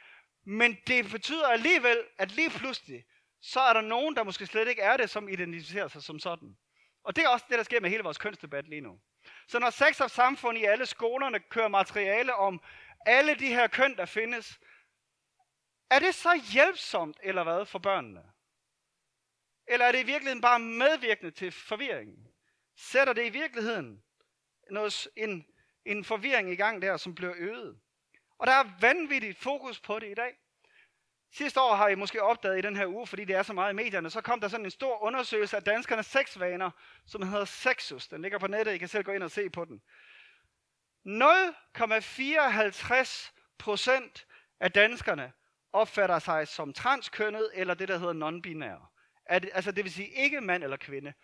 Men 0.44 0.78
det 0.86 1.10
betyder 1.10 1.46
alligevel, 1.46 1.98
at 2.18 2.32
lige 2.32 2.50
pludselig, 2.50 3.04
så 3.46 3.60
er 3.60 3.72
der 3.72 3.80
nogen, 3.80 4.16
der 4.16 4.22
måske 4.22 4.46
slet 4.46 4.68
ikke 4.68 4.82
er 4.82 4.96
det, 4.96 5.10
som 5.10 5.28
identificerer 5.28 5.88
sig 5.88 6.02
som 6.02 6.18
sådan. 6.18 6.56
Og 7.04 7.16
det 7.16 7.24
er 7.24 7.28
også 7.28 7.46
det, 7.48 7.58
der 7.58 7.64
sker 7.64 7.80
med 7.80 7.90
hele 7.90 8.02
vores 8.02 8.18
kønsdebat 8.18 8.68
lige 8.68 8.80
nu. 8.80 9.00
Så 9.48 9.58
når 9.58 9.70
sex 9.70 10.00
og 10.00 10.10
samfund 10.10 10.58
i 10.58 10.64
alle 10.64 10.86
skolerne 10.86 11.40
kører 11.40 11.68
materiale 11.68 12.34
om 12.34 12.62
alle 13.06 13.34
de 13.34 13.46
her 13.46 13.66
køn, 13.66 13.96
der 13.96 14.04
findes, 14.04 14.58
er 15.90 15.98
det 15.98 16.14
så 16.14 16.40
hjælpsomt, 16.52 17.16
eller 17.22 17.44
hvad, 17.44 17.66
for 17.66 17.78
børnene? 17.78 18.22
Eller 19.68 19.86
er 19.86 19.92
det 19.92 20.00
i 20.00 20.06
virkeligheden 20.06 20.40
bare 20.40 20.58
medvirkende 20.58 21.30
til 21.30 21.52
forvirringen? 21.52 22.26
Sætter 22.76 23.12
det 23.12 23.26
i 23.26 23.30
virkeligheden 23.30 24.02
noget, 24.70 25.08
en, 25.16 25.46
en 25.84 26.04
forvirring 26.04 26.50
i 26.50 26.56
gang 26.56 26.82
der, 26.82 26.96
som 26.96 27.14
bliver 27.14 27.34
øget? 27.36 27.80
Og 28.38 28.46
der 28.46 28.52
er 28.52 28.80
vanvittigt 28.80 29.38
fokus 29.38 29.80
på 29.80 29.98
det 29.98 30.10
i 30.10 30.14
dag. 30.14 30.36
Sidste 31.36 31.60
år 31.60 31.74
har 31.74 31.88
I 31.88 31.94
måske 31.94 32.22
opdaget 32.22 32.58
i 32.58 32.60
den 32.60 32.76
her 32.76 32.86
uge, 32.86 33.06
fordi 33.06 33.24
det 33.24 33.36
er 33.36 33.42
så 33.42 33.52
meget 33.52 33.72
i 33.72 33.76
medierne, 33.76 34.10
så 34.10 34.20
kom 34.20 34.40
der 34.40 34.48
sådan 34.48 34.66
en 34.66 34.70
stor 34.70 35.02
undersøgelse 35.02 35.56
af 35.56 35.62
danskernes 35.62 36.06
sexvaner, 36.06 36.70
som 37.06 37.22
hedder 37.22 37.44
Sexus. 37.44 38.08
Den 38.08 38.22
ligger 38.22 38.38
på 38.38 38.46
nettet, 38.46 38.72
I 38.72 38.78
kan 38.78 38.88
selv 38.88 39.04
gå 39.04 39.12
ind 39.12 39.22
og 39.22 39.30
se 39.30 39.50
på 39.50 39.64
den. 39.64 39.82
0,54 41.06 43.32
procent 43.58 44.26
af 44.60 44.72
danskerne 44.72 45.32
opfatter 45.72 46.18
sig 46.18 46.48
som 46.48 46.72
transkønnet, 46.72 47.50
eller 47.54 47.74
det, 47.74 47.88
der 47.88 47.98
hedder 47.98 48.14
non-binære. 48.14 48.86
Altså 49.26 49.72
det 49.72 49.84
vil 49.84 49.92
sige 49.92 50.08
ikke 50.08 50.40
mand 50.40 50.64
eller 50.64 50.76
kvinde. 50.76 51.14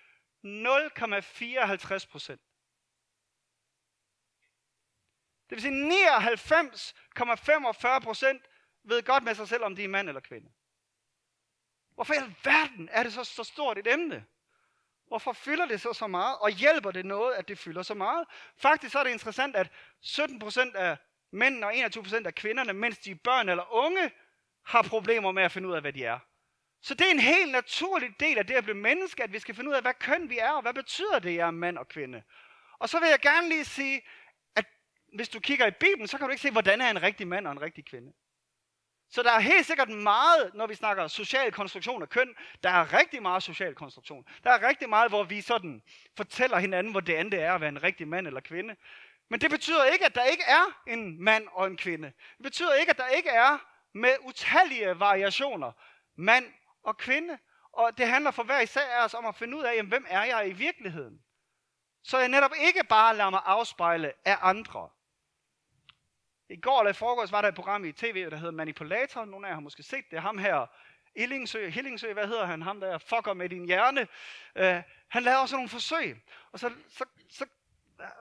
0,54 0.45 2.11
procent. 2.11 2.41
Det 5.51 5.57
vil 5.57 5.63
sige 5.63 6.09
99,45 6.09 7.99
procent 7.99 8.43
ved 8.85 9.03
godt 9.03 9.25
med 9.25 9.35
sig 9.35 9.49
selv, 9.49 9.65
om 9.65 9.77
de 9.77 9.85
er 9.85 9.89
mand 9.89 10.09
eller 10.09 10.21
kvinde. 10.21 10.51
Hvorfor 11.95 12.15
i 12.15 12.17
alverden 12.17 12.89
er 12.93 13.03
det 13.03 13.13
så, 13.13 13.25
så 13.25 13.45
stort 13.45 13.79
et 13.79 13.93
emne? 13.93 14.25
Hvorfor 15.07 15.33
fylder 15.33 15.67
det 15.67 15.81
så 15.81 15.93
så 15.93 16.07
meget? 16.07 16.39
Og 16.39 16.51
hjælper 16.51 16.91
det 16.91 17.07
noget, 17.07 17.35
at 17.35 17.49
det 17.49 17.59
fylder 17.59 17.83
så 17.83 17.95
meget? 17.95 18.29
Faktisk 18.57 18.93
så 18.93 18.99
er 18.99 19.05
det 19.05 19.11
interessant, 19.11 19.57
at 19.57 19.71
17% 20.05 20.77
af 20.77 20.97
mændene 21.31 21.67
og 21.67 21.73
21% 21.73 22.27
af 22.27 22.35
kvinderne, 22.35 22.73
mens 22.73 22.99
de 22.99 23.11
er 23.11 23.15
børn 23.15 23.49
eller 23.49 23.73
unge, 23.75 24.11
har 24.65 24.83
problemer 24.83 25.33
med 25.33 25.43
at 25.43 25.53
finde 25.53 25.69
ud 25.69 25.75
af, 25.75 25.81
hvad 25.81 25.93
de 25.93 26.05
er. 26.05 26.19
Så 26.83 26.95
det 26.95 27.07
er 27.07 27.11
en 27.11 27.21
helt 27.21 27.53
naturlig 27.53 28.21
del 28.21 28.39
af 28.39 28.47
det 28.47 28.55
at 28.55 28.65
blive 28.65 28.77
menneske, 28.77 29.23
at 29.23 29.33
vi 29.33 29.39
skal 29.39 29.55
finde 29.55 29.71
ud 29.71 29.75
af, 29.75 29.83
hvad 29.83 29.95
køn 29.95 30.31
vi 30.31 30.39
er, 30.39 30.51
og 30.51 30.63
hvad 30.63 30.75
betyder 30.75 31.19
det, 31.19 31.29
at 31.29 31.35
jeg 31.35 31.47
er 31.47 31.51
mand 31.51 31.79
og 31.79 31.89
kvinde. 31.89 32.23
Og 32.79 32.89
så 32.89 33.01
vil 33.01 33.09
jeg 33.09 33.21
gerne 33.21 33.49
lige 33.49 33.65
sige, 33.65 34.03
at 34.57 34.67
hvis 35.15 35.29
du 35.29 35.41
kigger 35.41 35.67
i 35.67 35.71
Bibelen, 35.71 36.09
så 36.09 36.19
kan 36.19 36.27
du 36.27 36.31
ikke 36.31 36.43
se, 36.43 36.51
hvordan 36.51 36.81
er 36.81 36.91
en 36.91 37.03
rigtig 37.03 37.29
mand 37.29 37.47
og 37.47 37.53
en 37.53 37.61
rigtig 37.61 37.85
kvinde. 37.85 38.13
Så 39.13 39.23
der 39.23 39.33
er 39.33 39.41
helt 39.41 39.67
sikkert 39.67 39.89
meget, 39.89 40.55
når 40.55 40.67
vi 40.67 40.75
snakker 40.75 41.09
social 41.09 41.53
konstruktion 41.53 42.03
af 42.03 42.09
køn, 42.09 42.35
der 42.63 42.71
er 42.71 42.99
rigtig 42.99 43.23
meget 43.23 43.43
social 43.43 43.75
konstruktion. 43.75 44.25
Der 44.45 44.51
er 44.51 44.69
rigtig 44.69 44.89
meget, 44.89 45.11
hvor 45.11 45.25
vi 45.25 45.41
sådan 45.41 45.83
fortæller 46.17 46.59
hinanden, 46.59 46.93
hvordan 46.93 47.31
det 47.31 47.43
er 47.43 47.55
at 47.55 47.61
være 47.61 47.69
en 47.69 47.83
rigtig 47.83 48.09
mand 48.09 48.27
eller 48.27 48.41
kvinde. 48.41 48.77
Men 49.31 49.41
det 49.41 49.51
betyder 49.51 49.85
ikke, 49.85 50.07
at 50.07 50.15
der 50.15 50.25
ikke 50.25 50.43
er 50.47 50.93
en 50.93 51.25
mand 51.25 51.49
og 51.53 51.67
en 51.67 51.77
kvinde. 51.77 52.13
Det 52.37 52.43
betyder 52.43 52.75
ikke, 52.75 52.91
at 52.91 52.99
der 52.99 53.07
ikke 53.07 53.29
er 53.29 53.59
med 53.95 54.15
utallige 54.21 55.01
variationer 55.01 55.73
mand 56.17 56.45
og 56.83 56.97
kvinde. 56.97 57.39
Og 57.73 57.99
det 57.99 58.09
handler 58.09 58.31
for 58.31 58.43
hver 58.43 58.61
især 58.61 58.87
af 58.87 59.05
os 59.05 59.15
om 59.15 59.27
at 59.27 59.35
finde 59.35 59.57
ud 59.57 59.63
af, 59.63 59.75
jamen, 59.77 59.89
hvem 59.89 60.07
er 60.09 60.25
jeg 60.25 60.49
i 60.49 60.53
virkeligheden? 60.53 61.23
Så 62.05 62.19
jeg 62.19 62.29
netop 62.29 62.53
ikke 62.61 62.85
bare 62.89 63.17
lader 63.17 63.31
mig 63.31 63.43
afspejle 63.45 64.13
af 64.25 64.37
andre. 64.41 64.89
I 66.53 66.57
går 66.57 66.81
eller 66.81 66.91
i 66.91 66.95
forgårs 66.95 67.33
var 67.33 67.41
der 67.41 67.49
et 67.49 67.55
program 67.55 67.85
i 67.85 67.93
tv, 67.93 68.31
der 68.31 68.37
hedder 68.37 68.53
Manipulator. 68.53 69.25
Nogle 69.25 69.47
af 69.47 69.51
jer 69.51 69.55
har 69.55 69.61
måske 69.61 69.83
set 69.83 70.11
det. 70.11 70.21
Ham 70.23 70.39
her, 70.39 70.67
Illingsø, 71.15 71.69
Hillingsø, 71.69 72.13
hvad 72.13 72.27
hedder 72.27 72.47
han? 72.47 72.63
Ham 72.63 72.81
der 72.81 72.99
fucker 72.99 73.33
med 73.33 73.49
din 73.49 73.67
hjerne. 73.67 74.01
Uh, 74.57 74.83
han 75.09 75.23
lavede 75.23 75.41
også 75.41 75.57
nogle 75.57 75.69
forsøg. 75.69 76.23
Og 76.53 76.59
så, 76.59 76.73
så, 76.89 77.05
så, 77.31 77.47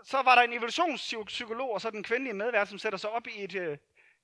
så 0.03 0.21
var 0.21 0.35
der 0.35 0.41
en 0.41 0.53
evolutionspsykolog, 0.53 1.73
og 1.73 1.81
så 1.81 1.89
den 1.89 2.03
kvindelige 2.03 2.33
medvært, 2.33 2.67
som 2.67 2.79
sætter 2.79 2.99
sig 2.99 3.09
op 3.09 3.27
i 3.27 3.43
et, 3.43 3.55
uh, 3.55 3.77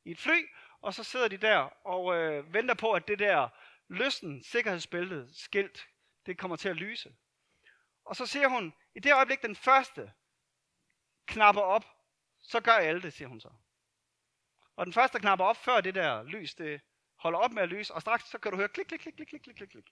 i 0.05 0.11
et 0.11 0.19
fly, 0.19 0.49
og 0.81 0.93
så 0.93 1.03
sidder 1.03 1.27
de 1.27 1.37
der 1.37 1.57
og 1.87 2.05
uh, 2.05 2.53
venter 2.53 2.75
på, 2.75 2.91
at 2.91 3.07
det 3.07 3.19
der 3.19 3.49
lysten, 3.87 4.43
sikkerhedsbæltet, 4.43 5.29
skilt, 5.33 5.87
det 6.25 6.37
kommer 6.37 6.57
til 6.57 6.69
at 6.69 6.75
lyse. 6.75 7.13
Og 8.05 8.15
så 8.15 8.25
siger 8.25 8.47
hun, 8.47 8.73
i 8.95 8.99
det 8.99 9.13
øjeblik 9.13 9.41
den 9.41 9.55
første 9.55 10.11
knapper 11.25 11.61
op, 11.61 11.85
så 12.41 12.59
gør 12.59 12.71
alle 12.71 13.01
det, 13.01 13.13
siger 13.13 13.27
hun 13.27 13.41
så. 13.41 13.49
Og 14.77 14.85
den 14.85 14.93
første 14.93 15.19
knapper 15.19 15.45
op, 15.45 15.57
før 15.57 15.81
det 15.81 15.95
der 15.95 16.23
lys, 16.23 16.55
det 16.55 16.81
holder 17.15 17.39
op 17.39 17.51
med 17.51 17.63
at 17.63 17.69
lyse, 17.69 17.93
og 17.93 18.01
straks 18.01 18.29
så 18.29 18.37
kan 18.37 18.51
du 18.51 18.57
høre 18.57 18.67
klik, 18.67 18.85
klik, 18.85 18.99
klik, 18.99 19.15
klik, 19.15 19.27
klik, 19.27 19.41
klik, 19.41 19.55
klik, 19.55 19.69
klik. 19.69 19.89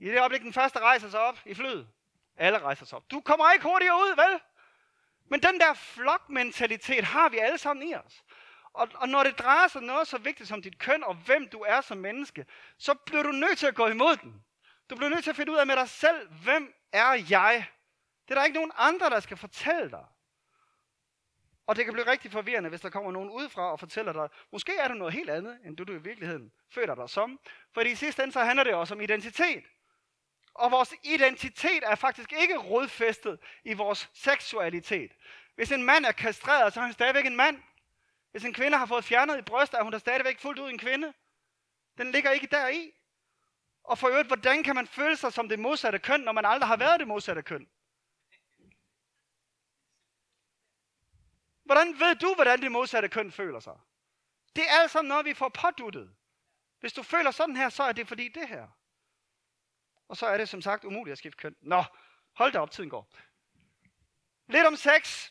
I 0.00 0.04
det 0.08 0.18
øjeblik, 0.18 0.42
den 0.42 0.52
første 0.52 0.78
rejser 0.78 1.10
sig 1.10 1.20
op 1.20 1.38
i 1.46 1.54
flyet, 1.54 1.88
alle 2.36 2.58
rejser 2.58 2.86
sig 2.86 2.96
op. 2.96 3.10
Du 3.10 3.20
kommer 3.20 3.52
ikke 3.52 3.64
hurtigere 3.64 3.94
ud, 3.94 4.16
vel? 4.16 4.40
Men 5.30 5.42
den 5.42 5.60
der 5.60 5.74
flokmentalitet 5.74 7.04
har 7.04 7.28
vi 7.28 7.38
alle 7.38 7.58
sammen 7.58 7.88
i 7.88 7.94
os. 7.94 8.24
Og, 8.72 8.88
og 8.94 9.08
når 9.08 9.24
det 9.24 9.38
drejer 9.38 9.68
sig 9.68 9.82
noget 9.82 10.08
så 10.08 10.18
vigtigt 10.18 10.48
som 10.48 10.62
dit 10.62 10.78
køn 10.78 11.04
og 11.04 11.14
hvem 11.14 11.48
du 11.48 11.58
er 11.58 11.80
som 11.80 11.98
menneske, 11.98 12.46
så 12.78 12.94
bliver 12.94 13.22
du 13.22 13.30
nødt 13.30 13.58
til 13.58 13.66
at 13.66 13.74
gå 13.74 13.86
imod 13.86 14.16
den. 14.16 14.44
Du 14.90 14.96
bliver 14.96 15.10
nødt 15.10 15.24
til 15.24 15.30
at 15.30 15.36
finde 15.36 15.52
ud 15.52 15.56
af 15.56 15.66
med 15.66 15.76
dig 15.76 15.88
selv, 15.88 16.28
hvem 16.28 16.74
er 16.92 17.26
jeg? 17.30 17.66
Det 18.28 18.34
er 18.34 18.38
der 18.38 18.44
ikke 18.44 18.56
nogen 18.56 18.72
andre, 18.76 19.10
der 19.10 19.20
skal 19.20 19.36
fortælle 19.36 19.90
dig. 19.90 20.04
Og 21.68 21.76
det 21.76 21.84
kan 21.84 21.94
blive 21.94 22.10
rigtig 22.10 22.32
forvirrende, 22.32 22.68
hvis 22.68 22.80
der 22.80 22.90
kommer 22.90 23.12
nogen 23.12 23.30
udefra 23.30 23.72
og 23.72 23.80
fortæller 23.80 24.12
dig, 24.12 24.28
måske 24.52 24.76
er 24.78 24.88
du 24.88 24.94
noget 24.94 25.14
helt 25.14 25.30
andet, 25.30 25.58
end 25.64 25.76
du, 25.76 25.84
du 25.84 25.92
i 25.92 26.02
virkeligheden 26.02 26.52
føler 26.70 26.94
dig 26.94 27.10
som. 27.10 27.40
For 27.74 27.80
i 27.80 27.94
sidste 27.94 28.22
ende 28.22 28.32
så 28.32 28.40
handler 28.40 28.64
det 28.64 28.74
også 28.74 28.94
om 28.94 29.00
identitet. 29.00 29.64
Og 30.54 30.70
vores 30.70 30.94
identitet 31.02 31.82
er 31.82 31.94
faktisk 31.94 32.32
ikke 32.32 32.58
rodfæstet 32.58 33.38
i 33.64 33.72
vores 33.72 34.10
seksualitet. 34.14 35.12
Hvis 35.54 35.72
en 35.72 35.82
mand 35.82 36.04
er 36.04 36.12
kastreret, 36.12 36.72
så 36.72 36.80
er 36.80 36.84
han 36.84 36.92
stadigvæk 36.92 37.26
en 37.26 37.36
mand. 37.36 37.62
Hvis 38.30 38.44
en 38.44 38.54
kvinde 38.54 38.78
har 38.78 38.86
fået 38.86 39.04
fjernet 39.04 39.38
i 39.38 39.42
brystet, 39.42 39.78
er 39.78 39.82
hun 39.82 39.92
da 39.92 39.98
stadigvæk 39.98 40.40
fuldt 40.40 40.58
ud 40.58 40.70
en 40.70 40.78
kvinde. 40.78 41.12
Den 41.98 42.10
ligger 42.10 42.30
ikke 42.30 42.46
deri. 42.46 42.92
Og 43.84 43.98
for 43.98 44.08
øvrigt, 44.08 44.28
hvordan 44.28 44.62
kan 44.62 44.74
man 44.74 44.86
føle 44.86 45.16
sig 45.16 45.32
som 45.32 45.48
det 45.48 45.58
modsatte 45.58 45.98
køn, 45.98 46.20
når 46.20 46.32
man 46.32 46.44
aldrig 46.44 46.68
har 46.68 46.76
været 46.76 47.00
det 47.00 47.08
modsatte 47.08 47.42
køn? 47.42 47.68
Hvordan 51.68 52.00
ved 52.00 52.14
du, 52.14 52.34
hvordan 52.34 52.62
det 52.62 52.72
modsatte 52.72 53.08
køn 53.08 53.32
føler 53.32 53.60
sig? 53.60 53.78
Det 54.56 54.64
er 54.68 54.80
alt 54.80 54.90
sammen 54.90 55.08
noget, 55.08 55.24
vi 55.24 55.34
får 55.34 55.48
påduttet. 55.48 56.14
Hvis 56.80 56.92
du 56.92 57.02
føler 57.02 57.30
sådan 57.30 57.56
her, 57.56 57.68
så 57.68 57.82
er 57.82 57.92
det 57.92 58.08
fordi 58.08 58.28
det 58.28 58.48
her. 58.48 58.68
Og 60.08 60.16
så 60.16 60.26
er 60.26 60.36
det 60.36 60.48
som 60.48 60.62
sagt 60.62 60.84
umuligt 60.84 61.12
at 61.12 61.18
skifte 61.18 61.36
køn. 61.36 61.56
Nå, 61.60 61.84
hold 62.36 62.52
da 62.52 62.58
op, 62.58 62.70
tiden 62.70 62.90
går. 62.90 63.12
Lidt 64.46 64.66
om 64.66 64.76
sex. 64.76 65.30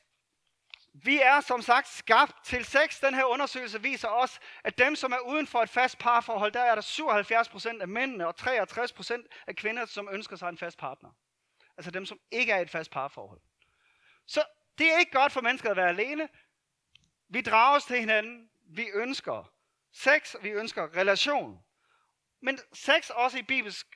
Vi 0.94 1.22
er 1.22 1.42
som 1.42 1.62
sagt 1.62 1.88
skabt 1.88 2.46
til 2.46 2.66
sex. 2.66 3.00
Den 3.02 3.14
her 3.14 3.24
undersøgelse 3.24 3.82
viser 3.82 4.08
os, 4.08 4.40
at 4.64 4.78
dem, 4.78 4.96
som 4.96 5.12
er 5.12 5.20
uden 5.20 5.48
for 5.48 5.62
et 5.62 5.70
fast 5.70 5.98
parforhold, 5.98 6.52
der 6.52 6.62
er 6.62 6.76
der 6.76 6.82
77% 7.78 7.82
af 7.82 7.88
mændene 7.88 8.28
og 8.28 8.36
63% 8.40 9.46
af 9.48 9.56
kvinder, 9.56 9.86
som 9.86 10.10
ønsker 10.12 10.36
sig 10.36 10.50
en 10.50 10.58
fast 10.58 10.78
partner. 10.78 11.10
Altså 11.78 11.92
dem, 11.92 12.06
som 12.06 12.20
ikke 12.32 12.52
er 12.52 12.60
i 12.60 12.62
et 12.62 12.70
fast 12.70 12.92
parforhold. 12.92 13.42
Så 14.26 14.44
det 14.78 14.94
er 14.94 15.00
ikke 15.00 15.12
godt 15.12 15.32
for 15.32 15.42
mennesker 15.42 15.72
at 15.72 15.78
være 15.78 15.90
alene. 15.90 16.30
Vi 17.30 17.42
drages 17.42 17.86
til 17.86 18.00
hinanden. 18.00 18.50
Vi 18.70 18.88
ønsker 18.94 19.52
sex, 19.92 20.36
vi 20.42 20.50
ønsker 20.50 20.96
relation. 20.96 21.60
Men 22.42 22.60
sex 22.74 23.10
også 23.10 23.38
i 23.38 23.42
bibelsk 23.42 23.88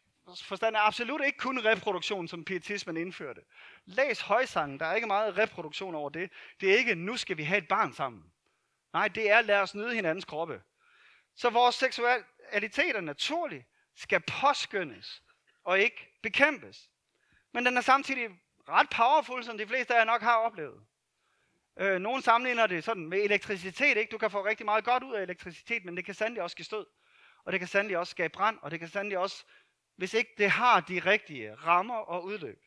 forstand 0.44 0.76
er 0.76 0.80
absolut 0.80 1.22
ikke 1.26 1.38
kun 1.38 1.66
reproduktion, 1.66 2.28
som 2.28 2.46
pietismen 2.46 2.98
indførte. 2.98 3.42
Læs 3.86 4.22
højsangen, 4.22 4.80
der 4.80 4.86
er 4.86 4.96
ikke 4.96 5.08
meget 5.08 5.38
reproduktion 5.38 5.96
over 5.96 6.10
det. 6.10 6.32
Det 6.62 6.74
er 6.74 6.78
ikke, 6.78 6.96
nu 6.96 7.18
skal 7.18 7.38
vi 7.38 7.44
have 7.44 7.58
et 7.58 7.68
barn 7.68 7.94
sammen. 7.94 8.24
Nej, 8.94 9.08
det 9.08 9.32
er, 9.32 9.42
lad 9.42 9.60
os 9.60 9.76
nyde 9.76 9.96
hinandens 9.96 10.26
kroppe. 10.26 10.62
Så 11.36 11.50
vores 11.50 11.76
seksualitet 11.76 12.96
er 12.96 13.02
naturlig, 13.02 13.66
skal 13.96 14.20
påskyndes 14.20 15.24
og 15.64 15.80
ikke 15.80 16.20
bekæmpes. 16.24 16.90
Men 17.52 17.66
den 17.66 17.78
er 17.78 17.82
samtidig 17.82 18.30
ret 18.72 18.90
powerful, 18.90 19.44
som 19.44 19.58
de 19.58 19.68
fleste 19.68 19.94
af 19.94 20.00
jer 20.00 20.06
nok 20.06 20.22
har 20.22 20.36
oplevet. 20.36 20.86
Øh, 21.80 22.00
nogle 22.00 22.22
sammenligner 22.22 22.68
det 22.68 22.84
sådan 22.84 23.06
med 23.06 23.20
elektricitet. 23.20 23.98
Ikke? 23.98 24.12
Du 24.12 24.18
kan 24.18 24.32
få 24.32 24.46
rigtig 24.46 24.66
meget 24.66 24.84
godt 24.84 25.04
ud 25.04 25.14
af 25.14 25.22
elektricitet, 25.22 25.86
men 25.86 25.98
det 25.98 26.06
kan 26.06 26.14
sandelig 26.14 26.44
også 26.44 26.56
give 26.56 26.66
stød. 26.66 26.86
Og 27.46 27.52
det 27.52 27.60
kan 27.60 27.68
sandelig 27.68 27.98
også 27.98 28.12
skabe 28.12 28.32
brand, 28.32 28.58
og 28.62 28.72
det 28.72 28.80
kan 28.80 28.90
sandelig 28.90 29.18
også, 29.18 29.46
hvis 29.96 30.14
ikke 30.14 30.32
det 30.38 30.50
har 30.50 30.80
de 30.80 31.00
rigtige 31.00 31.56
rammer 31.56 31.98
og 31.98 32.24
udløb. 32.24 32.64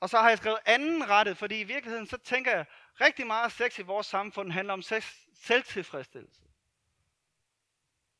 Og 0.00 0.10
så 0.10 0.18
har 0.18 0.28
jeg 0.28 0.38
skrevet 0.38 0.58
anden 0.66 1.08
rettet, 1.08 1.36
fordi 1.36 1.60
i 1.60 1.64
virkeligheden 1.64 2.06
så 2.06 2.16
tænker 2.16 2.50
jeg, 2.50 2.64
rigtig 3.00 3.26
meget 3.26 3.52
sex 3.52 3.78
i 3.78 3.82
vores 3.82 4.06
samfund 4.06 4.52
handler 4.52 4.72
om 4.72 4.82
sex, 4.82 5.14
selvtilfredsstillelse. 5.34 6.42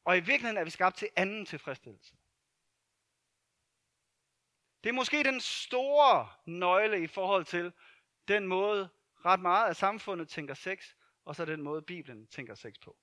Og 0.05 0.17
i 0.17 0.21
virkeligheden 0.21 0.57
er 0.57 0.65
vi 0.65 0.71
skabt 0.71 0.97
til 0.97 1.09
anden 1.17 1.47
tilfredsstillelse. 1.47 2.15
Det 4.85 4.89
er 4.89 4.95
måske 4.95 5.25
den 5.25 5.41
store 5.41 6.29
nøgle 6.47 7.03
i 7.03 7.07
forhold 7.07 7.45
til 7.45 7.73
den 8.29 8.47
måde, 8.47 8.89
ret 9.25 9.41
meget 9.41 9.69
af 9.69 9.77
samfundet 9.77 10.29
tænker 10.29 10.55
sex, 10.55 10.85
og 11.25 11.37
så 11.37 11.45
den 11.45 11.63
måde, 11.63 11.83
Bibelen 11.83 12.27
tænker 12.27 12.55
sex 12.55 12.75
på. 12.85 12.97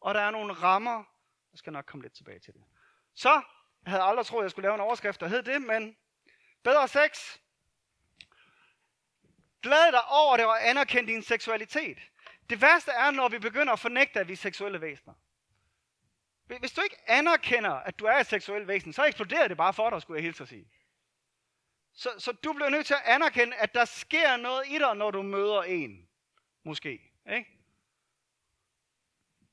Og 0.00 0.14
der 0.14 0.20
er 0.20 0.30
nogle 0.30 0.52
rammer, 0.52 1.04
jeg 1.52 1.58
skal 1.58 1.72
nok 1.72 1.84
komme 1.86 2.02
lidt 2.02 2.14
tilbage 2.14 2.38
til 2.38 2.54
det. 2.54 2.64
Så, 3.14 3.32
jeg 3.84 3.90
havde 3.90 4.02
aldrig 4.02 4.26
troet, 4.26 4.40
at 4.40 4.44
jeg 4.44 4.50
skulle 4.50 4.66
lave 4.66 4.74
en 4.74 4.80
overskrift, 4.80 5.20
der 5.20 5.28
hed 5.28 5.42
det, 5.42 5.62
men 5.62 5.96
bedre 6.62 6.88
sex. 6.88 7.38
Glæd 9.62 9.92
dig 9.92 10.04
over 10.08 10.36
det 10.36 10.46
og 10.46 10.68
anerkend 10.68 11.06
din 11.06 11.22
seksualitet. 11.22 11.98
Det 12.50 12.60
værste 12.60 12.90
er, 12.90 13.10
når 13.10 13.28
vi 13.28 13.38
begynder 13.38 13.72
at 13.72 13.78
fornægte, 13.78 14.20
at 14.20 14.28
vi 14.28 14.32
er 14.32 14.36
seksuelle 14.36 14.80
væsener. 14.80 15.14
Hvis 16.46 16.72
du 16.72 16.80
ikke 16.80 17.10
anerkender, 17.10 17.70
at 17.70 17.98
du 17.98 18.04
er 18.04 18.16
et 18.16 18.26
seksuelt 18.26 18.68
væsen, 18.68 18.92
så 18.92 19.04
eksploderer 19.04 19.48
det 19.48 19.56
bare 19.56 19.72
for 19.72 19.90
dig, 19.90 20.02
skulle 20.02 20.16
jeg 20.16 20.24
hilse 20.24 20.42
at 20.42 20.48
sige. 20.48 20.68
Så, 21.96 22.14
så 22.18 22.32
du 22.32 22.52
bliver 22.52 22.68
nødt 22.68 22.86
til 22.86 22.94
at 22.94 23.02
anerkende, 23.04 23.56
at 23.56 23.74
der 23.74 23.84
sker 23.84 24.36
noget 24.36 24.66
i 24.68 24.78
dig, 24.78 24.94
når 24.96 25.10
du 25.10 25.22
møder 25.22 25.62
en. 25.62 26.08
Måske. 26.64 26.90
Ikke? 27.32 27.50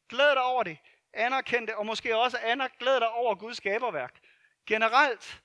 Glæd 0.09 0.29
dig 0.29 0.43
over 0.43 0.63
det. 0.63 0.77
Anerkend 1.13 1.67
det, 1.67 1.75
og 1.75 1.85
måske 1.85 2.17
også 2.17 2.37
aner, 2.37 2.67
glæd 2.79 2.99
dig 2.99 3.09
over 3.09 3.35
Guds 3.35 3.57
skaberværk. 3.57 4.19
Generelt. 4.65 5.41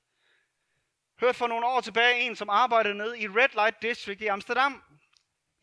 Hørte 1.20 1.38
for 1.38 1.46
nogle 1.46 1.66
år 1.66 1.80
tilbage 1.80 2.20
en, 2.20 2.36
som 2.36 2.50
arbejdede 2.50 2.94
nede 2.94 3.18
i 3.18 3.28
Red 3.28 3.48
Light 3.54 3.82
District 3.82 4.20
i 4.20 4.26
Amsterdam. 4.26 4.82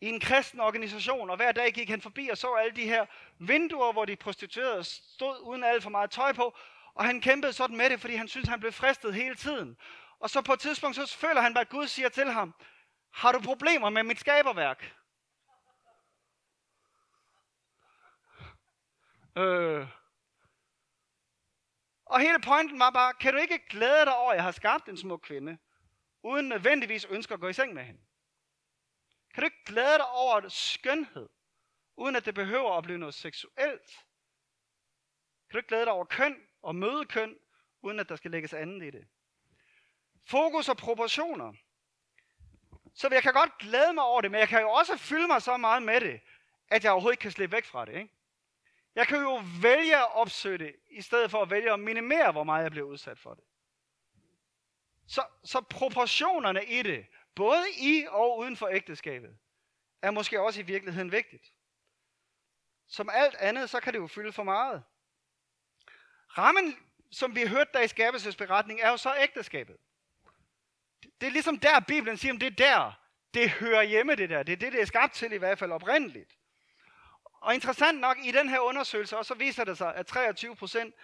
I 0.00 0.08
en 0.08 0.20
kristen 0.20 0.60
organisation, 0.60 1.30
og 1.30 1.36
hver 1.36 1.52
dag 1.52 1.72
gik 1.72 1.88
han 1.88 2.00
forbi 2.00 2.28
og 2.28 2.38
så 2.38 2.54
alle 2.54 2.76
de 2.76 2.88
her 2.88 3.06
vinduer, 3.38 3.92
hvor 3.92 4.04
de 4.04 4.16
prostituerede 4.16 4.84
stod 4.84 5.40
uden 5.42 5.64
alt 5.64 5.82
for 5.82 5.90
meget 5.90 6.10
tøj 6.10 6.32
på. 6.32 6.56
Og 6.94 7.04
han 7.04 7.20
kæmpede 7.20 7.52
sådan 7.52 7.76
med 7.76 7.90
det, 7.90 8.00
fordi 8.00 8.14
han 8.14 8.28
syntes, 8.28 8.48
han 8.48 8.60
blev 8.60 8.72
fristet 8.72 9.14
hele 9.14 9.34
tiden. 9.34 9.76
Og 10.18 10.30
så 10.30 10.42
på 10.42 10.52
et 10.52 10.60
tidspunkt, 10.60 10.96
så 10.96 11.16
føler 11.16 11.40
han, 11.40 11.56
at 11.56 11.68
Gud 11.68 11.86
siger 11.86 12.08
til 12.08 12.30
ham, 12.30 12.54
har 13.12 13.32
du 13.32 13.40
problemer 13.40 13.90
med 13.90 14.02
mit 14.02 14.20
skaberværk? 14.20 14.96
Øh. 19.36 19.88
Og 22.06 22.20
hele 22.20 22.40
pointen 22.40 22.78
var 22.78 22.90
bare, 22.90 23.14
kan 23.14 23.32
du 23.32 23.38
ikke 23.38 23.68
glæde 23.68 24.04
dig 24.04 24.16
over, 24.16 24.30
at 24.30 24.36
jeg 24.36 24.44
har 24.44 24.50
skabt 24.50 24.88
en 24.88 24.96
smuk 24.96 25.20
kvinde, 25.20 25.58
uden 26.22 26.48
nødvendigvis 26.48 27.04
ønsker 27.04 27.34
at 27.34 27.40
gå 27.40 27.48
i 27.48 27.52
seng 27.52 27.74
med 27.74 27.84
hende? 27.84 28.00
Kan 29.34 29.40
du 29.40 29.44
ikke 29.44 29.64
glæde 29.64 29.98
dig 29.98 30.08
over 30.10 30.48
skønhed, 30.48 31.28
uden 31.96 32.16
at 32.16 32.24
det 32.24 32.34
behøver 32.34 32.76
at 32.76 32.84
blive 32.84 32.98
noget 32.98 33.14
seksuelt? 33.14 33.90
Kan 35.48 35.52
du 35.52 35.56
ikke 35.58 35.68
glæde 35.68 35.84
dig 35.84 35.92
over 35.92 36.04
køn 36.04 36.48
og 36.62 36.76
møde 36.76 37.04
køn, 37.04 37.38
uden 37.82 38.00
at 38.00 38.08
der 38.08 38.16
skal 38.16 38.30
lægges 38.30 38.54
andet 38.54 38.86
i 38.86 38.90
det? 38.90 39.08
Fokus 40.26 40.68
og 40.68 40.76
proportioner. 40.76 41.52
Så 42.94 43.08
jeg 43.12 43.22
kan 43.22 43.32
godt 43.32 43.58
glæde 43.58 43.92
mig 43.92 44.04
over 44.04 44.20
det, 44.20 44.30
men 44.30 44.40
jeg 44.40 44.48
kan 44.48 44.60
jo 44.60 44.70
også 44.70 44.96
fylde 44.96 45.26
mig 45.26 45.42
så 45.42 45.56
meget 45.56 45.82
med 45.82 46.00
det, 46.00 46.20
at 46.68 46.84
jeg 46.84 46.92
overhovedet 46.92 47.14
ikke 47.14 47.22
kan 47.22 47.30
slippe 47.30 47.56
væk 47.56 47.64
fra 47.64 47.84
det. 47.84 47.94
Ikke? 47.94 48.10
Jeg 48.94 49.06
kan 49.06 49.18
jo 49.18 49.42
vælge 49.62 49.96
at 49.96 50.14
opsøge 50.14 50.58
det, 50.58 50.76
i 50.90 51.02
stedet 51.02 51.30
for 51.30 51.42
at 51.42 51.50
vælge 51.50 51.72
at 51.72 51.80
minimere, 51.80 52.32
hvor 52.32 52.44
meget 52.44 52.62
jeg 52.62 52.70
bliver 52.70 52.86
udsat 52.86 53.18
for 53.18 53.34
det. 53.34 53.44
Så, 55.06 55.24
så 55.44 55.60
proportionerne 55.60 56.64
i 56.64 56.82
det, 56.82 57.06
både 57.34 57.64
i 57.78 58.06
og 58.08 58.38
uden 58.38 58.56
for 58.56 58.68
ægteskabet, 58.68 59.38
er 60.02 60.10
måske 60.10 60.40
også 60.40 60.60
i 60.60 60.62
virkeligheden 60.62 61.12
vigtigt. 61.12 61.52
Som 62.88 63.10
alt 63.12 63.34
andet, 63.34 63.70
så 63.70 63.80
kan 63.80 63.92
det 63.92 63.98
jo 63.98 64.06
fylde 64.06 64.32
for 64.32 64.42
meget. 64.42 64.84
Rammen, 66.38 66.76
som 67.10 67.34
vi 67.36 67.46
hørte 67.46 67.70
der 67.74 67.80
i 67.80 67.88
skabelsesberetningen, 67.88 68.86
er 68.86 68.90
jo 68.90 68.96
så 68.96 69.14
ægteskabet. 69.18 69.76
Det 71.20 71.26
er 71.26 71.30
ligesom 71.30 71.58
der, 71.58 71.80
Bibelen 71.80 72.16
siger, 72.16 72.32
om 72.32 72.38
det 72.38 72.46
er 72.46 72.56
der, 72.56 72.92
det 73.34 73.50
hører 73.50 73.82
hjemme 73.82 74.14
det 74.14 74.30
der. 74.30 74.42
Det 74.42 74.52
er 74.52 74.56
det, 74.56 74.72
det 74.72 74.80
er 74.80 74.84
skabt 74.84 75.14
til 75.14 75.32
i 75.32 75.36
hvert 75.36 75.58
fald 75.58 75.72
oprindeligt. 75.72 76.36
Og 77.24 77.54
interessant 77.54 78.00
nok, 78.00 78.18
i 78.24 78.30
den 78.30 78.48
her 78.48 78.60
undersøgelse, 78.60 79.16
så 79.22 79.34
viser 79.34 79.64
det 79.64 79.78
sig, 79.78 79.94
at 79.94 80.06
23 80.06 80.56
procent, 80.56 80.94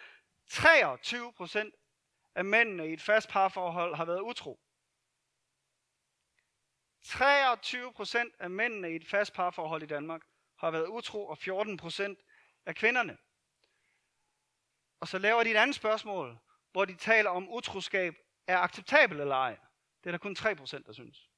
23 0.50 1.32
procent 1.32 1.74
af 2.34 2.44
mændene 2.44 2.90
i 2.90 2.92
et 2.92 3.02
fast 3.02 3.28
parforhold 3.28 3.94
har 3.94 4.04
været 4.04 4.20
utro. 4.20 4.60
23 7.04 7.92
procent 7.92 8.34
af 8.38 8.50
mændene 8.50 8.92
i 8.92 8.96
et 8.96 9.08
fast 9.08 9.32
parforhold 9.32 9.82
i 9.82 9.86
Danmark 9.86 10.22
har 10.58 10.70
været 10.70 10.86
utro, 10.86 11.26
og 11.26 11.38
14 11.38 11.76
procent 11.76 12.18
af 12.66 12.74
kvinderne. 12.74 13.18
Og 15.00 15.08
så 15.08 15.18
laver 15.18 15.42
de 15.42 15.50
et 15.50 15.56
andet 15.56 15.76
spørgsmål, 15.76 16.38
hvor 16.72 16.84
de 16.84 16.96
taler 16.96 17.30
om 17.30 17.48
utroskab 17.48 18.14
er 18.46 18.58
acceptabelt 18.58 19.20
eller 19.20 19.36
ej. 19.36 19.58
Det 20.04 20.06
er 20.06 20.10
der 20.10 20.18
kun 20.18 20.36
3%, 20.38 20.86
der 20.86 20.92
synes. 20.92 21.30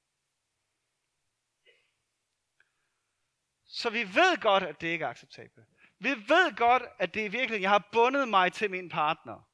Så 3.64 3.90
vi 3.90 4.02
ved 4.02 4.40
godt, 4.40 4.62
at 4.62 4.80
det 4.80 4.88
ikke 4.88 5.04
er 5.04 5.08
acceptabelt. 5.08 5.66
Vi 5.98 6.10
ved 6.10 6.56
godt, 6.56 6.82
at 6.98 7.14
det 7.14 7.26
er 7.26 7.30
virkelig, 7.30 7.62
jeg 7.62 7.70
har 7.70 7.88
bundet 7.92 8.28
mig 8.28 8.52
til 8.52 8.70
min 8.70 8.88
partner. 8.88 9.50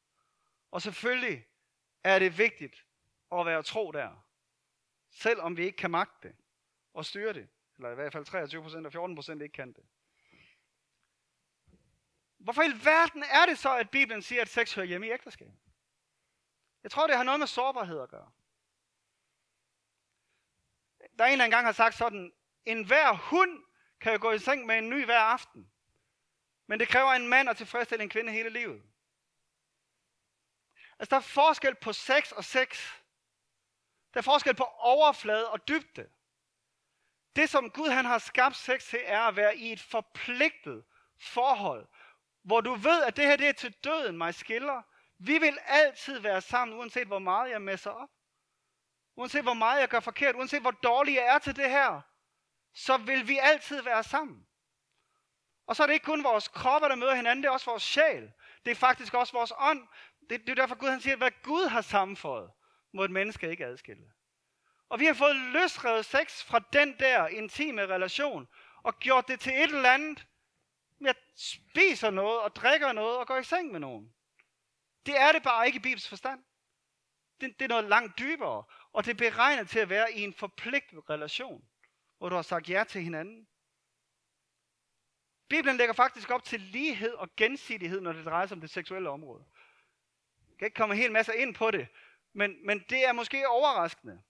Og 0.70 0.82
selvfølgelig 0.82 1.46
er 2.04 2.18
det 2.18 2.38
vigtigt 2.38 2.86
at 3.32 3.46
være 3.46 3.62
tro 3.62 3.92
der. 3.92 4.26
Selvom 5.10 5.56
vi 5.56 5.64
ikke 5.64 5.76
kan 5.76 5.90
magte 5.90 6.28
det 6.28 6.36
og 6.94 7.04
styre 7.04 7.32
det. 7.32 7.48
Eller 7.76 7.90
i 7.90 7.94
hvert 7.94 8.12
fald 8.12 8.26
23% 8.26 8.98
og 8.98 9.38
14% 9.38 9.42
ikke 9.42 9.52
kan 9.52 9.72
det. 9.72 9.84
Hvorfor 12.38 12.62
i 12.62 12.84
verden 12.84 13.22
er 13.22 13.46
det 13.46 13.58
så, 13.58 13.76
at 13.76 13.90
Bibelen 13.90 14.22
siger, 14.22 14.42
at 14.42 14.48
sex 14.48 14.74
hører 14.74 14.86
hjemme 14.86 15.06
i 15.06 15.10
ægteskab? 15.10 15.52
Jeg 16.82 16.90
tror, 16.90 17.06
det 17.06 17.16
har 17.16 17.22
noget 17.22 17.40
med 17.40 17.46
sårbarhed 17.46 18.00
at 18.00 18.08
gøre. 18.08 18.30
Der 21.20 21.26
er 21.26 21.30
en, 21.30 21.38
der 21.38 21.44
engang 21.44 21.66
har 21.66 21.72
sagt 21.72 21.94
sådan, 21.94 22.32
en 22.64 22.86
hver 22.86 23.12
hund 23.12 23.64
kan 24.00 24.12
jo 24.12 24.18
gå 24.20 24.30
i 24.30 24.38
seng 24.38 24.66
med 24.66 24.78
en 24.78 24.88
ny 24.88 25.04
hver 25.04 25.18
aften. 25.18 25.70
Men 26.66 26.80
det 26.80 26.88
kræver 26.88 27.10
en 27.10 27.28
mand 27.28 27.48
at 27.50 27.56
tilfredsstille 27.56 28.02
en 28.02 28.10
kvinde 28.10 28.32
hele 28.32 28.50
livet. 28.50 28.82
Altså, 30.98 31.10
der 31.10 31.16
er 31.16 31.20
forskel 31.20 31.74
på 31.74 31.92
sex 31.92 32.32
og 32.32 32.44
sex. 32.44 32.92
Der 34.14 34.20
er 34.20 34.22
forskel 34.22 34.54
på 34.54 34.64
overflade 34.64 35.50
og 35.50 35.68
dybde. 35.68 36.10
Det, 37.36 37.50
som 37.50 37.70
Gud 37.70 37.88
han 37.88 38.04
har 38.04 38.18
skabt 38.18 38.56
sex 38.56 38.84
til, 38.88 39.00
er 39.04 39.20
at 39.20 39.36
være 39.36 39.56
i 39.56 39.72
et 39.72 39.80
forpligtet 39.80 40.84
forhold, 41.18 41.88
hvor 42.42 42.60
du 42.60 42.74
ved, 42.74 43.02
at 43.02 43.16
det 43.16 43.26
her 43.26 43.36
det 43.36 43.48
er 43.48 43.52
til 43.52 43.72
døden 43.72 44.18
mig 44.18 44.34
skiller. 44.34 44.82
Vi 45.18 45.38
vil 45.38 45.58
altid 45.66 46.18
være 46.18 46.40
sammen, 46.40 46.78
uanset 46.78 47.06
hvor 47.06 47.18
meget 47.18 47.50
jeg 47.50 47.62
messer 47.62 47.90
op. 47.90 48.10
Uanset 49.20 49.42
hvor 49.42 49.54
meget 49.54 49.80
jeg 49.80 49.88
gør 49.88 50.00
forkert, 50.00 50.34
uanset 50.34 50.60
hvor 50.60 50.70
dårlig 50.70 51.14
jeg 51.14 51.34
er 51.34 51.38
til 51.38 51.56
det 51.56 51.70
her, 51.70 52.00
så 52.74 52.96
vil 52.96 53.28
vi 53.28 53.38
altid 53.42 53.82
være 53.82 54.04
sammen. 54.04 54.46
Og 55.66 55.76
så 55.76 55.82
er 55.82 55.86
det 55.86 55.94
ikke 55.94 56.04
kun 56.04 56.24
vores 56.24 56.48
kroppe, 56.48 56.88
der 56.88 56.94
møder 56.94 57.14
hinanden, 57.14 57.42
det 57.42 57.48
er 57.48 57.52
også 57.52 57.70
vores 57.70 57.82
sjæl. 57.82 58.32
Det 58.64 58.70
er 58.70 58.74
faktisk 58.74 59.14
også 59.14 59.32
vores 59.32 59.52
ånd. 59.58 59.88
Det, 60.30 60.40
det 60.40 60.48
er 60.48 60.54
derfor 60.54 60.74
Gud 60.74 60.88
han 60.88 61.00
siger, 61.00 61.12
at 61.12 61.18
hvad 61.18 61.30
Gud 61.42 61.66
har 61.66 61.80
sammenføjet, 61.80 62.50
må 62.92 63.04
et 63.04 63.10
menneske 63.10 63.50
ikke 63.50 63.66
adskille. 63.66 64.12
Og 64.88 65.00
vi 65.00 65.06
har 65.06 65.14
fået 65.14 65.36
løsrevet 65.36 66.04
sex 66.04 66.44
fra 66.44 66.60
den 66.72 66.98
der 66.98 67.26
intime 67.28 67.82
relation, 67.86 68.48
og 68.82 68.98
gjort 68.98 69.28
det 69.28 69.40
til 69.40 69.52
et 69.52 69.62
eller 69.62 69.92
andet, 69.92 70.26
jeg 71.00 71.14
spiser 71.36 72.10
noget 72.10 72.40
og 72.40 72.56
drikker 72.56 72.92
noget 72.92 73.18
og 73.18 73.26
går 73.26 73.36
i 73.36 73.44
seng 73.44 73.72
med 73.72 73.80
nogen. 73.80 74.14
Det 75.06 75.20
er 75.20 75.32
det 75.32 75.42
bare 75.42 75.66
ikke 75.66 75.76
i 75.76 75.82
Bibels 75.82 76.08
forstand. 76.08 76.44
Det, 77.40 77.58
det 77.58 77.64
er 77.64 77.68
noget 77.68 77.84
langt 77.84 78.18
dybere, 78.18 78.64
og 78.92 79.04
det 79.04 79.10
er 79.10 79.30
beregnet 79.30 79.68
til 79.68 79.78
at 79.78 79.88
være 79.88 80.12
i 80.12 80.20
en 80.20 80.34
forpligtet 80.34 81.10
relation, 81.10 81.64
hvor 82.18 82.28
du 82.28 82.34
har 82.34 82.42
sagt 82.42 82.70
ja 82.70 82.84
til 82.88 83.02
hinanden. 83.02 83.46
Bibelen 85.48 85.76
lægger 85.76 85.94
faktisk 85.94 86.30
op 86.30 86.44
til 86.44 86.60
lighed 86.60 87.12
og 87.12 87.28
gensidighed, 87.36 88.00
når 88.00 88.12
det 88.12 88.24
drejer 88.24 88.46
sig 88.46 88.54
om 88.54 88.60
det 88.60 88.70
seksuelle 88.70 89.10
område. 89.10 89.44
Jeg 90.50 90.58
kan 90.58 90.66
ikke 90.66 90.76
komme 90.76 90.96
helt 90.96 91.12
masser 91.12 91.32
ind 91.32 91.54
på 91.54 91.70
det, 91.70 91.88
men, 92.32 92.66
men 92.66 92.84
det 92.90 93.04
er 93.04 93.12
måske 93.12 93.48
overraskende. 93.48 94.22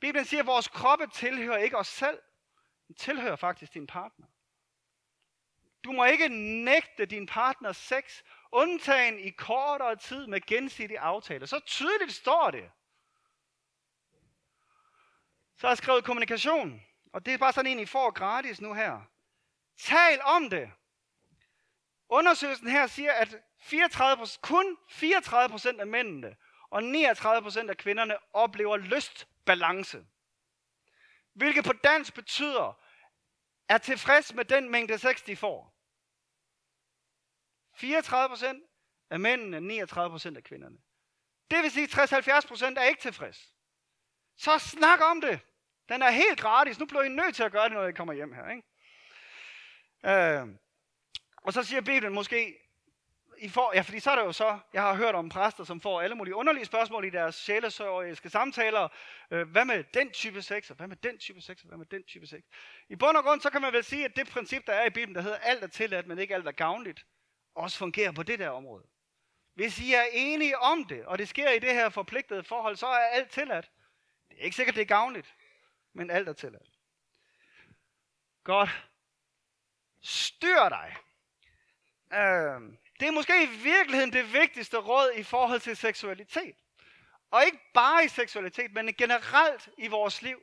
Bibelen 0.00 0.24
siger, 0.24 0.40
at 0.40 0.46
vores 0.46 0.68
kroppe 0.68 1.06
tilhører 1.06 1.58
ikke 1.58 1.78
os 1.78 1.88
selv. 1.88 2.18
Den 2.88 2.94
tilhører 2.94 3.36
faktisk 3.36 3.74
din 3.74 3.86
partner. 3.86 4.26
Du 5.84 5.92
må 5.92 6.04
ikke 6.04 6.28
nægte 6.64 7.06
din 7.06 7.26
partner 7.26 7.72
sex, 7.72 8.22
undtagen 8.52 9.18
i 9.18 9.30
kortere 9.30 9.96
tid 9.96 10.26
med 10.26 10.40
gensidig 10.40 10.98
aftale. 10.98 11.46
Så 11.46 11.60
tydeligt 11.66 12.12
står 12.12 12.50
det. 12.50 12.70
Så 15.62 15.66
har 15.66 15.72
jeg 15.72 15.78
skrevet 15.78 16.04
kommunikation, 16.04 16.82
og 17.12 17.26
det 17.26 17.34
er 17.34 17.38
bare 17.38 17.52
sådan 17.52 17.70
en, 17.70 17.78
I 17.78 17.86
får 17.86 18.10
gratis 18.10 18.60
nu 18.60 18.74
her. 18.74 19.00
Tal 19.78 20.22
om 20.22 20.50
det. 20.50 20.72
Undersøgelsen 22.08 22.68
her 22.68 22.86
siger, 22.86 23.12
at 23.12 23.36
34, 23.60 24.26
kun 24.42 24.78
34% 24.90 25.80
af 25.80 25.86
mændene 25.86 26.36
og 26.70 26.80
39% 26.80 27.68
af 27.70 27.76
kvinderne 27.76 28.16
oplever 28.32 28.76
lystbalance. 28.76 30.06
Hvilket 31.32 31.64
på 31.64 31.72
dansk 31.72 32.14
betyder, 32.14 32.80
er 33.68 33.78
tilfreds 33.78 34.34
med 34.34 34.44
den 34.44 34.70
mængde 34.70 34.98
sex, 34.98 35.22
de 35.24 35.36
får. 35.36 35.74
34% 37.76 39.06
af 39.10 39.20
mændene, 39.20 39.82
39% 39.82 40.36
af 40.36 40.44
kvinderne. 40.44 40.78
Det 41.50 41.62
vil 41.62 41.70
sige, 41.70 42.02
at 42.02 42.12
60-70% 42.12 42.64
er 42.76 42.84
ikke 42.84 43.00
tilfreds. 43.00 43.54
Så 44.36 44.58
snak 44.58 45.00
om 45.00 45.20
det. 45.20 45.40
Den 45.88 46.02
er 46.02 46.10
helt 46.10 46.40
gratis. 46.40 46.78
Nu 46.78 46.86
bliver 46.86 47.02
I 47.02 47.08
nødt 47.08 47.34
til 47.34 47.42
at 47.42 47.52
gøre 47.52 47.64
det, 47.64 47.72
når 47.72 47.86
I 47.86 47.92
kommer 47.92 48.14
hjem 48.14 48.32
her. 48.32 48.48
Ikke? 48.50 48.62
Øh, 50.06 50.48
og 51.36 51.52
så 51.52 51.62
siger 51.62 51.80
Bibelen 51.80 52.14
måske, 52.14 52.58
I 53.38 53.48
får, 53.48 53.72
ja, 53.74 53.80
fordi 53.80 54.00
så 54.00 54.10
er 54.10 54.16
det 54.16 54.22
jo 54.22 54.32
så, 54.32 54.58
jeg 54.72 54.82
har 54.82 54.94
hørt 54.94 55.14
om 55.14 55.28
præster, 55.28 55.64
som 55.64 55.80
får 55.80 56.00
alle 56.00 56.14
mulige 56.14 56.34
underlige 56.34 56.64
spørgsmål 56.64 57.04
i 57.04 57.10
deres 57.10 57.34
sjælesøgeriske 57.34 58.30
samtaler. 58.30 58.88
Øh, 59.30 59.48
hvad 59.48 59.64
med 59.64 59.84
den 59.94 60.10
type 60.10 60.42
sex, 60.42 60.70
og 60.70 60.76
hvad 60.76 60.86
med 60.86 60.96
den 60.96 61.18
type 61.18 61.40
sex, 61.40 61.62
og 61.62 61.68
hvad 61.68 61.78
med 61.78 61.86
den 61.86 62.04
type 62.04 62.26
sex? 62.26 62.40
I 62.88 62.96
bund 62.96 63.16
og 63.16 63.24
grund, 63.24 63.40
så 63.40 63.50
kan 63.50 63.60
man 63.60 63.72
vel 63.72 63.84
sige, 63.84 64.04
at 64.04 64.16
det 64.16 64.28
princip, 64.28 64.66
der 64.66 64.72
er 64.72 64.86
i 64.86 64.90
Bibelen, 64.90 65.14
der 65.14 65.20
hedder, 65.22 65.36
alt 65.36 65.64
er 65.64 65.68
tilladt, 65.68 66.06
men 66.06 66.18
ikke 66.18 66.34
alt 66.34 66.46
er 66.46 66.52
gavnligt, 66.52 67.06
også 67.54 67.78
fungerer 67.78 68.12
på 68.12 68.22
det 68.22 68.38
der 68.38 68.50
område. 68.50 68.84
Hvis 69.54 69.80
I 69.80 69.92
er 69.92 70.04
enige 70.12 70.58
om 70.58 70.84
det, 70.84 71.06
og 71.06 71.18
det 71.18 71.28
sker 71.28 71.50
i 71.50 71.58
det 71.58 71.74
her 71.74 71.88
forpligtede 71.88 72.44
forhold, 72.44 72.76
så 72.76 72.86
er 72.86 73.06
alt 73.12 73.30
tilladt. 73.30 73.70
Det 74.28 74.40
er 74.40 74.44
ikke 74.44 74.56
sikkert, 74.56 74.74
det 74.74 74.82
er 74.82 74.86
gavnligt, 74.86 75.34
men 75.92 76.10
alt 76.10 76.28
er 76.28 76.32
tilladt. 76.32 76.68
Godt. 78.44 78.70
Styr 80.02 80.68
dig. 80.68 80.96
Øh, 82.12 82.60
det 83.00 83.08
er 83.08 83.12
måske 83.12 83.42
i 83.42 83.62
virkeligheden 83.62 84.12
det 84.12 84.32
vigtigste 84.32 84.76
råd 84.76 85.12
i 85.16 85.22
forhold 85.22 85.60
til 85.60 85.76
seksualitet. 85.76 86.56
Og 87.30 87.44
ikke 87.44 87.58
bare 87.74 88.04
i 88.04 88.08
seksualitet, 88.08 88.72
men 88.72 88.94
generelt 88.94 89.68
i 89.78 89.88
vores 89.88 90.22
liv. 90.22 90.42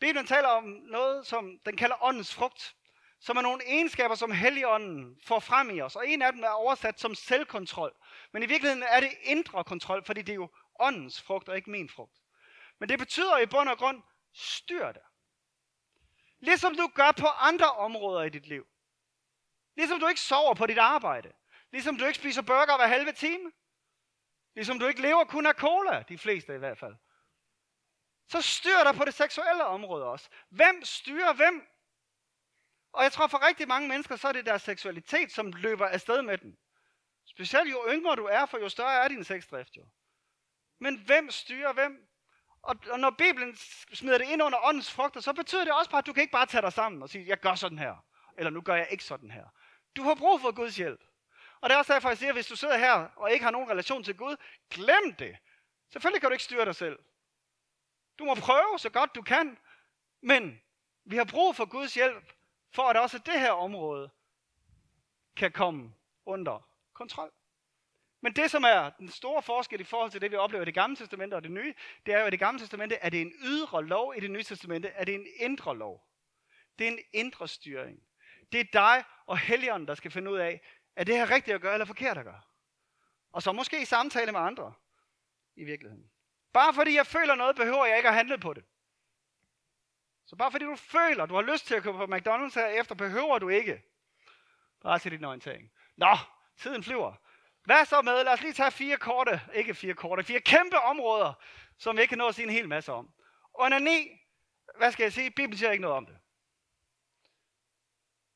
Bibelen 0.00 0.26
taler 0.26 0.48
om 0.48 0.64
noget, 0.64 1.26
som 1.26 1.58
den 1.66 1.76
kalder 1.76 2.04
åndens 2.04 2.34
frugt, 2.34 2.76
som 3.20 3.36
er 3.36 3.40
nogle 3.40 3.62
egenskaber, 3.66 4.14
som 4.14 4.30
Helligånden 4.30 5.20
får 5.24 5.40
frem 5.40 5.70
i 5.70 5.80
os. 5.80 5.96
Og 5.96 6.08
en 6.08 6.22
af 6.22 6.32
dem 6.32 6.42
er 6.42 6.48
oversat 6.48 7.00
som 7.00 7.14
selvkontrol. 7.14 7.92
Men 8.32 8.42
i 8.42 8.46
virkeligheden 8.46 8.82
er 8.82 9.00
det 9.00 9.10
indre 9.22 9.64
kontrol, 9.64 10.04
fordi 10.04 10.22
det 10.22 10.32
er 10.32 10.36
jo 10.36 10.50
åndens 10.80 11.22
frugt 11.22 11.48
og 11.48 11.56
ikke 11.56 11.70
min 11.70 11.88
frugt. 11.88 12.18
Men 12.78 12.88
det 12.88 12.98
betyder 12.98 13.38
i 13.38 13.46
bund 13.46 13.68
og 13.68 13.78
grund, 13.78 14.02
styr 14.32 14.92
dig. 14.92 15.02
Ligesom 16.38 16.76
du 16.76 16.90
gør 16.94 17.12
på 17.12 17.26
andre 17.26 17.72
områder 17.72 18.22
i 18.22 18.28
dit 18.30 18.46
liv. 18.46 18.66
Ligesom 19.76 20.00
du 20.00 20.08
ikke 20.08 20.20
sover 20.20 20.54
på 20.54 20.66
dit 20.66 20.78
arbejde. 20.78 21.32
Ligesom 21.70 21.98
du 21.98 22.04
ikke 22.04 22.18
spiser 22.18 22.42
burger 22.42 22.76
hver 22.76 22.86
halve 22.86 23.12
time. 23.12 23.52
Ligesom 24.54 24.78
du 24.78 24.86
ikke 24.86 25.02
lever 25.02 25.24
kun 25.24 25.46
af 25.46 25.54
cola, 25.54 26.02
de 26.08 26.18
fleste 26.18 26.54
i 26.54 26.58
hvert 26.58 26.78
fald. 26.78 26.96
Så 28.28 28.42
styr 28.42 28.84
dig 28.84 28.94
på 28.94 29.04
det 29.04 29.14
seksuelle 29.14 29.64
område 29.64 30.04
også. 30.04 30.28
Hvem 30.48 30.84
styrer 30.84 31.32
hvem? 31.32 31.68
Og 32.92 33.02
jeg 33.02 33.12
tror 33.12 33.26
for 33.26 33.46
rigtig 33.46 33.68
mange 33.68 33.88
mennesker, 33.88 34.16
så 34.16 34.28
er 34.28 34.32
det 34.32 34.46
deres 34.46 34.62
seksualitet, 34.62 35.32
som 35.32 35.52
løber 35.52 35.86
afsted 35.86 36.22
med 36.22 36.38
den. 36.38 36.58
Specielt 37.24 37.70
jo 37.70 37.86
yngre 37.88 38.16
du 38.16 38.24
er, 38.24 38.46
for 38.46 38.58
jo 38.58 38.68
større 38.68 39.04
er 39.04 39.08
din 39.08 39.24
sexdrift 39.24 39.76
jo. 39.76 39.88
Men 40.78 40.98
hvem 40.98 41.30
styrer 41.30 41.72
hvem? 41.72 42.09
Og, 42.62 42.76
og 42.90 43.00
når 43.00 43.10
Bibelen 43.10 43.56
smider 43.92 44.18
det 44.18 44.28
ind 44.28 44.42
under 44.42 44.58
åndens 44.64 44.92
frugter, 44.92 45.20
så 45.20 45.32
betyder 45.32 45.64
det 45.64 45.72
også 45.72 45.90
bare, 45.90 45.98
at 45.98 46.06
du 46.06 46.12
kan 46.12 46.20
ikke 46.20 46.32
bare 46.32 46.46
tage 46.46 46.62
dig 46.62 46.72
sammen 46.72 47.02
og 47.02 47.08
sige, 47.08 47.28
jeg 47.28 47.38
gør 47.38 47.54
sådan 47.54 47.78
her. 47.78 48.04
Eller 48.38 48.50
nu 48.50 48.60
gør 48.60 48.74
jeg 48.74 48.88
ikke 48.90 49.04
sådan 49.04 49.30
her. 49.30 49.44
Du 49.96 50.02
har 50.02 50.14
brug 50.14 50.40
for 50.40 50.52
Guds 50.52 50.76
hjælp. 50.76 51.00
Og 51.60 51.68
det 51.68 51.74
er 51.74 51.78
også 51.78 51.92
derfor, 51.92 52.08
jeg 52.08 52.18
siger, 52.18 52.30
at 52.30 52.36
hvis 52.36 52.46
du 52.46 52.56
sidder 52.56 52.78
her 52.78 52.92
og 52.92 53.32
ikke 53.32 53.44
har 53.44 53.50
nogen 53.50 53.70
relation 53.70 54.04
til 54.04 54.16
Gud, 54.16 54.36
glem 54.70 55.14
det. 55.18 55.36
Selvfølgelig 55.92 56.20
kan 56.20 56.30
du 56.30 56.32
ikke 56.32 56.44
styre 56.44 56.64
dig 56.64 56.74
selv. 56.74 56.98
Du 58.18 58.24
må 58.24 58.34
prøve 58.34 58.78
så 58.78 58.90
godt 58.90 59.14
du 59.14 59.22
kan, 59.22 59.58
men 60.22 60.60
vi 61.04 61.16
har 61.16 61.24
brug 61.24 61.56
for 61.56 61.64
Guds 61.64 61.94
hjælp, 61.94 62.32
for 62.72 62.82
at 62.82 62.96
også 62.96 63.18
det 63.18 63.40
her 63.40 63.50
område 63.52 64.10
kan 65.36 65.52
komme 65.52 65.94
under 66.26 66.68
kontrol. 66.92 67.32
Men 68.20 68.32
det, 68.32 68.50
som 68.50 68.64
er 68.64 68.90
den 68.90 69.08
store 69.08 69.42
forskel 69.42 69.80
i 69.80 69.84
forhold 69.84 70.10
til 70.10 70.20
det, 70.20 70.30
vi 70.30 70.36
oplever 70.36 70.62
i 70.62 70.64
det 70.64 70.74
gamle 70.74 70.96
testamente 70.96 71.34
og 71.34 71.42
det 71.42 71.50
nye, 71.50 71.74
det 72.06 72.14
er 72.14 72.18
jo, 72.18 72.24
at 72.24 72.28
i 72.28 72.30
det 72.30 72.38
gamle 72.38 72.60
testamente 72.60 72.94
er 72.94 73.10
det 73.10 73.20
en 73.20 73.32
ydre 73.44 73.84
lov, 73.84 74.14
i 74.16 74.20
det 74.20 74.30
nye 74.30 74.42
testamente 74.42 74.88
er 74.88 75.04
det 75.04 75.14
en 75.14 75.26
indre 75.36 75.76
lov. 75.76 76.06
Det 76.78 76.86
er 76.86 76.90
en 76.90 76.98
indre 77.12 77.48
styring. 77.48 78.02
Det 78.52 78.60
er 78.60 78.64
dig 78.72 79.04
og 79.26 79.38
Helligånden, 79.38 79.88
der 79.88 79.94
skal 79.94 80.10
finde 80.10 80.30
ud 80.30 80.38
af, 80.38 80.60
er 80.96 81.04
det 81.04 81.16
her 81.16 81.30
rigtigt 81.30 81.54
at 81.54 81.60
gøre 81.60 81.72
eller 81.72 81.84
forkert 81.84 82.18
at 82.18 82.24
gøre? 82.24 82.40
Og 83.32 83.42
så 83.42 83.52
måske 83.52 83.82
i 83.82 83.84
samtale 83.84 84.32
med 84.32 84.40
andre 84.40 84.72
i 85.56 85.64
virkeligheden. 85.64 86.10
Bare 86.52 86.74
fordi 86.74 86.94
jeg 86.94 87.06
føler 87.06 87.34
noget, 87.34 87.56
behøver 87.56 87.86
jeg 87.86 87.96
ikke 87.96 88.08
at 88.08 88.14
handle 88.14 88.38
på 88.38 88.54
det. 88.54 88.64
Så 90.26 90.36
bare 90.36 90.50
fordi 90.50 90.64
du 90.64 90.76
føler, 90.76 91.26
du 91.26 91.34
har 91.34 91.42
lyst 91.42 91.66
til 91.66 91.74
at 91.74 91.82
købe 91.82 91.96
på 91.96 92.04
McDonald's 92.04 92.54
her 92.54 92.66
efter, 92.66 92.94
behøver 92.94 93.38
du 93.38 93.48
ikke. 93.48 93.82
Bare 94.82 94.98
til 94.98 95.10
din 95.10 95.24
orientering. 95.24 95.72
Nå, 95.96 96.16
tiden 96.56 96.84
flyver. 96.84 97.14
Hvad 97.64 97.84
så 97.84 98.02
med, 98.02 98.24
lad 98.24 98.32
os 98.32 98.40
lige 98.40 98.52
tage 98.52 98.70
fire 98.70 98.96
korte, 98.96 99.40
ikke 99.54 99.74
fire 99.74 99.94
korte, 99.94 100.24
fire 100.24 100.40
kæmpe 100.40 100.78
områder, 100.78 101.32
som 101.78 101.96
vi 101.96 102.02
ikke 102.02 102.10
kan 102.10 102.18
nå 102.18 102.28
at 102.28 102.34
sige 102.34 102.44
en 102.44 102.52
hel 102.52 102.68
masse 102.68 102.92
om. 102.92 103.14
Onani, 103.54 104.20
hvad 104.76 104.92
skal 104.92 105.04
jeg 105.04 105.12
sige, 105.12 105.30
Bibelen 105.30 105.58
siger 105.58 105.70
ikke 105.70 105.82
noget 105.82 105.96
om 105.96 106.06
det. 106.06 106.18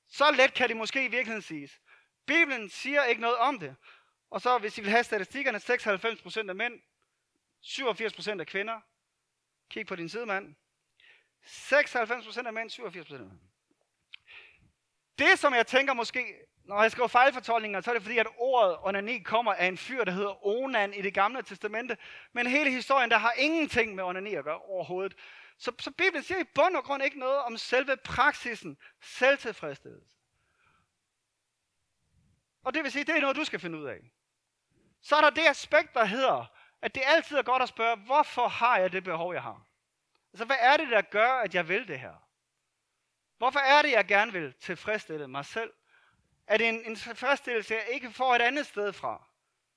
Så 0.09 0.31
let 0.31 0.55
kan 0.55 0.69
det 0.69 0.77
måske 0.77 1.05
i 1.05 1.09
virkeligheden 1.09 1.43
siges. 1.43 1.81
Bibelen 2.27 2.71
siger 2.71 3.05
ikke 3.05 3.21
noget 3.21 3.37
om 3.37 3.59
det. 3.59 3.77
Og 4.31 4.41
så 4.41 4.59
hvis 4.59 4.79
I 4.79 4.81
vil 4.81 4.91
have 4.91 5.05
statistikkerne, 5.05 5.59
96% 5.59 6.49
af 6.49 6.55
mænd, 6.55 6.81
87% 7.63 8.41
af 8.41 8.47
kvinder. 8.47 8.81
Kig 9.71 9.87
på 9.87 9.97
din 9.97 10.09
sidemand. 10.09 10.57
96% 11.47 12.47
af 12.47 12.53
mænd, 12.53 12.71
87% 12.71 13.15
af 13.15 13.21
mænd. 13.21 13.41
Det, 15.19 15.39
som 15.39 15.55
jeg 15.55 15.67
tænker 15.67 15.95
måske, 15.95 16.35
når 16.65 16.83
jeg 16.83 16.91
skriver 16.91 17.09
fejlfortolkninger, 17.09 17.81
så 17.81 17.91
er 17.91 17.95
det 17.95 18.03
fordi, 18.03 18.19
at 18.19 18.27
ordet 18.39 18.77
onani 18.83 19.19
kommer 19.19 19.55
af 19.55 19.67
en 19.67 19.79
fyr, 19.79 20.05
der 20.05 20.13
hedder 20.13 20.47
Onan 20.47 20.95
i 20.95 21.03
det 21.03 21.15
gamle 21.15 21.43
testamente. 21.43 21.97
Men 22.33 22.47
hele 22.47 22.71
historien, 22.71 23.11
der 23.11 23.19
har 23.19 23.33
ingenting 23.33 23.95
med 23.95 24.05
onani 24.05 24.35
at 24.35 24.45
gøre 24.45 24.59
overhovedet. 24.59 25.15
Så, 25.59 25.73
så 25.79 25.91
Bibelen 25.91 26.23
siger 26.23 26.41
i 26.41 26.45
bund 26.55 26.77
og 26.77 26.85
grund 26.85 27.03
ikke 27.03 27.19
noget 27.19 27.39
om 27.39 27.57
selve 27.57 27.97
praksisen, 27.97 28.79
selvtilfredsstillelse. 29.01 30.17
Og 32.65 32.75
det 32.75 32.83
vil 32.83 32.93
sige, 32.93 33.05
det 33.05 33.17
er 33.17 33.21
noget, 33.21 33.37
du 33.37 33.45
skal 33.45 33.61
finde 33.61 33.79
ud 33.79 33.85
af. 33.85 34.01
Så 35.03 35.17
er 35.17 35.21
der 35.21 35.31
det 35.31 35.47
aspekt, 35.49 35.95
der 35.95 36.05
hedder, 36.05 36.47
at 36.83 36.95
det 36.95 37.03
altid 37.07 37.37
er 37.37 37.43
godt 37.43 37.63
at 37.63 37.69
spørge, 37.69 37.97
hvorfor 37.97 38.49
har 38.49 38.79
jeg 38.79 38.93
det 38.93 39.05
behov, 39.05 39.35
jeg 39.35 39.43
har? 39.43 39.67
Altså, 40.33 40.45
hvad 40.45 40.57
er 40.61 40.77
det, 40.77 40.91
der 40.91 41.03
gør, 41.03 41.31
at 41.31 41.55
jeg 41.55 41.69
vil 41.69 41.89
det 41.89 42.01
her? 42.01 42.15
Hvorfor 43.39 43.59
er 43.59 43.83
det, 43.83 43.91
jeg 43.91 44.05
gerne 44.05 44.33
vil 44.33 44.55
tilfredsstille 44.55 45.29
mig 45.29 45.45
selv? 45.45 45.73
Er 46.47 46.57
det 46.57 46.69
en, 46.69 46.85
en 46.85 46.97
tilfredsstillelse, 46.97 47.75
jeg 47.75 47.87
ikke 47.93 48.11
får 48.11 48.35
et 48.35 48.43
andet 48.43 48.67
sted 48.67 48.93
fra? 48.93 49.29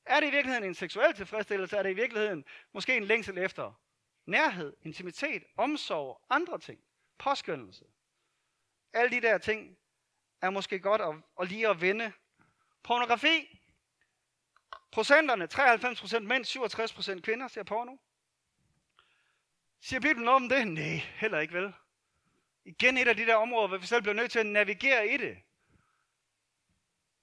Er 0.05 0.19
det 0.19 0.27
i 0.27 0.31
virkeligheden 0.31 0.63
en 0.63 0.75
seksuel 0.75 1.13
tilfredsstillelse? 1.13 1.77
Er 1.77 1.83
det 1.83 1.89
i 1.89 1.93
virkeligheden 1.93 2.45
måske 2.73 2.97
en 2.97 3.03
længsel 3.03 3.37
efter 3.37 3.81
nærhed, 4.25 4.73
intimitet, 4.81 5.43
omsorg, 5.57 6.21
andre 6.29 6.59
ting, 6.59 6.79
påskyndelse? 7.17 7.85
Alle 8.93 9.15
de 9.15 9.21
der 9.21 9.37
ting 9.37 9.77
er 10.41 10.49
måske 10.49 10.79
godt 10.79 11.01
at, 11.01 11.15
at 11.41 11.47
lige 11.47 11.67
at 11.67 11.81
vende. 11.81 12.11
Pornografi. 12.83 13.59
Procenterne, 14.91 15.47
93% 15.53 16.19
mænd, 16.19 16.45
67% 17.17 17.21
kvinder 17.21 17.47
ser 17.47 17.63
porno. 17.63 17.95
Siger 19.81 19.99
Bibelen 19.99 20.25
noget 20.25 20.35
om 20.35 20.49
det? 20.49 20.67
Nej, 20.67 21.01
heller 21.15 21.39
ikke 21.39 21.53
vel. 21.53 21.73
Igen 22.65 22.97
et 22.97 23.07
af 23.07 23.15
de 23.15 23.25
der 23.25 23.35
områder, 23.35 23.67
hvor 23.67 23.77
vi 23.77 23.85
selv 23.85 24.01
bliver 24.01 24.15
nødt 24.15 24.31
til 24.31 24.39
at 24.39 24.45
navigere 24.45 25.07
i 25.07 25.17
det. 25.17 25.37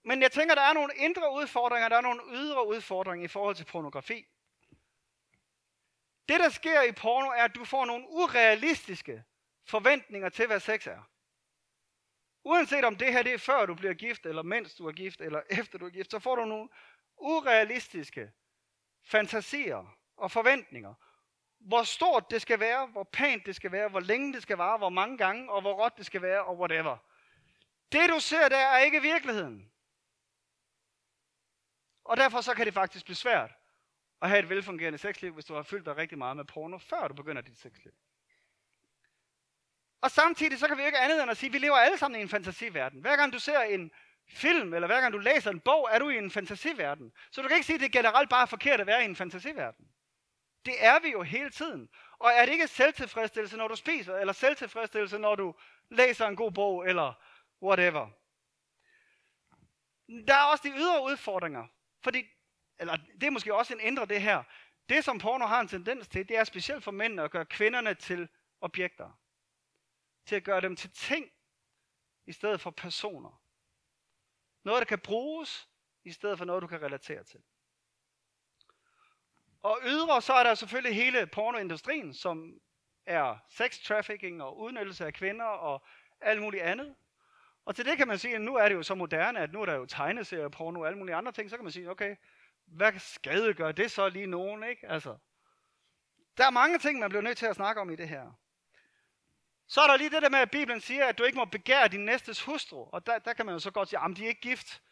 Men 0.04 0.22
jeg 0.22 0.32
tænker, 0.32 0.54
der 0.54 0.62
er 0.62 0.72
nogle 0.72 0.94
indre 0.96 1.34
udfordringer, 1.34 1.88
der 1.88 1.96
er 1.96 2.00
nogle 2.00 2.22
ydre 2.32 2.66
udfordringer 2.66 3.24
i 3.24 3.28
forhold 3.28 3.56
til 3.56 3.64
pornografi. 3.64 4.26
Det, 6.28 6.40
der 6.40 6.48
sker 6.48 6.82
i 6.82 6.92
porno, 6.92 7.28
er, 7.28 7.44
at 7.44 7.54
du 7.54 7.64
får 7.64 7.84
nogle 7.84 8.06
urealistiske 8.08 9.24
forventninger 9.66 10.28
til, 10.28 10.46
hvad 10.46 10.60
sex 10.60 10.86
er. 10.86 11.10
Uanset 12.44 12.84
om 12.84 12.96
det 12.96 13.12
her 13.12 13.22
det 13.22 13.32
er 13.32 13.38
før 13.38 13.66
du 13.66 13.74
bliver 13.74 13.94
gift, 13.94 14.26
eller 14.26 14.42
mens 14.42 14.74
du 14.74 14.86
er 14.86 14.92
gift, 14.92 15.20
eller 15.20 15.42
efter 15.60 15.78
du 15.78 15.86
er 15.86 15.90
gift, 15.90 16.10
så 16.10 16.18
får 16.18 16.36
du 16.36 16.44
nogle 16.44 16.68
urealistiske 17.16 18.32
fantasier 19.04 19.96
og 20.16 20.30
forventninger. 20.30 20.94
Hvor 21.58 21.82
stort 21.82 22.30
det 22.30 22.42
skal 22.42 22.60
være, 22.60 22.86
hvor 22.86 23.04
pænt 23.04 23.46
det 23.46 23.56
skal 23.56 23.72
være, 23.72 23.88
hvor 23.88 24.00
længe 24.00 24.32
det 24.32 24.42
skal 24.42 24.56
vare, 24.56 24.78
hvor 24.78 24.88
mange 24.88 25.18
gange, 25.18 25.52
og 25.52 25.60
hvor 25.60 25.84
råt 25.84 25.96
det 25.96 26.06
skal 26.06 26.22
være, 26.22 26.44
og 26.44 26.58
whatever. 26.58 26.96
Det 27.92 28.10
du 28.10 28.20
ser 28.20 28.48
der 28.48 28.56
er 28.56 28.78
ikke 28.78 29.02
virkeligheden. 29.02 29.73
Og 32.04 32.16
derfor 32.16 32.40
så 32.40 32.54
kan 32.54 32.66
det 32.66 32.74
faktisk 32.74 33.04
blive 33.04 33.16
svært 33.16 33.50
at 34.22 34.28
have 34.28 34.38
et 34.38 34.48
velfungerende 34.48 34.98
sexliv, 34.98 35.32
hvis 35.32 35.44
du 35.44 35.54
har 35.54 35.62
fyldt 35.62 35.86
dig 35.86 35.96
rigtig 35.96 36.18
meget 36.18 36.36
med 36.36 36.44
porno, 36.44 36.78
før 36.78 37.08
du 37.08 37.14
begynder 37.14 37.42
dit 37.42 37.58
sexliv. 37.58 37.92
Og 40.00 40.10
samtidig 40.10 40.58
så 40.58 40.68
kan 40.68 40.76
vi 40.76 40.86
ikke 40.86 40.98
andet 40.98 41.22
end 41.22 41.30
at 41.30 41.36
sige, 41.36 41.48
at 41.48 41.52
vi 41.52 41.58
lever 41.58 41.76
alle 41.76 41.98
sammen 41.98 42.20
i 42.20 42.22
en 42.22 42.28
fantasiverden. 42.28 43.00
Hver 43.00 43.16
gang 43.16 43.32
du 43.32 43.38
ser 43.38 43.60
en 43.60 43.90
film, 44.28 44.74
eller 44.74 44.86
hver 44.86 45.00
gang 45.00 45.12
du 45.12 45.18
læser 45.18 45.50
en 45.50 45.60
bog, 45.60 45.88
er 45.92 45.98
du 45.98 46.08
i 46.08 46.18
en 46.18 46.30
fantasiverden. 46.30 47.12
Så 47.30 47.42
du 47.42 47.48
kan 47.48 47.56
ikke 47.56 47.66
sige, 47.66 47.74
at 47.74 47.80
det 47.80 47.86
er 47.86 48.00
generelt 48.00 48.30
bare 48.30 48.46
forkert 48.46 48.80
at 48.80 48.86
være 48.86 49.02
i 49.02 49.04
en 49.04 49.16
fantasiverden. 49.16 49.88
Det 50.66 50.84
er 50.84 51.00
vi 51.00 51.10
jo 51.10 51.22
hele 51.22 51.50
tiden. 51.50 51.88
Og 52.18 52.30
er 52.30 52.46
det 52.46 52.52
ikke 52.52 52.66
selvtilfredsstillelse, 52.66 53.56
når 53.56 53.68
du 53.68 53.76
spiser, 53.76 54.16
eller 54.16 54.32
selvtilfredsstillelse, 54.32 55.18
når 55.18 55.34
du 55.34 55.54
læser 55.90 56.26
en 56.26 56.36
god 56.36 56.52
bog, 56.52 56.88
eller 56.88 57.12
whatever. 57.62 58.08
Der 60.28 60.34
er 60.34 60.44
også 60.44 60.68
de 60.68 60.74
ydre 60.76 61.04
udfordringer. 61.04 61.66
Fordi, 62.04 62.24
eller 62.78 62.96
det 62.96 63.22
er 63.22 63.30
måske 63.30 63.54
også 63.54 63.74
en 63.74 63.80
ændre 63.80 64.06
det 64.06 64.22
her. 64.22 64.42
Det, 64.88 65.04
som 65.04 65.18
porno 65.18 65.46
har 65.46 65.60
en 65.60 65.68
tendens 65.68 66.08
til, 66.08 66.28
det 66.28 66.36
er 66.36 66.44
specielt 66.44 66.84
for 66.84 66.90
mændene 66.90 67.22
at 67.22 67.30
gøre 67.30 67.46
kvinderne 67.46 67.94
til 67.94 68.28
objekter. 68.60 69.20
Til 70.26 70.36
at 70.36 70.44
gøre 70.44 70.60
dem 70.60 70.76
til 70.76 70.90
ting, 70.90 71.30
i 72.26 72.32
stedet 72.32 72.60
for 72.60 72.70
personer. 72.70 73.42
Noget, 74.64 74.80
der 74.80 74.84
kan 74.84 74.98
bruges, 74.98 75.68
i 76.04 76.12
stedet 76.12 76.38
for 76.38 76.44
noget, 76.44 76.62
du 76.62 76.66
kan 76.66 76.82
relatere 76.82 77.24
til. 77.24 77.42
Og 79.62 79.80
ydre, 79.84 80.22
så 80.22 80.32
er 80.32 80.42
der 80.42 80.54
selvfølgelig 80.54 80.96
hele 80.96 81.26
pornoindustrien, 81.26 82.14
som 82.14 82.60
er 83.06 83.38
sex 83.48 83.78
trafficking 83.82 84.42
og 84.42 84.58
udnyttelse 84.58 85.06
af 85.06 85.14
kvinder 85.14 85.44
og 85.44 85.86
alt 86.20 86.42
muligt 86.42 86.62
andet. 86.62 86.96
Og 87.64 87.76
til 87.76 87.84
det 87.84 87.96
kan 87.96 88.08
man 88.08 88.18
sige, 88.18 88.34
at 88.34 88.40
nu 88.40 88.56
er 88.56 88.68
det 88.68 88.74
jo 88.74 88.82
så 88.82 88.94
moderne, 88.94 89.38
at 89.38 89.52
nu 89.52 89.62
er 89.62 89.66
der 89.66 89.74
jo 89.74 89.86
tegneserier, 89.86 90.48
porno 90.48 90.80
og 90.80 90.86
alle 90.86 90.98
mulige 90.98 91.14
andre 91.14 91.32
ting. 91.32 91.50
Så 91.50 91.56
kan 91.56 91.64
man 91.64 91.72
sige, 91.72 91.90
okay, 91.90 92.16
hvad 92.66 92.92
skade 92.98 93.54
gør 93.54 93.72
det 93.72 93.90
så 93.90 94.08
lige 94.08 94.26
nogen, 94.26 94.64
ikke? 94.64 94.88
Altså, 94.88 95.16
der 96.36 96.46
er 96.46 96.50
mange 96.50 96.78
ting, 96.78 96.98
man 96.98 97.08
bliver 97.08 97.22
nødt 97.22 97.38
til 97.38 97.46
at 97.46 97.56
snakke 97.56 97.80
om 97.80 97.90
i 97.90 97.96
det 97.96 98.08
her. 98.08 98.32
Så 99.66 99.80
er 99.80 99.86
der 99.86 99.96
lige 99.96 100.10
det 100.10 100.22
der 100.22 100.28
med, 100.28 100.38
at 100.38 100.50
Bibelen 100.50 100.80
siger, 100.80 101.06
at 101.06 101.18
du 101.18 101.24
ikke 101.24 101.38
må 101.38 101.44
begære 101.44 101.88
din 101.88 102.04
næstes 102.04 102.42
hustru. 102.42 102.88
Og 102.92 103.06
der, 103.06 103.18
der 103.18 103.32
kan 103.32 103.46
man 103.46 103.54
jo 103.54 103.58
så 103.58 103.70
godt 103.70 103.88
sige, 103.88 104.00
at 104.04 104.16
de 104.16 104.24
er 104.24 104.28
ikke 104.28 104.40
gift. 104.40 104.82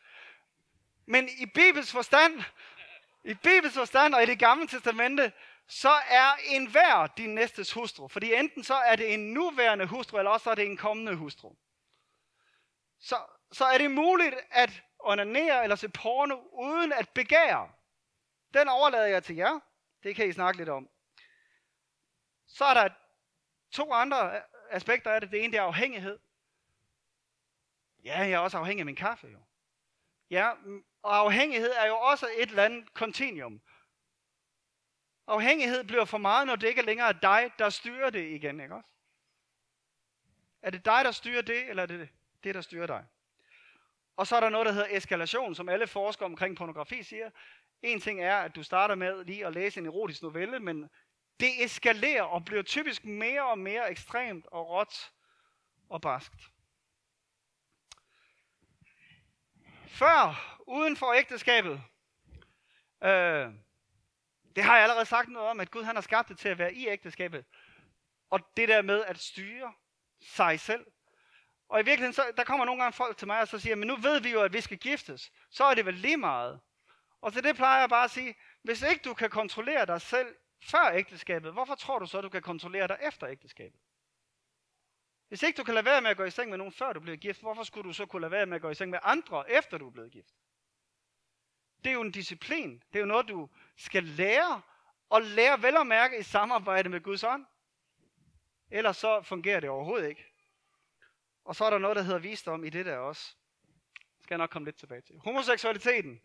Men 1.07 1.29
i 1.29 1.47
Bibels 1.47 1.93
forstand, 1.93 2.43
i 3.25 3.35
Bibels 3.35 3.75
forstand 3.75 4.15
og 4.15 4.23
i 4.23 4.27
det 4.27 4.39
gamle 4.39 4.67
testamente, 4.67 5.33
så 5.67 5.93
er 6.09 6.33
enhver 6.45 7.07
din 7.07 7.35
næstes 7.35 7.73
hustru. 7.73 8.09
Fordi 8.09 8.35
enten 8.35 8.65
så 8.65 8.75
er 8.75 8.97
det 8.97 9.15
en 9.15 9.33
nuværende 9.33 9.87
hustru, 9.87 10.19
eller 10.19 10.31
også 10.31 10.51
er 10.51 10.55
det 10.55 10.67
en 10.67 10.77
kommende 10.77 11.15
hustru. 11.15 11.55
Så, 13.03 13.17
så 13.53 13.65
er 13.65 13.79
det 13.79 13.91
muligt 13.91 14.35
at 14.51 14.83
onanere 14.99 15.63
eller 15.63 15.77
se 15.77 15.89
porno 15.89 16.37
uden 16.53 16.93
at 16.93 17.09
begære. 17.09 17.73
Den 18.55 18.69
overlader 18.69 19.07
jeg 19.07 19.25
til 19.25 19.37
jer. 19.37 19.61
Det 20.03 20.17
kan 20.17 20.29
I 20.29 20.33
snakke 20.33 20.59
lidt 20.59 20.69
om. 20.69 20.89
Så 22.47 22.65
er 22.65 22.75
der 22.75 22.89
to 23.71 23.93
andre 23.93 24.43
aspekter 24.71 25.11
af 25.11 25.21
det. 25.21 25.31
Det 25.31 25.45
ene 25.45 25.53
det 25.53 25.59
er 25.59 25.63
afhængighed. 25.63 26.19
Ja, 28.05 28.19
jeg 28.19 28.33
er 28.33 28.39
også 28.39 28.59
afhængig 28.59 28.81
af 28.81 28.87
min 28.87 28.97
kaffe 28.97 29.27
jo. 29.27 29.39
Ja, 30.31 30.51
og 31.03 31.17
afhængighed 31.17 31.71
er 31.71 31.87
jo 31.87 31.97
også 31.97 32.27
et 32.37 32.49
eller 32.49 32.65
andet 32.65 32.89
continuum. 32.95 33.61
Afhængighed 35.27 35.85
bliver 35.85 36.05
for 36.05 36.19
meget, 36.19 36.47
når 36.47 36.57
det 36.57 36.69
ikke 36.69 36.81
er 36.81 36.85
længere 36.85 37.13
dig, 37.13 37.53
der 37.59 37.71
styrer 37.71 38.11
det 38.11 38.31
igen, 38.31 38.61
ikke 38.61 38.75
også? 38.75 38.89
Er 40.63 40.71
det 40.71 40.85
dig, 40.85 41.05
der 41.05 41.11
styrer 41.11 41.43
det, 41.43 41.69
eller 41.69 41.83
er 41.83 41.87
det 41.87 42.09
det, 42.45 42.55
der 42.55 42.61
styrer 42.61 42.87
dig? 42.87 43.05
Og 44.17 44.27
så 44.27 44.37
er 44.37 44.41
der 44.41 44.49
noget, 44.49 44.67
der 44.67 44.73
hedder 44.73 44.97
eskalation, 44.97 45.55
som 45.55 45.69
alle 45.69 45.87
forskere 45.87 46.27
omkring 46.27 46.57
pornografi 46.57 47.03
siger. 47.03 47.31
En 47.83 48.01
ting 48.01 48.21
er, 48.21 48.37
at 48.37 48.55
du 48.55 48.63
starter 48.63 48.95
med 48.95 49.25
lige 49.25 49.47
at 49.47 49.53
læse 49.53 49.81
en 49.81 49.87
erotisk 49.87 50.23
novelle, 50.23 50.61
men 50.61 50.91
det 51.41 51.65
eskalerer 51.65 52.23
og 52.23 52.45
bliver 52.45 52.63
typisk 52.63 53.05
mere 53.05 53.51
og 53.51 53.59
mere 53.59 53.91
ekstremt 53.91 54.47
og 54.47 54.69
råt 54.69 55.13
og 55.89 56.01
barskt. 56.01 56.51
Før, 59.89 60.59
uden 60.67 60.97
for 60.97 61.13
ægteskabet, 61.13 61.83
øh, 63.05 63.53
det 64.57 64.65
har 64.65 64.75
jeg 64.75 64.83
allerede 64.83 65.07
sagt 65.07 65.29
noget 65.29 65.49
om, 65.49 65.61
at 65.61 65.71
Gud 65.71 65.85
han 65.85 65.97
har 65.97 66.03
skabt 66.03 66.29
det 66.29 66.39
til 66.39 66.49
at 66.49 66.59
være 66.59 66.75
i 66.75 66.89
ægteskabet. 66.89 67.45
Og 68.31 68.41
det 68.57 68.69
der 68.69 68.83
med 68.83 69.05
at 69.05 69.19
styre 69.19 69.73
sig 70.21 70.61
selv. 70.61 70.87
Og 71.73 71.81
i 71.81 71.85
virkeligheden, 71.85 72.13
så, 72.13 72.33
der 72.37 72.45
kommer 72.45 72.65
nogle 72.65 72.83
gange 72.83 72.97
folk 72.97 73.17
til 73.17 73.27
mig 73.27 73.41
og 73.41 73.49
så 73.49 73.59
siger, 73.59 73.77
men 73.77 73.89
nu 73.89 73.97
ved 73.97 74.21
vi 74.21 74.31
jo, 74.31 74.43
at 74.43 74.53
vi 74.53 74.61
skal 74.61 74.79
giftes. 74.79 75.33
Så 75.51 75.65
er 75.65 75.75
det 75.75 75.87
vel 75.87 75.95
lige 75.95 76.17
meget. 76.17 76.61
Og 77.21 77.33
til 77.33 77.45
det 77.45 77.57
plejer 77.57 77.81
jeg 77.81 77.89
bare 77.89 78.05
at 78.05 78.11
sige, 78.11 78.35
hvis 78.63 78.83
ikke 78.83 79.03
du 79.05 79.15
kan 79.15 79.31
kontrollere 79.31 79.87
dig 79.87 80.01
selv 80.01 80.37
før 80.63 80.91
ægteskabet, 80.95 81.53
hvorfor 81.53 81.75
tror 81.75 81.99
du 81.99 82.07
så, 82.07 82.19
at 82.19 82.25
du 82.25 82.29
kan 82.29 82.43
kontrollere 82.43 82.89
dig 82.89 82.99
efter 83.03 83.29
ægteskabet? 83.29 83.81
Hvis 85.29 85.43
ikke 85.43 85.57
du 85.57 85.65
kan 85.65 85.75
lade 85.75 85.85
være 85.85 86.01
med 86.01 86.11
at 86.11 86.17
gå 86.17 86.25
i 86.25 86.31
seng 86.31 86.51
med 86.51 86.59
nogen, 86.59 86.73
før 86.73 86.93
du 86.93 87.01
bliver 87.01 87.17
gift, 87.17 87.41
hvorfor 87.41 87.63
skulle 87.63 87.89
du 87.89 87.93
så 87.93 88.07
kunne 88.07 88.21
lade 88.21 88.33
være 88.33 88.47
med 88.47 88.57
at 88.57 88.63
gå 88.63 88.71
i 88.71 88.75
seng 88.75 88.91
med 88.91 88.99
andre, 89.03 89.51
efter 89.51 89.79
du 89.79 89.87
er 89.87 89.93
blevet 89.93 90.13
gift? 90.13 90.35
Det 91.85 91.91
er 91.91 91.95
jo 91.95 92.03
en 92.03 92.13
disciplin. 92.13 92.83
Det 92.93 92.97
er 92.97 93.01
jo 93.01 93.07
noget, 93.07 93.29
du 93.29 93.49
skal 93.77 94.05
lære, 94.05 94.63
og 95.11 95.23
lære 95.23 95.63
vel 95.63 95.77
at 95.77 95.87
mærke 95.87 96.19
i 96.19 96.23
samarbejde 96.23 96.89
med 96.89 97.01
Guds 97.01 97.25
ånd. 97.25 97.47
Ellers 98.71 98.97
så 98.97 99.23
fungerer 99.23 99.61
det 99.61 99.71
overhovedet 99.71 100.09
ikke. 100.09 100.32
Og 101.45 101.57
så 101.57 101.65
er 101.65 101.71
der 101.71 101.79
noget, 101.79 101.97
der 101.97 102.03
hedder 102.03 102.19
visdom 102.19 102.65
i 102.65 102.71
det 102.71 102.87
der 102.87 102.97
også. 102.97 103.35
Det 103.95 104.23
skal 104.23 104.35
jeg 104.35 104.39
nok 104.39 104.51
komme 104.51 104.67
lidt 104.67 104.77
tilbage 104.77 105.01
til. 105.01 105.21
Homoseksualiteten. 105.25 106.21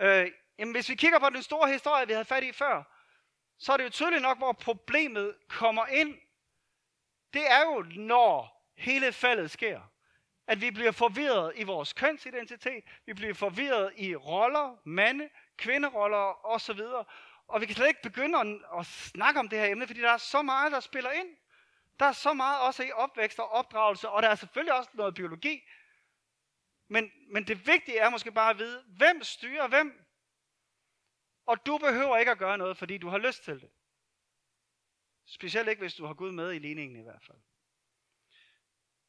Øh, 0.00 0.32
jamen, 0.58 0.74
hvis 0.74 0.88
vi 0.88 0.94
kigger 0.94 1.18
på 1.18 1.30
den 1.30 1.42
store 1.42 1.72
historie, 1.72 2.06
vi 2.06 2.12
havde 2.12 2.24
fat 2.24 2.44
i 2.44 2.52
før, 2.52 2.82
så 3.58 3.72
er 3.72 3.76
det 3.76 3.84
jo 3.84 3.90
tydeligt 3.90 4.22
nok, 4.22 4.38
hvor 4.38 4.52
problemet 4.52 5.34
kommer 5.48 5.86
ind. 5.86 6.18
Det 7.32 7.50
er 7.50 7.60
jo, 7.60 7.84
når 7.96 8.64
hele 8.76 9.12
faldet 9.12 9.50
sker. 9.50 9.80
At 10.46 10.60
vi 10.60 10.70
bliver 10.70 10.92
forvirret 10.92 11.52
i 11.56 11.62
vores 11.62 11.92
kønsidentitet, 11.92 12.84
vi 13.06 13.12
bliver 13.12 13.34
forvirret 13.34 13.92
i 13.96 14.16
roller, 14.16 14.76
mande, 14.84 15.28
kvinderoller 15.56 16.46
osv. 16.46 16.80
Og 17.48 17.60
vi 17.60 17.66
kan 17.66 17.74
slet 17.76 17.88
ikke 17.88 18.02
begynde 18.02 18.38
at, 18.38 18.46
at 18.78 18.86
snakke 18.86 19.40
om 19.40 19.48
det 19.48 19.58
her 19.58 19.66
emne, 19.66 19.86
fordi 19.86 20.00
der 20.00 20.10
er 20.10 20.16
så 20.16 20.42
meget, 20.42 20.72
der 20.72 20.80
spiller 20.80 21.10
ind. 21.10 21.28
Der 21.98 22.06
er 22.06 22.12
så 22.12 22.32
meget 22.32 22.60
også 22.60 22.82
i 22.82 22.92
opvækst 22.92 23.38
og 23.38 23.48
opdragelse, 23.48 24.08
og 24.08 24.22
der 24.22 24.28
er 24.28 24.34
selvfølgelig 24.34 24.74
også 24.74 24.90
noget 24.94 25.14
biologi. 25.14 25.62
Men, 26.88 27.12
men 27.30 27.46
det 27.46 27.66
vigtige 27.66 27.98
er 27.98 28.10
måske 28.10 28.32
bare 28.32 28.50
at 28.50 28.58
vide, 28.58 28.84
hvem 28.96 29.22
styrer 29.22 29.68
hvem. 29.68 30.04
Og 31.46 31.66
du 31.66 31.78
behøver 31.78 32.16
ikke 32.16 32.30
at 32.30 32.38
gøre 32.38 32.58
noget, 32.58 32.76
fordi 32.76 32.98
du 32.98 33.08
har 33.08 33.18
lyst 33.18 33.44
til 33.44 33.60
det. 33.60 33.70
Specielt 35.26 35.68
ikke, 35.68 35.80
hvis 35.80 35.94
du 35.94 36.06
har 36.06 36.14
Gud 36.14 36.32
med 36.32 36.52
i 36.52 36.58
ligningen 36.58 37.00
i 37.00 37.02
hvert 37.02 37.22
fald. 37.26 37.38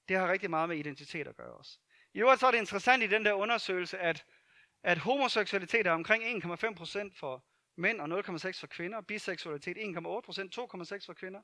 Det 0.07 0.17
har 0.17 0.31
rigtig 0.31 0.49
meget 0.49 0.69
med 0.69 0.77
identitet 0.77 1.27
at 1.27 1.35
gøre 1.35 1.53
også. 1.53 1.79
I 2.13 2.19
øvrigt 2.19 2.39
så 2.39 2.47
er 2.47 2.51
det 2.51 2.57
interessant 2.57 3.03
i 3.03 3.07
den 3.07 3.25
der 3.25 3.33
undersøgelse, 3.33 3.97
at, 3.97 4.25
at 4.83 4.97
homoseksualitet 4.97 5.87
er 5.87 5.91
omkring 5.91 6.43
1,5% 6.43 7.19
for 7.19 7.45
mænd 7.75 8.01
og 8.01 8.19
0,6 8.19 8.59
for 8.59 8.67
kvinder. 8.67 9.01
Biseksualitet 9.01 9.77
1,8%, 9.77 9.83
2,6 9.83 11.05
for 11.05 11.13
kvinder. 11.13 11.41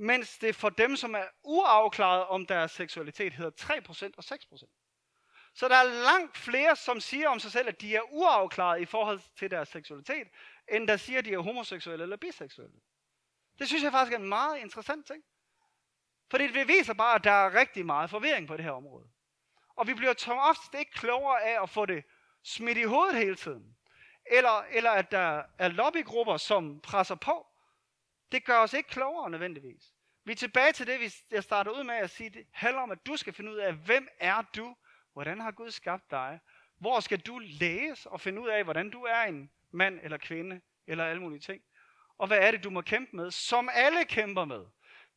Mens 0.00 0.38
det 0.38 0.56
for 0.56 0.68
dem, 0.68 0.96
som 0.96 1.14
er 1.14 1.24
uafklaret 1.42 2.26
om 2.26 2.46
deres 2.46 2.72
seksualitet, 2.72 3.32
hedder 3.32 3.50
3% 3.50 4.10
og 4.16 4.24
6%. 4.24 5.52
Så 5.54 5.68
der 5.68 5.76
er 5.76 6.02
langt 6.04 6.36
flere, 6.36 6.76
som 6.76 7.00
siger 7.00 7.28
om 7.28 7.38
sig 7.38 7.52
selv, 7.52 7.68
at 7.68 7.80
de 7.80 7.96
er 7.96 8.00
uafklaret 8.10 8.80
i 8.80 8.84
forhold 8.84 9.20
til 9.38 9.50
deres 9.50 9.68
seksualitet, 9.68 10.28
end 10.68 10.88
der 10.88 10.96
siger, 10.96 11.18
at 11.18 11.24
de 11.24 11.32
er 11.32 11.38
homoseksuelle 11.38 12.02
eller 12.02 12.16
biseksuelle. 12.16 12.76
Det 13.58 13.68
synes 13.68 13.82
jeg 13.82 13.92
faktisk 13.92 14.12
er 14.12 14.18
en 14.18 14.28
meget 14.28 14.58
interessant 14.58 15.06
ting. 15.06 15.24
Fordi 16.30 16.52
det 16.52 16.68
viser 16.68 16.94
bare, 16.94 17.14
at 17.14 17.24
der 17.24 17.30
er 17.30 17.54
rigtig 17.54 17.86
meget 17.86 18.10
forvirring 18.10 18.48
på 18.48 18.56
det 18.56 18.64
her 18.64 18.72
område. 18.72 19.08
Og 19.76 19.86
vi 19.86 19.94
bliver 19.94 20.14
som 20.18 20.38
oftest 20.38 20.74
ikke 20.74 20.92
klogere 20.92 21.42
af 21.42 21.62
at 21.62 21.70
få 21.70 21.86
det 21.86 22.04
smidt 22.42 22.78
i 22.78 22.82
hovedet 22.82 23.16
hele 23.16 23.36
tiden. 23.36 23.76
Eller, 24.26 24.64
eller 24.70 24.90
at 24.90 25.10
der 25.10 25.42
er 25.58 25.68
lobbygrupper, 25.68 26.36
som 26.36 26.80
presser 26.80 27.14
på. 27.14 27.46
Det 28.32 28.44
gør 28.44 28.58
os 28.58 28.72
ikke 28.72 28.88
klogere 28.88 29.30
nødvendigvis. 29.30 29.94
Vi 30.24 30.32
er 30.32 30.36
tilbage 30.36 30.72
til 30.72 30.86
det, 30.86 31.24
jeg 31.30 31.44
startede 31.44 31.74
ud 31.74 31.84
med 31.84 31.94
at 31.94 32.10
sige. 32.10 32.30
Det 32.30 32.46
handler 32.52 32.82
om, 32.82 32.90
at 32.90 33.06
du 33.06 33.16
skal 33.16 33.32
finde 33.32 33.50
ud 33.50 33.56
af, 33.56 33.74
hvem 33.74 34.08
er 34.18 34.42
du? 34.56 34.76
Hvordan 35.12 35.40
har 35.40 35.50
Gud 35.50 35.70
skabt 35.70 36.10
dig? 36.10 36.40
Hvor 36.78 37.00
skal 37.00 37.20
du 37.20 37.38
læse 37.38 38.10
og 38.10 38.20
finde 38.20 38.40
ud 38.40 38.48
af, 38.48 38.64
hvordan 38.64 38.90
du 38.90 39.02
er 39.02 39.22
en 39.22 39.50
mand 39.70 40.00
eller 40.02 40.18
kvinde 40.18 40.60
eller 40.86 41.04
alle 41.04 41.22
mulige 41.22 41.40
ting? 41.40 41.62
Og 42.18 42.26
hvad 42.26 42.38
er 42.38 42.50
det, 42.50 42.64
du 42.64 42.70
må 42.70 42.80
kæmpe 42.80 43.16
med, 43.16 43.30
som 43.30 43.68
alle 43.72 44.04
kæmper 44.04 44.44
med? 44.44 44.66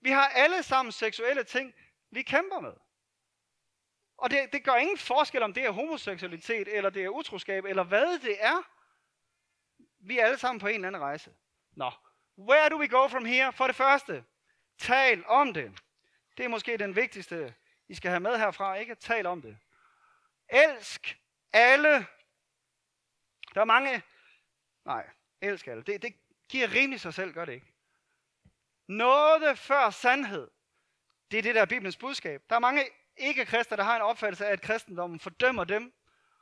Vi 0.01 0.09
har 0.09 0.27
alle 0.27 0.63
sammen 0.63 0.91
seksuelle 0.91 1.43
ting, 1.43 1.73
vi 2.11 2.21
kæmper 2.21 2.59
med. 2.59 2.73
Og 4.17 4.31
det, 4.31 4.53
det 4.53 4.63
gør 4.63 4.75
ingen 4.75 4.97
forskel, 4.97 5.43
om 5.43 5.53
det 5.53 5.63
er 5.63 5.71
homoseksualitet, 5.71 6.67
eller 6.67 6.89
det 6.89 7.03
er 7.03 7.09
utroskab, 7.09 7.65
eller 7.65 7.83
hvad 7.83 8.19
det 8.19 8.43
er. 8.43 8.71
Vi 9.99 10.19
er 10.19 10.25
alle 10.25 10.37
sammen 10.37 10.59
på 10.59 10.67
en 10.67 10.75
eller 10.75 10.87
anden 10.87 11.01
rejse. 11.01 11.33
Nå, 11.71 11.91
where 12.37 12.69
do 12.69 12.77
we 12.77 12.87
go 12.87 13.07
from 13.07 13.25
here? 13.25 13.53
For 13.53 13.67
det 13.67 13.75
første, 13.75 14.23
tal 14.77 15.23
om 15.27 15.53
det. 15.53 15.81
Det 16.37 16.45
er 16.45 16.49
måske 16.49 16.77
den 16.77 16.95
vigtigste, 16.95 17.55
I 17.87 17.95
skal 17.95 18.09
have 18.09 18.19
med 18.19 18.37
herfra, 18.37 18.75
ikke? 18.75 18.95
Tal 18.95 19.25
om 19.25 19.41
det. 19.41 19.57
Elsk 20.49 21.17
alle. 21.53 22.07
Der 23.55 23.61
er 23.61 23.65
mange... 23.65 24.01
Nej, 24.85 25.09
elsk 25.41 25.67
alle. 25.67 25.83
Det, 25.83 26.01
det 26.01 26.15
giver 26.49 26.73
rimelig 26.73 26.99
sig 26.99 27.13
selv, 27.13 27.33
gør 27.33 27.45
det 27.45 27.53
ikke? 27.53 27.73
Noget 28.87 29.59
før 29.59 29.89
sandhed. 29.89 30.51
Det 31.31 31.37
er 31.37 31.41
det, 31.41 31.55
der 31.55 31.61
er 31.61 31.65
Bibelens 31.65 31.97
budskab. 31.97 32.43
Der 32.49 32.55
er 32.55 32.59
mange 32.59 32.85
ikke-kristne, 33.17 33.77
der 33.77 33.83
har 33.83 33.95
en 33.95 34.01
opfattelse 34.01 34.45
af, 34.47 34.51
at 34.51 34.61
kristendommen 34.61 35.19
fordømmer 35.19 35.63
dem. 35.63 35.93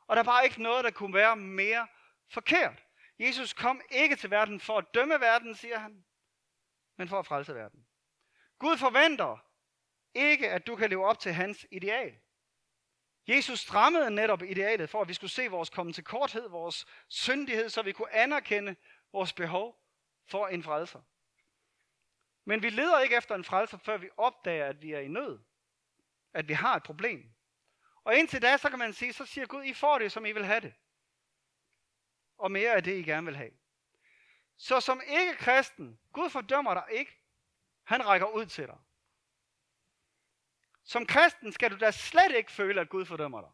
Og 0.08 0.16
der 0.16 0.22
er 0.22 0.26
bare 0.26 0.46
ikke 0.46 0.62
noget, 0.62 0.84
der 0.84 0.92
kunne 0.92 1.14
være 1.14 1.36
mere 1.36 1.88
forkert. 2.30 2.84
Jesus 3.20 3.54
kom 3.54 3.82
ikke 3.90 4.16
til 4.16 4.32
verden 4.32 4.60
for 4.60 4.78
at 4.78 4.94
dømme 4.94 5.20
verden, 5.20 5.56
siger 5.56 5.80
han, 5.80 6.06
men 6.98 7.08
for 7.08 7.20
at 7.20 7.26
frelse 7.26 7.56
verden. 7.56 7.88
Gud 8.60 8.78
forventer 8.78 9.46
ikke, 10.14 10.50
at 10.50 10.68
du 10.68 10.76
kan 10.76 10.90
leve 10.90 11.06
op 11.06 11.20
til 11.20 11.34
hans 11.34 11.68
ideal. 11.72 12.20
Jesus 13.28 13.60
strammede 13.60 14.12
netop 14.12 14.42
idealet 14.42 14.90
for, 14.90 15.02
at 15.02 15.08
vi 15.08 15.14
skulle 15.14 15.32
se 15.32 15.48
vores 15.48 15.70
komme 15.70 15.94
til 15.94 16.04
korthed, 16.04 16.50
vores 16.50 16.86
syndighed, 17.08 17.70
så 17.70 17.82
vi 17.82 17.92
kunne 17.92 18.14
anerkende 18.14 18.76
vores 19.14 19.34
behov 19.34 19.84
for 20.28 20.48
en 20.48 20.64
frelser. 20.64 21.02
Men 22.46 22.64
vi 22.64 22.70
leder 22.70 23.00
ikke 23.00 23.16
efter 23.16 23.36
en 23.36 23.44
frelser, 23.44 23.78
før 23.78 23.98
vi 23.98 24.10
opdager, 24.18 24.66
at 24.66 24.82
vi 24.82 24.92
er 24.92 25.00
i 25.00 25.08
nød. 25.08 25.40
At 26.34 26.48
vi 26.48 26.54
har 26.54 26.76
et 26.76 26.84
problem. 26.84 27.34
Og 28.04 28.16
indtil 28.16 28.42
da, 28.42 28.58
så 28.58 28.70
kan 28.70 28.80
man 28.80 28.94
sige, 28.94 29.14
så 29.14 29.26
siger 29.26 29.48
Gud, 29.48 29.64
I 29.64 29.74
får 29.74 30.00
det, 30.00 30.12
som 30.12 30.26
I 30.26 30.32
vil 30.32 30.46
have 30.46 30.60
det. 30.60 30.74
Og 32.40 32.52
mere 32.52 32.76
af 32.76 32.84
det, 32.84 32.98
I 32.98 33.04
gerne 33.04 33.26
vil 33.26 33.38
have. 33.38 33.52
Så 34.58 34.80
som 34.80 35.02
ikke 35.08 35.36
kristen, 35.36 36.00
Gud 36.14 36.30
fordømmer 36.30 36.74
dig 36.74 36.86
ikke. 36.92 37.18
Han 37.84 38.06
rækker 38.06 38.28
ud 38.28 38.46
til 38.46 38.68
dig. 38.68 38.78
Som 40.84 41.06
kristen 41.06 41.52
skal 41.52 41.72
du 41.72 41.78
da 41.78 41.92
slet 41.92 42.36
ikke 42.36 42.52
føle, 42.52 42.82
at 42.82 42.90
Gud 42.90 43.06
fordømmer 43.06 43.42
dig. 43.42 43.50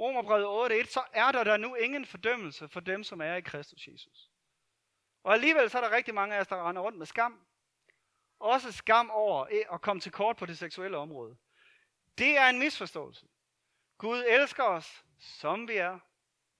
Romerbrevet 0.00 0.84
8.1, 0.84 0.90
så 0.90 1.04
er 1.12 1.32
der 1.32 1.44
da 1.44 1.56
nu 1.56 1.74
ingen 1.74 2.06
fordømmelse 2.06 2.68
for 2.68 2.80
dem, 2.80 3.04
som 3.04 3.20
er 3.20 3.34
i 3.34 3.40
Kristus 3.40 3.86
Jesus. 3.86 4.30
Og 5.22 5.32
alligevel 5.32 5.70
så 5.70 5.78
er 5.78 5.82
der 5.82 5.96
rigtig 5.96 6.14
mange 6.14 6.34
af 6.36 6.40
os, 6.40 6.46
der 6.46 6.68
render 6.68 6.82
rundt 6.82 6.98
med 6.98 7.06
skam. 7.06 7.46
Også 8.38 8.72
skam 8.72 9.10
over 9.10 9.46
eh, 9.50 9.74
at 9.74 9.80
komme 9.80 10.00
til 10.00 10.12
kort 10.12 10.36
på 10.36 10.46
det 10.46 10.58
seksuelle 10.58 10.96
område. 10.96 11.36
Det 12.18 12.38
er 12.38 12.48
en 12.48 12.58
misforståelse. 12.58 13.26
Gud 13.98 14.24
elsker 14.28 14.64
os, 14.64 15.04
som 15.18 15.68
vi 15.68 15.76
er, 15.76 15.98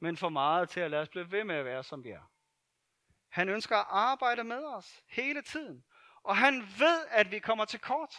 men 0.00 0.16
for 0.16 0.28
meget 0.28 0.68
til 0.68 0.80
at 0.80 0.90
lade 0.90 1.02
os 1.02 1.08
blive 1.08 1.30
ved 1.30 1.44
med 1.44 1.54
at 1.54 1.64
være, 1.64 1.82
som 1.82 2.04
vi 2.04 2.10
er. 2.10 2.30
Han 3.28 3.48
ønsker 3.48 3.76
at 3.76 3.86
arbejde 3.88 4.44
med 4.44 4.64
os 4.64 5.02
hele 5.08 5.42
tiden. 5.42 5.84
Og 6.22 6.36
han 6.36 6.62
ved, 6.78 7.06
at 7.10 7.30
vi 7.30 7.38
kommer 7.38 7.64
til 7.64 7.80
kort. 7.80 8.14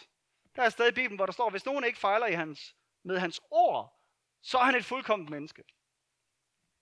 Der 0.56 0.62
er 0.62 0.66
et 0.66 0.72
sted 0.72 0.88
i 0.88 0.94
Bibelen, 0.94 1.16
hvor 1.16 1.26
der 1.26 1.32
står, 1.32 1.50
hvis 1.50 1.66
nogen 1.66 1.84
ikke 1.84 1.98
fejler 1.98 2.26
i 2.26 2.32
hans, 2.32 2.76
med 3.02 3.18
hans 3.18 3.40
ord, 3.50 4.00
så 4.42 4.58
er 4.58 4.64
han 4.64 4.74
et 4.74 4.84
fuldkomment 4.84 5.30
menneske. 5.30 5.64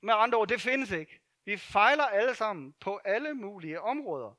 Med 0.03 0.15
andre 0.17 0.39
ord, 0.39 0.49
det 0.49 0.61
findes 0.61 0.91
ikke. 0.91 1.21
Vi 1.45 1.57
fejler 1.57 2.05
alle 2.05 2.35
sammen 2.35 2.73
på 2.73 3.01
alle 3.05 3.35
mulige 3.35 3.81
områder. 3.81 4.39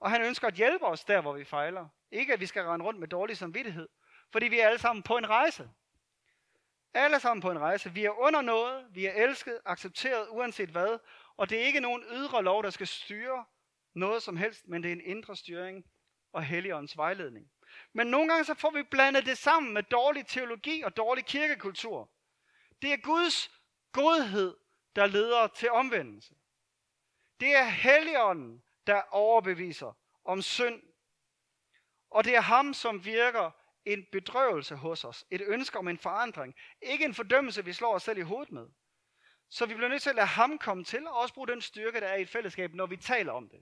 Og 0.00 0.10
han 0.10 0.22
ønsker 0.22 0.48
at 0.48 0.54
hjælpe 0.54 0.86
os 0.86 1.04
der, 1.04 1.20
hvor 1.20 1.32
vi 1.32 1.44
fejler. 1.44 1.88
Ikke 2.10 2.32
at 2.32 2.40
vi 2.40 2.46
skal 2.46 2.62
rende 2.62 2.84
rundt 2.84 3.00
med 3.00 3.08
dårlig 3.08 3.36
samvittighed. 3.36 3.88
Fordi 4.32 4.48
vi 4.48 4.60
er 4.60 4.66
alle 4.66 4.78
sammen 4.78 5.02
på 5.02 5.16
en 5.16 5.28
rejse. 5.28 5.70
Alle 6.94 7.20
sammen 7.20 7.40
på 7.40 7.50
en 7.50 7.58
rejse. 7.58 7.92
Vi 7.92 8.04
er 8.04 8.10
under 8.10 8.40
noget. 8.40 8.86
Vi 8.90 9.06
er 9.06 9.12
elsket, 9.12 9.60
accepteret, 9.64 10.26
uanset 10.30 10.68
hvad. 10.68 10.98
Og 11.36 11.50
det 11.50 11.60
er 11.60 11.66
ikke 11.66 11.80
nogen 11.80 12.02
ydre 12.12 12.42
lov, 12.42 12.62
der 12.62 12.70
skal 12.70 12.86
styre 12.86 13.44
noget 13.94 14.22
som 14.22 14.36
helst, 14.36 14.68
men 14.68 14.82
det 14.82 14.88
er 14.88 14.92
en 14.92 15.00
indre 15.04 15.36
styring 15.36 15.84
og 16.32 16.44
Helligåndens 16.44 16.96
vejledning. 16.96 17.50
Men 17.92 18.06
nogle 18.06 18.28
gange 18.28 18.44
så 18.44 18.54
får 18.54 18.70
vi 18.70 18.82
blandet 18.82 19.26
det 19.26 19.38
sammen 19.38 19.74
med 19.74 19.82
dårlig 19.82 20.26
teologi 20.26 20.82
og 20.82 20.96
dårlig 20.96 21.26
kirkekultur. 21.26 22.10
Det 22.82 22.92
er 22.92 22.96
Guds 22.96 23.50
godhed, 23.92 24.56
der 24.96 25.06
leder 25.06 25.46
til 25.46 25.70
omvendelse. 25.70 26.34
Det 27.40 27.56
er 27.56 27.64
Helligånden, 27.64 28.62
der 28.86 29.02
overbeviser 29.10 29.98
om 30.24 30.42
synd. 30.42 30.82
Og 32.10 32.24
det 32.24 32.36
er 32.36 32.40
ham, 32.40 32.74
som 32.74 33.04
virker 33.04 33.50
en 33.84 34.06
bedrøvelse 34.12 34.76
hos 34.76 35.04
os. 35.04 35.24
Et 35.30 35.40
ønske 35.40 35.78
om 35.78 35.88
en 35.88 35.98
forandring. 35.98 36.54
Ikke 36.82 37.04
en 37.04 37.14
fordømmelse, 37.14 37.64
vi 37.64 37.72
slår 37.72 37.94
os 37.94 38.02
selv 38.02 38.18
i 38.18 38.22
hovedet 38.22 38.52
med. 38.52 38.68
Så 39.48 39.66
vi 39.66 39.74
bliver 39.74 39.88
nødt 39.88 40.02
til 40.02 40.10
at 40.10 40.16
lade 40.16 40.26
ham 40.26 40.58
komme 40.58 40.84
til, 40.84 41.06
og 41.06 41.18
også 41.18 41.34
bruge 41.34 41.48
den 41.48 41.60
styrke, 41.60 42.00
der 42.00 42.06
er 42.06 42.16
i 42.16 42.22
et 42.22 42.28
fællesskab, 42.28 42.74
når 42.74 42.86
vi 42.86 42.96
taler 42.96 43.32
om 43.32 43.48
det. 43.48 43.60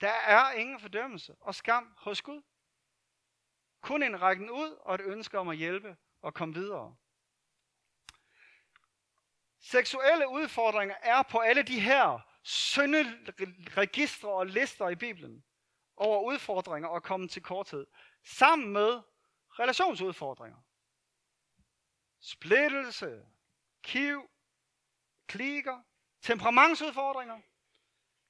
Der 0.00 0.10
er 0.10 0.52
ingen 0.52 0.80
fordømmelse 0.80 1.36
og 1.40 1.54
skam 1.54 1.94
hos 1.98 2.22
Gud. 2.22 2.42
Kun 3.80 4.02
en 4.02 4.22
rækken 4.22 4.50
ud 4.50 4.76
og 4.80 4.94
et 4.94 5.00
ønske 5.00 5.38
om 5.38 5.48
at 5.48 5.56
hjælpe 5.56 5.96
og 6.22 6.34
komme 6.34 6.54
videre. 6.54 6.96
Seksuelle 9.60 10.28
udfordringer 10.28 10.94
er 11.02 11.22
på 11.22 11.38
alle 11.38 11.62
de 11.62 11.80
her 11.80 12.20
synderegistre 12.42 14.28
og 14.28 14.46
lister 14.46 14.88
i 14.88 14.96
Bibelen 14.96 15.44
over 16.00 16.20
udfordringer 16.22 16.88
og 16.88 17.02
komme 17.02 17.28
til 17.28 17.42
korthed, 17.42 17.86
sammen 18.24 18.72
med 18.72 19.00
relationsudfordringer. 19.50 20.58
Splittelse, 22.20 23.22
kiv, 23.82 24.30
klikker, 25.26 25.82
temperamentsudfordringer, 26.22 27.40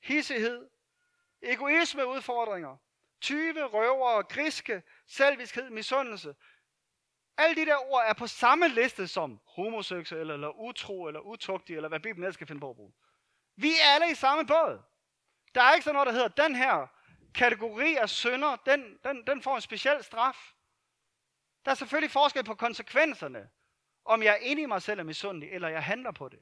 hissighed, 0.02 0.70
egoismeudfordringer, 1.42 2.76
tyve, 3.20 3.64
røvere, 3.64 4.22
griske, 4.22 4.82
selviskhed, 5.06 5.70
misundelse, 5.70 6.34
alle 7.40 7.56
de 7.56 7.66
der 7.66 7.92
ord 7.92 8.04
er 8.06 8.12
på 8.12 8.26
samme 8.26 8.68
liste 8.68 9.08
som 9.08 9.40
homoseksuel, 9.46 10.30
eller 10.30 10.48
utro, 10.48 11.06
eller 11.06 11.20
utugtig, 11.20 11.76
eller 11.76 11.88
hvad 11.88 12.00
Bibelen 12.00 12.24
ellers 12.24 12.34
skal 12.34 12.46
finde 12.46 12.60
på 12.60 12.70
at 12.70 12.76
bruge. 12.76 12.92
Vi 13.56 13.70
er 13.82 13.94
alle 13.94 14.10
i 14.10 14.14
samme 14.14 14.46
båd. 14.46 14.82
Der 15.54 15.62
er 15.62 15.72
ikke 15.72 15.84
sådan 15.84 15.94
noget, 15.94 16.06
der 16.06 16.12
hedder, 16.12 16.28
den 16.28 16.56
her 16.56 16.86
kategori 17.34 17.96
af 17.96 18.08
synder, 18.08 18.56
den, 18.56 18.98
den, 19.04 19.26
den 19.26 19.42
får 19.42 19.56
en 19.56 19.60
speciel 19.60 20.04
straf. 20.04 20.52
Der 21.64 21.70
er 21.70 21.74
selvfølgelig 21.74 22.10
forskel 22.10 22.44
på 22.44 22.54
konsekvenserne. 22.54 23.50
Om 24.04 24.22
jeg 24.22 24.32
er 24.32 24.36
inde 24.36 24.62
i 24.62 24.66
mig 24.66 24.82
selv 24.82 25.00
er 25.00 25.04
misundelig, 25.04 25.50
eller 25.50 25.68
jeg 25.68 25.84
handler 25.84 26.12
på 26.12 26.28
det. 26.28 26.38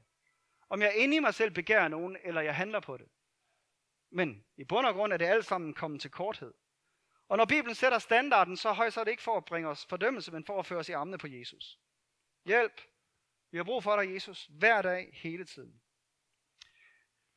Om 0.68 0.82
jeg 0.82 0.88
er 0.88 0.92
inde 0.92 1.16
i 1.16 1.20
mig 1.20 1.34
selv 1.34 1.50
begærer 1.50 1.88
nogen, 1.88 2.16
eller 2.24 2.40
jeg 2.40 2.56
handler 2.56 2.80
på 2.80 2.96
det. 2.96 3.08
Men 4.10 4.44
i 4.56 4.64
bund 4.64 4.86
og 4.86 4.94
grund 4.94 5.12
er 5.12 5.16
det 5.16 5.26
alt 5.26 5.46
sammen 5.46 5.74
kommet 5.74 6.00
til 6.00 6.10
korthed. 6.10 6.54
Og 7.28 7.36
når 7.36 7.44
Bibelen 7.44 7.74
sætter 7.74 7.98
standarden 7.98 8.56
så 8.56 8.72
højt, 8.72 8.92
så 8.92 9.00
er 9.00 9.04
det 9.04 9.10
ikke 9.10 9.22
for 9.22 9.36
at 9.36 9.44
bringe 9.44 9.68
os 9.68 9.86
fordømmelse, 9.86 10.32
men 10.32 10.44
for 10.44 10.58
at 10.58 10.66
føre 10.66 10.78
os 10.78 10.88
i 10.88 10.92
armene 10.92 11.18
på 11.18 11.26
Jesus. 11.26 11.78
Hjælp. 12.44 12.80
Vi 13.50 13.56
har 13.56 13.64
brug 13.64 13.82
for 13.82 14.02
dig, 14.02 14.14
Jesus, 14.14 14.46
hver 14.50 14.82
dag, 14.82 15.10
hele 15.12 15.44
tiden. 15.44 15.80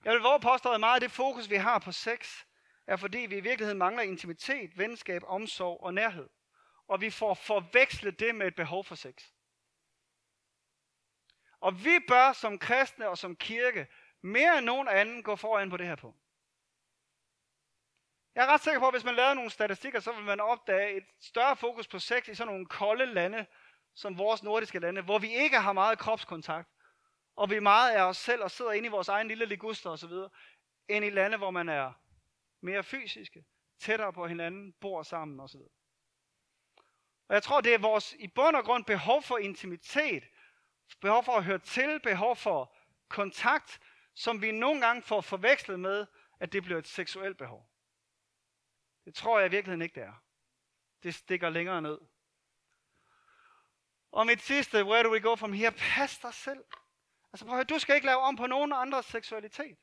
Jeg 0.05 0.13
vil 0.13 0.21
våge 0.21 0.39
påstå, 0.39 0.71
at 0.71 0.79
meget 0.79 0.95
af 0.95 1.01
det 1.01 1.11
fokus, 1.11 1.49
vi 1.49 1.55
har 1.55 1.79
på 1.79 1.91
sex, 1.91 2.45
er 2.91 2.95
fordi 2.95 3.17
vi 3.17 3.37
i 3.37 3.41
virkeligheden 3.41 3.77
mangler 3.77 4.03
intimitet, 4.03 4.77
venskab, 4.77 5.21
omsorg 5.25 5.83
og 5.83 5.93
nærhed. 5.93 6.29
Og 6.87 7.01
vi 7.01 7.09
får 7.09 7.33
forvekslet 7.33 8.19
det 8.19 8.35
med 8.35 8.47
et 8.47 8.55
behov 8.55 8.83
for 8.83 8.95
sex. 8.95 9.23
Og 11.59 11.85
vi 11.85 11.99
bør 12.07 12.33
som 12.33 12.59
kristne 12.59 13.09
og 13.09 13.17
som 13.17 13.35
kirke 13.35 13.87
mere 14.21 14.57
end 14.57 14.65
nogen 14.65 14.87
anden 14.87 15.23
gå 15.23 15.35
foran 15.35 15.69
på 15.69 15.77
det 15.77 15.87
her 15.87 15.95
punkt. 15.95 16.21
Jeg 18.35 18.43
er 18.43 18.53
ret 18.53 18.61
sikker 18.61 18.79
på, 18.79 18.87
at 18.87 18.93
hvis 18.93 19.03
man 19.03 19.15
lavede 19.15 19.35
nogle 19.35 19.51
statistikker, 19.51 19.99
så 19.99 20.11
vil 20.11 20.23
man 20.23 20.39
opdage 20.39 20.97
et 20.97 21.05
større 21.21 21.55
fokus 21.55 21.87
på 21.87 21.99
sex 21.99 22.27
i 22.27 22.35
sådan 22.35 22.53
nogle 22.53 22.65
kolde 22.65 23.05
lande, 23.05 23.45
som 23.95 24.17
vores 24.17 24.43
nordiske 24.43 24.79
lande, 24.79 25.01
hvor 25.01 25.19
vi 25.19 25.33
ikke 25.33 25.59
har 25.59 25.73
meget 25.73 25.99
kropskontakt, 25.99 26.69
og 27.35 27.49
vi 27.49 27.59
meget 27.59 27.97
er 27.97 28.03
os 28.03 28.17
selv 28.17 28.43
og 28.43 28.51
sidder 28.51 28.71
inde 28.71 28.87
i 28.87 28.91
vores 28.91 29.07
egen 29.07 29.27
lille 29.27 29.45
liguster 29.45 29.89
osv., 29.89 30.13
end 30.87 31.05
i 31.05 31.09
lande, 31.09 31.37
hvor 31.37 31.51
man 31.51 31.69
er 31.69 32.00
mere 32.61 32.83
fysiske, 32.83 33.45
tættere 33.79 34.13
på 34.13 34.27
hinanden, 34.27 34.73
bor 34.73 35.03
sammen 35.03 35.39
osv. 35.39 35.59
Og 37.27 37.35
jeg 37.35 37.43
tror, 37.43 37.61
det 37.61 37.73
er 37.73 37.77
vores 37.77 38.15
i 38.19 38.27
bund 38.27 38.55
og 38.55 38.63
grund 38.63 38.85
behov 38.85 39.23
for 39.23 39.37
intimitet, 39.37 40.23
behov 41.01 41.23
for 41.23 41.31
at 41.31 41.43
høre 41.43 41.59
til, 41.59 41.99
behov 41.99 42.35
for 42.35 42.75
kontakt, 43.07 43.79
som 44.13 44.41
vi 44.41 44.51
nogle 44.51 44.81
gange 44.81 45.01
får 45.01 45.21
forvekslet 45.21 45.79
med, 45.79 46.07
at 46.39 46.53
det 46.53 46.63
bliver 46.63 46.79
et 46.79 46.87
seksuelt 46.87 47.37
behov. 47.37 47.69
Det 49.05 49.15
tror 49.15 49.39
jeg 49.39 49.47
i 49.47 49.51
virkeligheden 49.51 49.81
ikke, 49.81 49.95
det 49.95 50.03
er. 50.03 50.23
Det 51.03 51.15
stikker 51.15 51.49
længere 51.49 51.81
ned. 51.81 51.99
Og 54.11 54.25
mit 54.25 54.41
sidste, 54.41 54.85
where 54.85 55.03
do 55.03 55.11
we 55.11 55.21
go 55.21 55.35
from 55.35 55.53
here? 55.53 55.71
Pas 55.71 56.17
dig 56.17 56.33
selv. 56.33 56.63
Altså 57.33 57.45
prøv 57.45 57.53
at 57.53 57.57
høre, 57.57 57.75
du 57.75 57.79
skal 57.79 57.95
ikke 57.95 58.07
lave 58.07 58.19
om 58.19 58.35
på 58.35 58.47
nogen 58.47 58.71
andres 58.71 59.05
seksualitet. 59.05 59.77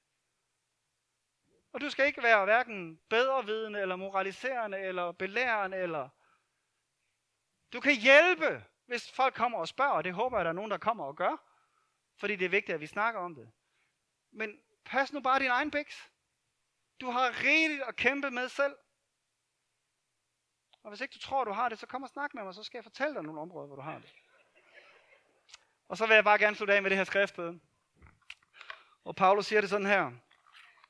Og 1.73 1.81
du 1.81 1.91
skal 1.91 2.07
ikke 2.07 2.23
være 2.23 2.45
hverken 2.45 3.01
bedrevidende, 3.09 3.81
eller 3.81 3.97
moraliserende, 3.97 4.79
eller 4.79 5.13
belærende, 5.13 5.77
eller... 5.77 6.09
Du 7.73 7.81
kan 7.81 7.97
hjælpe, 7.97 8.65
hvis 8.87 9.11
folk 9.11 9.35
kommer 9.35 9.59
og 9.59 9.69
spørger, 9.69 9.93
og 9.93 10.05
det 10.05 10.15
håber 10.15 10.37
jeg, 10.37 10.41
at 10.41 10.45
der 10.45 10.51
er 10.51 10.55
nogen, 10.55 10.71
der 10.71 10.79
kommer 10.79 11.05
og 11.05 11.17
gør. 11.17 11.37
Fordi 12.17 12.37
det 12.37 12.45
er 12.45 12.49
vigtigt, 12.49 12.75
at 12.75 12.81
vi 12.81 12.87
snakker 12.87 13.21
om 13.21 13.35
det. 13.35 13.51
Men 14.31 14.61
pas 14.85 15.13
nu 15.13 15.21
bare 15.21 15.39
din 15.39 15.51
egen 15.51 15.71
biks. 15.71 16.11
Du 17.01 17.11
har 17.11 17.45
rigeligt 17.45 17.83
at 17.83 17.97
kæmpe 17.97 18.31
med 18.31 18.49
selv. 18.49 18.77
Og 20.83 20.91
hvis 20.91 21.01
ikke 21.01 21.13
du 21.13 21.19
tror, 21.19 21.45
du 21.45 21.53
har 21.53 21.69
det, 21.69 21.79
så 21.79 21.87
kom 21.87 22.03
og 22.03 22.09
snak 22.09 22.35
med 22.35 22.45
mig, 22.45 22.55
så 22.55 22.63
skal 22.63 22.79
jeg 22.79 22.85
fortælle 22.85 23.15
dig 23.15 23.23
nogle 23.23 23.41
områder, 23.41 23.67
hvor 23.67 23.77
du 23.77 23.83
har 23.83 23.99
det. 23.99 24.15
Og 25.89 25.97
så 25.97 26.07
vil 26.07 26.15
jeg 26.15 26.25
bare 26.25 26.39
gerne 26.39 26.57
slutte 26.57 26.75
af 26.75 26.83
med 26.83 26.91
det 26.91 26.99
her 26.99 27.05
skriftbøde. 27.05 27.61
Og 29.05 29.17
Paulus 29.17 29.47
siger 29.47 29.61
det 29.61 29.71
sådan 29.71 29.87
her. 29.87 30.13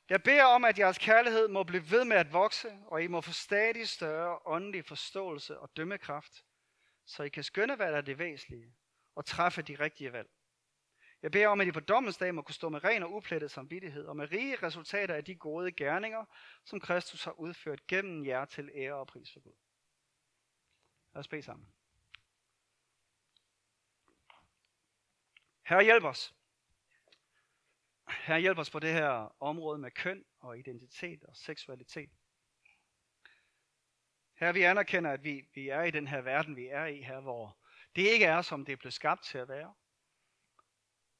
Jeg 0.09 0.23
beder 0.23 0.45
om, 0.45 0.65
at 0.65 0.79
jeres 0.79 0.97
kærlighed 0.97 1.47
må 1.47 1.63
blive 1.63 1.91
ved 1.91 2.05
med 2.05 2.17
at 2.17 2.33
vokse, 2.33 2.69
og 2.87 3.03
I 3.03 3.07
må 3.07 3.21
få 3.21 3.31
stadig 3.31 3.87
større 3.87 4.39
åndelig 4.45 4.85
forståelse 4.85 5.59
og 5.59 5.77
dømmekraft, 5.77 6.45
så 7.05 7.23
I 7.23 7.29
kan 7.29 7.43
skønne, 7.43 7.75
hvad 7.75 7.91
der 7.91 7.97
er 7.97 8.01
det 8.01 8.19
væsentlige, 8.19 8.75
og 9.15 9.25
træffe 9.25 9.61
de 9.61 9.75
rigtige 9.75 10.13
valg. 10.13 10.29
Jeg 11.21 11.31
beder 11.31 11.47
om, 11.47 11.61
at 11.61 11.67
I 11.67 11.71
på 11.71 11.79
dommens 11.79 12.17
dag 12.17 12.35
må 12.35 12.41
kunne 12.41 12.55
stå 12.55 12.69
med 12.69 12.83
ren 12.83 13.03
og 13.03 13.13
uplettet 13.13 13.51
samvittighed, 13.51 14.05
og 14.05 14.15
med 14.15 14.31
rige 14.31 14.55
resultater 14.55 15.15
af 15.15 15.25
de 15.25 15.35
gode 15.35 15.71
gerninger, 15.71 16.25
som 16.65 16.79
Kristus 16.79 17.23
har 17.23 17.31
udført 17.31 17.87
gennem 17.87 18.25
jer 18.25 18.45
til 18.45 18.71
ære 18.75 18.95
og 18.95 19.07
pris 19.07 19.33
for 19.33 19.39
Gud. 19.39 19.53
Lad 21.13 21.19
os 21.19 21.27
bede 21.27 21.41
sammen. 21.41 21.67
Herre, 25.63 25.83
hjælp 25.83 26.03
os. 26.03 26.38
Herre, 28.19 28.39
hjælp 28.39 28.57
os 28.57 28.69
på 28.69 28.79
det 28.79 28.93
her 28.93 29.35
område 29.43 29.79
med 29.79 29.91
køn 29.91 30.25
og 30.39 30.59
identitet 30.59 31.23
og 31.23 31.35
seksualitet. 31.35 32.09
Her 34.39 34.51
vi 34.51 34.61
anerkender, 34.61 35.11
at 35.11 35.23
vi, 35.23 35.49
vi 35.53 35.69
er 35.69 35.83
i 35.83 35.91
den 35.91 36.07
her 36.07 36.21
verden, 36.21 36.55
vi 36.55 36.67
er 36.67 36.85
i 36.85 37.01
her, 37.01 37.19
hvor 37.19 37.57
det 37.95 38.01
ikke 38.01 38.25
er, 38.25 38.41
som 38.41 38.65
det 38.65 38.73
er 38.73 38.77
blevet 38.77 38.93
skabt 38.93 39.23
til 39.23 39.37
at 39.37 39.47
være. 39.47 39.73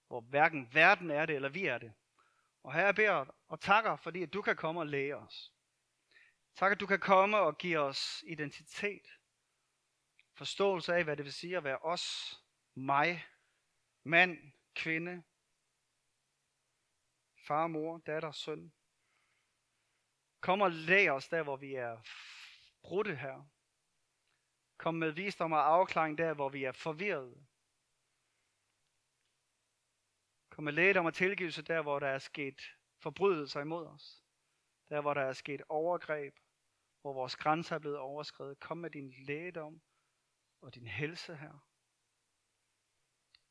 Hvor 0.07 0.21
hverken 0.21 0.73
verden 0.73 1.11
er 1.11 1.25
det, 1.25 1.35
eller 1.35 1.49
vi 1.49 1.65
er 1.65 1.77
det. 1.77 1.93
Og 2.63 2.73
her 2.73 2.85
jeg 2.85 2.95
beder 2.95 3.25
og 3.47 3.61
takker, 3.61 3.95
fordi 3.95 4.23
at 4.23 4.33
du 4.33 4.41
kan 4.41 4.55
komme 4.55 4.79
og 4.79 4.87
læge 4.87 5.17
os. 5.17 5.53
Tak, 6.55 6.71
at 6.71 6.79
du 6.79 6.85
kan 6.85 6.99
komme 6.99 7.37
og 7.37 7.57
give 7.57 7.79
os 7.79 8.23
identitet. 8.27 9.07
Forståelse 10.33 10.93
af, 10.93 11.03
hvad 11.03 11.17
det 11.17 11.25
vil 11.25 11.33
sige 11.33 11.57
at 11.57 11.63
være 11.63 11.77
os, 11.77 12.35
mig, 12.75 13.25
mand, 14.03 14.37
kvinde, 14.75 15.23
far, 17.49 17.67
mor, 17.67 17.97
datter, 17.97 18.31
søn. 18.31 18.73
Kom 20.39 20.61
og 20.61 20.71
læg 20.71 21.11
os 21.11 21.27
der, 21.27 21.43
hvor 21.43 21.57
vi 21.57 21.75
er 21.75 21.95
brudte 22.83 23.15
her. 23.15 23.37
Kom 24.77 24.95
med 24.95 25.11
visdom 25.11 25.51
og 25.51 25.67
afklaring 25.67 26.17
der, 26.17 26.33
hvor 26.33 26.49
vi 26.49 26.63
er 26.63 26.71
forvirrede. 26.71 27.47
Kom 30.49 30.63
med 30.63 30.73
lægedom 30.73 31.05
og 31.05 31.13
tilgivelse 31.13 31.61
der, 31.61 31.81
hvor 31.81 31.99
der 31.99 32.07
er 32.07 32.19
sket 32.19 32.61
forbrydelser 33.03 33.61
imod 33.61 33.85
os. 33.85 34.23
Der, 34.89 35.01
hvor 35.01 35.13
der 35.13 35.21
er 35.21 35.33
sket 35.33 35.61
overgreb, 35.69 36.35
hvor 37.01 37.13
vores 37.13 37.35
grænser 37.35 37.75
er 37.75 37.79
blevet 37.79 37.97
overskrevet. 37.97 38.59
Kom 38.59 38.77
med 38.77 38.89
din 38.89 39.09
lægedom 39.11 39.81
og 40.61 40.75
din 40.75 40.87
helse 40.87 41.35
her. 41.35 41.65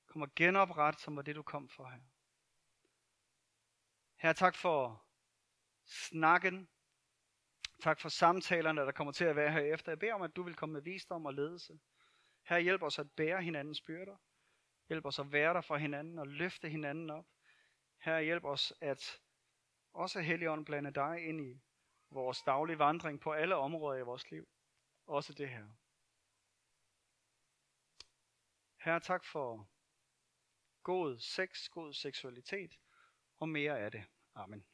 Kom 0.07 0.23
og 0.23 0.35
genopret, 0.35 1.01
som 1.01 1.17
var 1.17 1.23
det, 1.23 1.37
du 1.37 1.43
kom 1.43 1.69
for 1.69 1.89
her. 1.89 2.18
Her 4.19 4.33
tak 4.33 4.55
for 4.55 5.05
snakken. 5.87 6.69
Tak 7.83 8.01
for 8.01 8.09
samtalerne, 8.09 8.81
der 8.81 8.93
kommer 8.93 9.13
til 9.13 9.25
at 9.25 9.37
være 9.37 9.53
her 9.53 9.75
efter. 9.75 9.93
Jeg 9.93 9.99
beder 9.99 10.15
om, 10.15 10.23
at 10.23 10.37
du 10.37 10.43
vil 10.43 10.55
komme 10.55 10.73
med 10.73 10.83
visdom 10.83 11.27
og 11.27 11.35
ledelse. 11.35 11.79
Her 12.43 12.59
hjælp 12.59 12.83
os 12.83 12.99
at 12.99 13.11
bære 13.11 13.43
hinandens 13.43 13.81
byrder. 13.81 14.17
Hjælp 14.89 15.05
os 15.05 15.19
at 15.19 15.33
være 15.33 15.55
der 15.55 15.61
for 15.61 15.77
hinanden 15.77 16.19
og 16.19 16.27
løfte 16.27 16.69
hinanden 16.69 17.11
op. 17.11 17.27
Her 17.99 18.21
hjælp 18.21 18.45
os 18.45 18.73
at 18.81 19.21
også 19.93 20.21
Helligånden 20.21 20.65
blande 20.65 20.91
dig 20.91 21.29
ind 21.29 21.41
i 21.41 21.61
vores 22.11 22.43
daglige 22.43 22.79
vandring 22.79 23.21
på 23.21 23.33
alle 23.33 23.57
områder 23.57 23.99
i 23.99 24.03
vores 24.03 24.31
liv. 24.31 24.49
Også 25.07 25.33
det 25.33 25.49
her. 25.49 25.67
Her 28.77 28.99
tak 28.99 29.25
for 29.25 29.69
god 30.83 31.19
sex, 31.19 31.69
god 31.69 31.93
seksualitet 31.93 32.79
og 33.41 33.49
mere 33.49 33.79
af 33.81 33.91
det. 33.91 34.05
Amen. 34.35 34.65